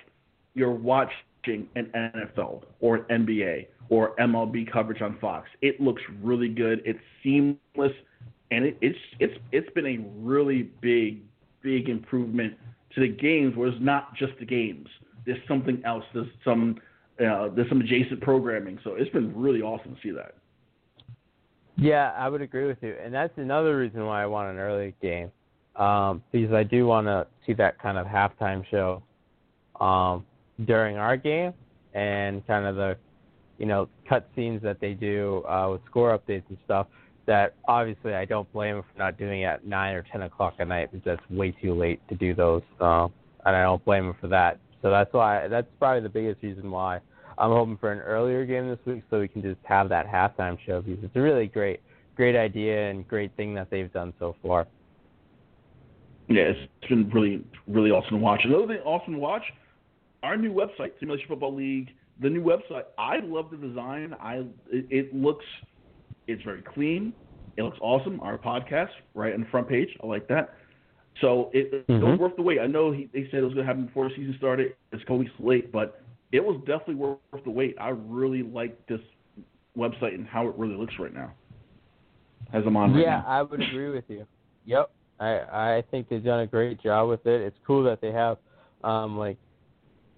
you're 0.55 0.71
watching 0.71 1.15
an 1.75 1.91
NFL 1.95 2.63
or 2.81 2.97
an 2.97 3.27
NBA 3.27 3.67
or 3.89 4.15
MLB 4.17 4.71
coverage 4.71 5.03
on 5.03 5.19
Fox. 5.19 5.49
It 5.63 5.81
looks 5.81 6.03
really 6.23 6.49
good. 6.49 6.81
It's 6.85 7.01
seamless, 7.23 7.93
and 8.51 8.65
it, 8.65 8.79
it's 8.81 8.99
it's 9.19 9.35
it's 9.53 9.71
been 9.75 9.87
a 9.87 9.99
really 10.19 10.71
big 10.81 11.23
big 11.63 11.89
improvement 11.89 12.55
to 12.95 13.01
the 13.01 13.09
games 13.09 13.57
where 13.57 13.69
it's 13.69 13.79
not 13.81 14.15
just 14.15 14.33
the 14.39 14.47
games. 14.47 14.89
There's 15.27 15.39
something 15.47 15.83
else. 15.85 16.05
There's 16.15 16.29
some 16.45 16.77
uh, 17.21 17.49
there's 17.55 17.69
some 17.69 17.81
adjacent 17.81 18.21
programming. 18.21 18.79
So 18.83 18.95
it's 18.95 19.11
been 19.11 19.37
really 19.37 19.61
awesome 19.61 19.95
to 19.97 20.01
see 20.03 20.11
that. 20.13 20.37
Yeah, 21.81 22.13
I 22.15 22.29
would 22.29 22.43
agree 22.43 22.67
with 22.67 22.77
you, 22.83 22.95
and 23.03 23.13
that's 23.15 23.33
another 23.39 23.79
reason 23.79 24.05
why 24.05 24.23
I 24.23 24.27
want 24.27 24.51
an 24.51 24.59
early 24.59 24.95
game, 25.01 25.33
um, 25.77 26.23
because 26.31 26.53
I 26.53 26.63
do 26.63 26.87
want 26.87 27.07
to 27.07 27.27
see 27.47 27.55
that 27.55 27.81
kind 27.81 27.97
of 27.97 28.07
halftime 28.07 28.67
show 28.71 29.03
um, 29.83 30.27
during 30.67 30.99
our 30.99 31.17
game, 31.17 31.55
and 31.95 32.47
kind 32.47 32.67
of 32.67 32.77
the, 32.77 32.99
you 33.57 33.65
know, 33.65 33.89
cut 34.07 34.29
scenes 34.37 34.63
that 34.63 34.79
they 34.79 34.93
do 34.93 35.43
uh, 35.49 35.71
with 35.73 35.81
score 35.87 36.19
updates 36.19 36.43
and 36.51 36.59
stuff. 36.67 36.87
That 37.25 37.55
obviously 37.67 38.13
I 38.13 38.27
don't 38.27 38.51
blame 38.53 38.75
them 38.75 38.85
for 38.93 38.99
not 38.99 39.17
doing 39.17 39.43
it 39.43 39.47
at 39.47 39.67
nine 39.67 39.95
or 39.95 40.03
ten 40.03 40.21
o'clock 40.21 40.57
at 40.59 40.69
night 40.69 40.91
because 40.93 41.03
that's 41.05 41.31
way 41.31 41.51
too 41.63 41.73
late 41.73 42.07
to 42.11 42.15
do 42.15 42.35
those, 42.35 42.63
uh, 42.81 43.09
and 43.47 43.57
I 43.57 43.63
don't 43.63 43.83
blame 43.87 44.05
them 44.05 44.17
for 44.21 44.29
that. 44.29 44.59
So 44.83 44.91
that's 44.91 45.15
why 45.15 45.49
that's 45.49 45.69
probably 45.79 46.03
the 46.03 46.11
biggest 46.11 46.43
reason 46.43 46.71
why 46.71 47.01
I'm 47.41 47.51
hoping 47.51 47.79
for 47.79 47.91
an 47.91 48.01
earlier 48.01 48.45
game 48.45 48.69
this 48.69 48.79
week 48.85 49.03
so 49.09 49.19
we 49.19 49.29
can 49.29 49.41
just 49.41 49.61
have 49.65 49.89
that 49.89 50.07
halftime 50.07 50.59
show 50.67 50.83
because 50.83 51.03
it's 51.03 51.17
a 51.17 51.21
really 51.21 51.47
great, 51.47 51.81
great 52.15 52.37
idea 52.37 52.91
and 52.91 53.09
great 53.09 53.35
thing 53.37 53.55
that 53.55 53.71
they've 53.71 53.91
done 53.93 54.13
so 54.19 54.37
far. 54.43 54.67
Yeah, 56.29 56.43
it's 56.43 56.89
been 56.89 57.09
really, 57.11 57.43
really 57.67 57.91
awesome 57.91 58.19
to 58.19 58.23
watch. 58.23 58.43
Another 58.45 58.67
thing 58.67 58.79
awesome 58.85 59.15
to 59.15 59.19
watch, 59.19 59.43
our 60.23 60.37
new 60.37 60.53
website, 60.53 60.93
Simulation 61.01 61.27
Football 61.29 61.55
League. 61.55 61.91
The 62.21 62.29
new 62.29 62.43
website, 62.43 62.85
I 62.99 63.21
love 63.25 63.47
the 63.51 63.57
design. 63.57 64.15
I 64.21 64.45
it, 64.71 64.87
it 64.91 65.15
looks, 65.15 65.45
it's 66.27 66.43
very 66.43 66.61
clean. 66.61 67.15
It 67.57 67.63
looks 67.63 67.79
awesome. 67.81 68.21
Our 68.21 68.37
podcast 68.37 68.91
right 69.15 69.33
on 69.33 69.41
the 69.41 69.47
front 69.47 69.69
page, 69.69 69.89
I 70.03 70.07
like 70.07 70.29
that. 70.29 70.55
So 71.23 71.51
it, 71.55 71.73
mm-hmm. 71.89 72.05
it 72.05 72.11
was 72.11 72.19
worth 72.19 72.37
the 72.37 72.43
wait. 72.43 72.61
I 72.61 72.67
know 72.67 72.93
he, 72.93 73.09
they 73.15 73.27
said 73.31 73.41
it 73.41 73.45
was 73.45 73.55
going 73.55 73.67
to 73.67 73.73
happen 73.73 73.87
before 73.87 74.09
the 74.09 74.15
season 74.15 74.35
started. 74.37 74.75
It's 74.93 75.03
a 75.03 75.05
couple 75.07 75.19
weeks 75.19 75.33
late, 75.39 75.73
but 75.73 76.03
it 76.33 76.45
was 76.45 76.59
definitely 76.61 76.97
worth 76.97 77.19
the 77.45 77.51
wait. 77.51 77.77
I 77.81 77.91
really 77.91 78.43
like 78.43 78.87
this 78.87 79.01
website 79.77 80.15
and 80.15 80.27
how 80.27 80.49
it 80.49 80.55
really 80.57 80.77
looks 80.77 80.95
right 80.99 81.13
now. 81.13 81.33
As 82.53 82.63
I'm 82.67 82.77
on. 82.77 82.97
Yeah, 82.99 83.17
right 83.17 83.39
I 83.39 83.43
would 83.43 83.61
agree 83.61 83.91
with 83.91 84.05
you. 84.09 84.27
Yep, 84.65 84.91
I 85.19 85.27
I 85.27 85.85
think 85.91 86.09
they've 86.09 86.25
done 86.25 86.41
a 86.41 86.47
great 86.47 86.83
job 86.83 87.09
with 87.09 87.27
it. 87.27 87.41
It's 87.41 87.57
cool 87.67 87.85
that 87.85 88.01
they 88.01 88.13
have 88.13 88.39
um 88.83 89.19
like 89.19 89.37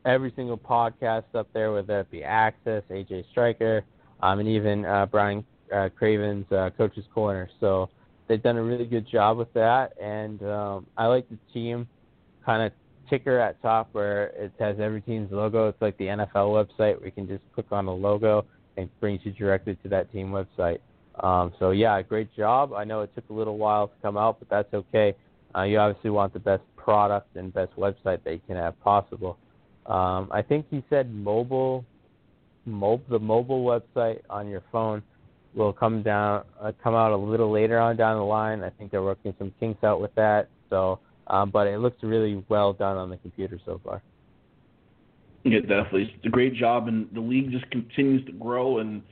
every 0.05 0.33
single 0.35 0.59
podcast 0.59 1.25
up 1.35 1.49
there, 1.53 1.73
whether 1.73 2.01
it 2.01 2.11
be 2.11 2.25
Access, 2.25 2.83
AJ 2.91 3.25
Striker, 3.31 3.85
um, 4.21 4.41
and 4.41 4.49
even 4.49 4.85
uh, 4.85 5.07
Brian 5.07 5.45
uh, 5.75 5.89
Craven's 5.97 6.51
uh, 6.53 6.71
Coach's 6.77 7.05
Corner. 7.15 7.49
So 7.61 7.89
they've 8.29 8.43
done 8.43 8.57
a 8.57 8.63
really 8.63 8.87
good 8.87 9.07
job 9.09 9.39
with 9.39 9.53
that, 9.55 9.93
and 10.01 10.43
um, 10.43 10.87
I 10.97 11.07
like 11.07 11.29
the 11.29 11.39
team 11.53 11.87
kind 12.45 12.63
of 12.63 12.73
ticker 13.13 13.39
at 13.39 13.61
top 13.61 13.91
where 13.93 14.29
it 14.29 14.53
has 14.59 14.77
every 14.81 15.03
team's 15.03 15.31
logo. 15.31 15.69
It's 15.69 15.83
like 15.83 15.99
the 15.99 16.07
NFL 16.07 16.67
website 16.67 16.97
where 16.97 17.05
you 17.05 17.13
can 17.13 17.29
just 17.29 17.43
click 17.55 17.67
on 17.71 17.85
the 17.85 17.93
logo 17.93 18.47
and 18.79 18.87
it 18.87 19.01
brings 19.01 19.21
you 19.25 19.33
directly 19.33 19.77
to 19.83 19.89
that 19.91 20.11
team 20.13 20.31
website. 20.31 20.79
Um, 21.23 21.53
so 21.59 21.73
yeah, 21.73 22.01
great 22.01 22.35
job. 22.35 22.73
I 22.73 22.85
know 22.85 23.03
it 23.03 23.15
took 23.15 23.29
a 23.29 23.33
little 23.35 23.59
while 23.59 23.89
to 23.89 23.95
come 24.01 24.17
out, 24.17 24.39
but 24.39 24.49
that's 24.49 24.73
okay. 24.73 25.15
Uh, 25.55 25.65
you 25.65 25.79
obviously 25.79 26.09
want 26.09 26.33
the 26.33 26.39
best 26.39 26.63
product 26.75 27.37
and 27.37 27.53
best 27.53 27.77
website 27.77 28.25
that 28.25 28.33
you 28.33 28.41
can 28.47 28.57
have 28.57 28.81
possible. 28.81 29.37
Um, 29.85 30.29
I 30.31 30.41
think 30.41 30.65
he 30.71 30.83
said 30.89 31.13
mobile, 31.13 31.85
mob, 32.65 33.03
the 33.11 33.19
mobile 33.19 33.63
website 33.63 34.21
on 34.31 34.49
your 34.49 34.63
phone 34.73 35.03
will 35.55 35.75
come 35.75 36.03
down, 36.03 36.45
uh, 36.63 36.73
come 36.83 36.95
out 36.95 37.13
a 37.13 37.17
little 37.17 37.51
later 37.51 37.79
on 37.79 37.97
down 37.97 38.17
the 38.17 38.25
line. 38.25 38.63
I 38.63 38.71
think 38.71 38.91
they're 38.91 39.03
working 39.03 39.35
some 39.39 39.53
kinks 39.61 39.85
out 39.85 40.01
with 40.01 40.15
that. 40.15 40.49
So 40.71 40.99
um, 41.33 41.51
but 41.51 41.67
it 41.67 41.79
looks 41.81 41.97
really 42.03 42.45
well 42.49 42.73
done 42.75 42.97
on 42.97 43.11
the 43.11 43.17
computer 43.17 43.59
so 43.65 43.81
far. 43.83 44.03
Yeah, 45.45 45.61
definitely. 45.61 46.13
It's 46.15 46.27
a 46.27 46.29
great 46.29 46.55
job, 46.55 46.87
and 46.87 47.09
the 47.13 47.21
league 47.21 47.51
just 47.51 47.69
continues 47.71 48.25
to 48.27 48.33
grow. 48.33 48.79
And 48.79 49.03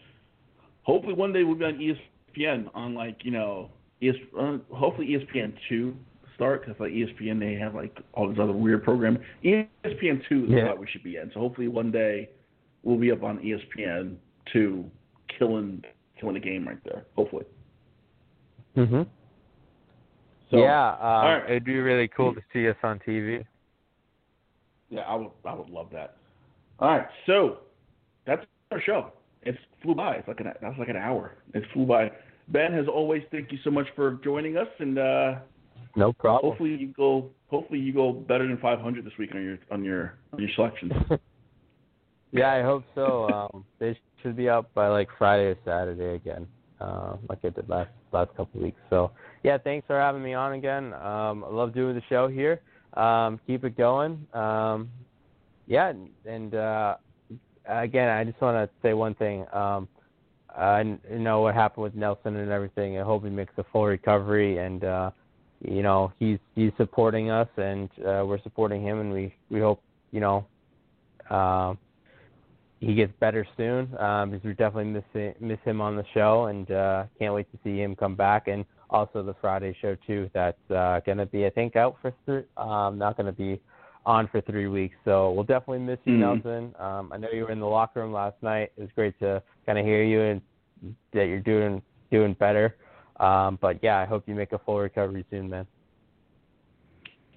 hopefully, 0.83 1.15
one 1.15 1.33
day 1.33 1.43
we'll 1.43 1.57
be 1.57 1.65
on 1.65 1.97
ESPN 2.37 2.69
on 2.75 2.95
like 2.95 3.25
you 3.25 3.33
know, 3.33 3.71
ES, 4.01 4.15
uh, 4.39 4.59
hopefully 4.73 5.09
ESPN 5.09 5.55
two 5.69 5.97
start 6.37 6.65
because 6.65 6.79
like 6.79 6.93
ESPN 6.93 7.41
they 7.41 7.55
have 7.55 7.75
like 7.75 7.99
all 8.13 8.29
this 8.29 8.39
other 8.41 8.53
weird 8.53 8.85
programming. 8.85 9.23
ESPN 9.43 10.23
two 10.29 10.45
is 10.45 10.51
yeah. 10.51 10.67
what 10.67 10.79
we 10.79 10.87
should 10.93 11.03
be 11.03 11.17
in. 11.17 11.31
So 11.35 11.41
hopefully 11.41 11.69
one 11.69 11.91
day 11.91 12.29
we'll 12.83 12.99
be 12.99 13.11
up 13.11 13.23
on 13.23 13.39
ESPN 13.39 14.17
two, 14.53 14.85
killing 15.37 15.83
killing 16.21 16.35
the 16.35 16.41
game 16.41 16.69
right 16.69 16.79
there. 16.85 17.07
Hopefully. 17.17 17.47
Mhm. 18.77 19.07
So, 20.51 20.59
yeah, 20.59 20.91
uh, 20.91 21.23
right. 21.25 21.45
it'd 21.51 21.65
be 21.65 21.79
really 21.79 22.09
cool 22.09 22.35
to 22.35 22.41
see 22.53 22.69
us 22.69 22.77
on 22.83 23.01
TV. 23.07 23.45
Yeah, 24.89 25.03
I 25.03 25.15
would. 25.15 25.31
I 25.45 25.55
would 25.55 25.71
love 25.71 25.89
that. 25.93 26.17
All 26.81 26.89
right, 26.89 27.07
so 27.27 27.59
that's 28.27 28.45
our 28.73 28.81
show. 28.83 29.13
It 29.43 29.57
flew 29.83 29.95
by. 29.95 30.17
It's 30.17 30.29
like 30.29 30.41
an 30.41 30.53
that's 30.61 30.79
like 30.79 30.89
an 30.89 30.97
hour. 30.97 31.37
It 31.55 31.63
flew 31.73 31.87
by. 31.87 32.11
Ben, 32.49 32.75
as 32.75 32.89
always, 32.89 33.23
thank 33.31 33.53
you 33.53 33.59
so 33.63 33.71
much 33.71 33.87
for 33.95 34.19
joining 34.25 34.57
us, 34.57 34.67
and 34.81 34.99
uh, 34.99 35.35
no 35.95 36.13
problem. 36.13 36.51
Hopefully 36.51 36.75
you 36.75 36.89
go. 36.89 37.31
Hopefully 37.49 37.79
you 37.79 37.93
go 37.93 38.13
better 38.13 38.47
than 38.47 38.59
500 38.59 39.05
this 39.05 39.13
week 39.19 39.31
on 39.35 39.43
your 39.43 39.59
on 39.71 39.85
your 39.85 40.15
on 40.33 40.41
your 40.41 40.51
selections. 40.57 40.93
yeah, 42.33 42.53
I 42.53 42.63
hope 42.63 42.85
so. 42.95 43.29
Um, 43.31 43.65
they 43.79 43.99
should 44.23 44.37
be 44.37 44.49
up 44.49 44.73
by 44.75 44.89
like 44.89 45.09
Friday 45.17 45.45
or 45.45 45.57
Saturday 45.65 46.15
again, 46.15 46.47
uh, 46.81 47.17
like 47.29 47.39
I 47.45 47.51
did 47.51 47.69
last 47.69 47.91
last 48.13 48.31
couple 48.37 48.61
weeks. 48.61 48.81
So 48.91 49.11
yeah, 49.43 49.59
thanks 49.59 49.87
for 49.87 49.99
having 49.99 50.23
me 50.23 50.35
on 50.35 50.55
again. 50.55 50.93
Um, 50.95 51.45
I 51.45 51.51
love 51.51 51.75
doing 51.75 51.95
the 51.95 52.03
show 52.09 52.29
here. 52.29 52.61
Um, 52.95 53.41
keep 53.47 53.65
it 53.65 53.77
going. 53.77 54.27
Um, 54.35 54.91
yeah, 55.67 55.93
and 56.25 56.55
uh, 56.55 56.97
again, 57.67 58.09
I 58.09 58.25
just 58.25 58.41
want 58.41 58.57
to 58.57 58.71
say 58.83 58.95
one 58.95 59.15
thing. 59.15 59.47
Um, 59.53 59.89
I 60.57 60.99
know 61.09 61.43
what 61.43 61.55
happened 61.55 61.85
with 61.85 61.95
Nelson 61.95 62.37
and 62.37 62.51
everything. 62.51 62.99
I 62.99 63.03
hope 63.03 63.23
he 63.25 63.31
makes 63.31 63.53
a 63.57 63.65
full 63.73 63.87
recovery, 63.87 64.59
and 64.59 64.83
uh, 64.83 65.11
you 65.65 65.83
know 65.83 66.13
he's 66.19 66.39
he's 66.55 66.73
supporting 66.77 67.31
us, 67.31 67.49
and 67.57 67.89
uh, 68.01 68.25
we're 68.27 68.43
supporting 68.43 68.83
him, 68.83 69.01
and 69.01 69.13
we 69.13 69.35
we 69.51 69.61
hope 69.61 69.83
you 70.11 70.21
know 70.21 70.47
uh, 71.31 71.75
he 72.81 72.95
gets 72.95 73.13
better 73.21 73.47
soon 73.57 73.97
um, 73.99 74.31
because 74.31 74.45
we 74.45 74.55
definitely 74.55 74.85
miss 74.85 75.35
miss 75.39 75.59
him 75.65 75.81
on 75.81 75.97
the 75.97 76.05
show, 76.15 76.47
and 76.47 76.71
uh, 76.71 77.05
can't 77.19 77.35
wait 77.35 77.51
to 77.53 77.59
see 77.63 77.79
him 77.79 77.95
come 77.95 78.17
back 78.17 78.49
and 78.49 78.65
also 78.89 79.23
the 79.23 79.35
Friday 79.41 79.77
show 79.81 79.97
too. 80.07 80.31
That's 80.33 80.71
uh, 80.71 81.01
going 81.05 81.19
to 81.19 81.27
be, 81.27 81.47
I 81.47 81.51
think, 81.51 81.77
out 81.77 81.97
for 82.01 82.13
three. 82.25 82.43
Um, 82.57 82.99
not 82.99 83.17
going 83.17 83.27
to 83.27 83.33
be 83.33 83.61
on 84.07 84.29
for 84.29 84.41
three 84.41 84.67
weeks. 84.67 84.97
So 85.05 85.31
we'll 85.33 85.45
definitely 85.45 85.81
miss 85.81 85.99
you, 86.05 86.15
mm-hmm. 86.15 86.21
Nelson. 86.23 86.75
Um, 86.79 87.13
I 87.13 87.19
know 87.19 87.29
you 87.33 87.45
were 87.45 87.53
in 87.53 87.61
the 87.61 87.67
locker 87.67 88.01
room 88.01 88.13
last 88.13 88.37
night. 88.43 88.73
It 88.77 88.81
was 88.81 88.91
great 88.95 89.19
to 89.21 89.43
kind 89.67 89.79
of 89.79 89.85
hear 89.85 90.03
you 90.03 90.23
and 90.23 90.41
that 91.13 91.27
you're 91.27 91.41
doing 91.41 91.83
doing 92.11 92.35
better. 92.35 92.77
Um, 93.21 93.59
but 93.61 93.79
yeah, 93.83 93.99
I 93.99 94.07
hope 94.07 94.25
you 94.27 94.35
make 94.35 94.53
a 94.53 94.59
full 94.59 94.81
recovery 94.81 95.25
soon, 95.31 95.51
man. 95.51 95.67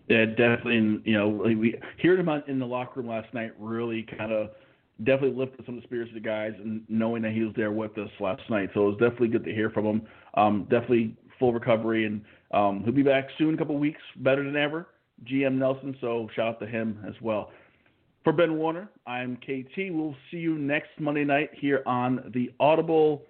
Yeah, 0.07 0.25
definitely. 0.25 0.77
And 0.77 1.01
you 1.05 1.13
know, 1.13 1.27
we 1.27 1.75
hearing 1.97 2.25
him 2.25 2.43
in 2.47 2.59
the 2.59 2.65
locker 2.65 3.01
room 3.01 3.09
last 3.09 3.33
night 3.33 3.51
really 3.59 4.03
kind 4.17 4.31
of 4.31 4.51
definitely 4.99 5.37
lifted 5.37 5.65
some 5.65 5.75
of 5.75 5.81
the 5.81 5.87
spirits 5.87 6.09
of 6.09 6.15
the 6.15 6.27
guys, 6.27 6.53
and 6.57 6.83
knowing 6.87 7.21
that 7.23 7.31
he 7.31 7.41
was 7.41 7.53
there 7.55 7.71
with 7.71 7.97
us 7.97 8.09
last 8.19 8.41
night. 8.49 8.69
So 8.73 8.87
it 8.87 8.91
was 8.91 8.97
definitely 8.99 9.29
good 9.29 9.45
to 9.45 9.53
hear 9.53 9.69
from 9.69 9.85
him. 9.85 10.01
Um, 10.35 10.63
definitely 10.69 11.15
full 11.39 11.53
recovery, 11.53 12.05
and 12.05 12.21
um, 12.51 12.83
he'll 12.83 12.93
be 12.93 13.03
back 13.03 13.27
soon, 13.37 13.55
a 13.55 13.57
couple 13.57 13.77
weeks, 13.77 14.01
better 14.17 14.43
than 14.43 14.55
ever. 14.55 14.87
GM 15.25 15.53
Nelson, 15.57 15.95
so 16.01 16.27
shout 16.35 16.47
out 16.47 16.59
to 16.59 16.67
him 16.67 17.03
as 17.07 17.13
well. 17.21 17.51
For 18.23 18.31
Ben 18.31 18.55
Warner, 18.57 18.89
I'm 19.05 19.35
KT. 19.37 19.91
We'll 19.91 20.15
see 20.31 20.37
you 20.37 20.57
next 20.57 20.89
Monday 20.99 21.25
night 21.25 21.49
here 21.53 21.83
on 21.85 22.31
the 22.33 22.51
Audible. 22.59 23.23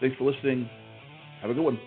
Thanks 0.00 0.16
for 0.16 0.30
listening. 0.30 0.68
Have 1.40 1.50
a 1.50 1.54
good 1.54 1.64
one. 1.64 1.78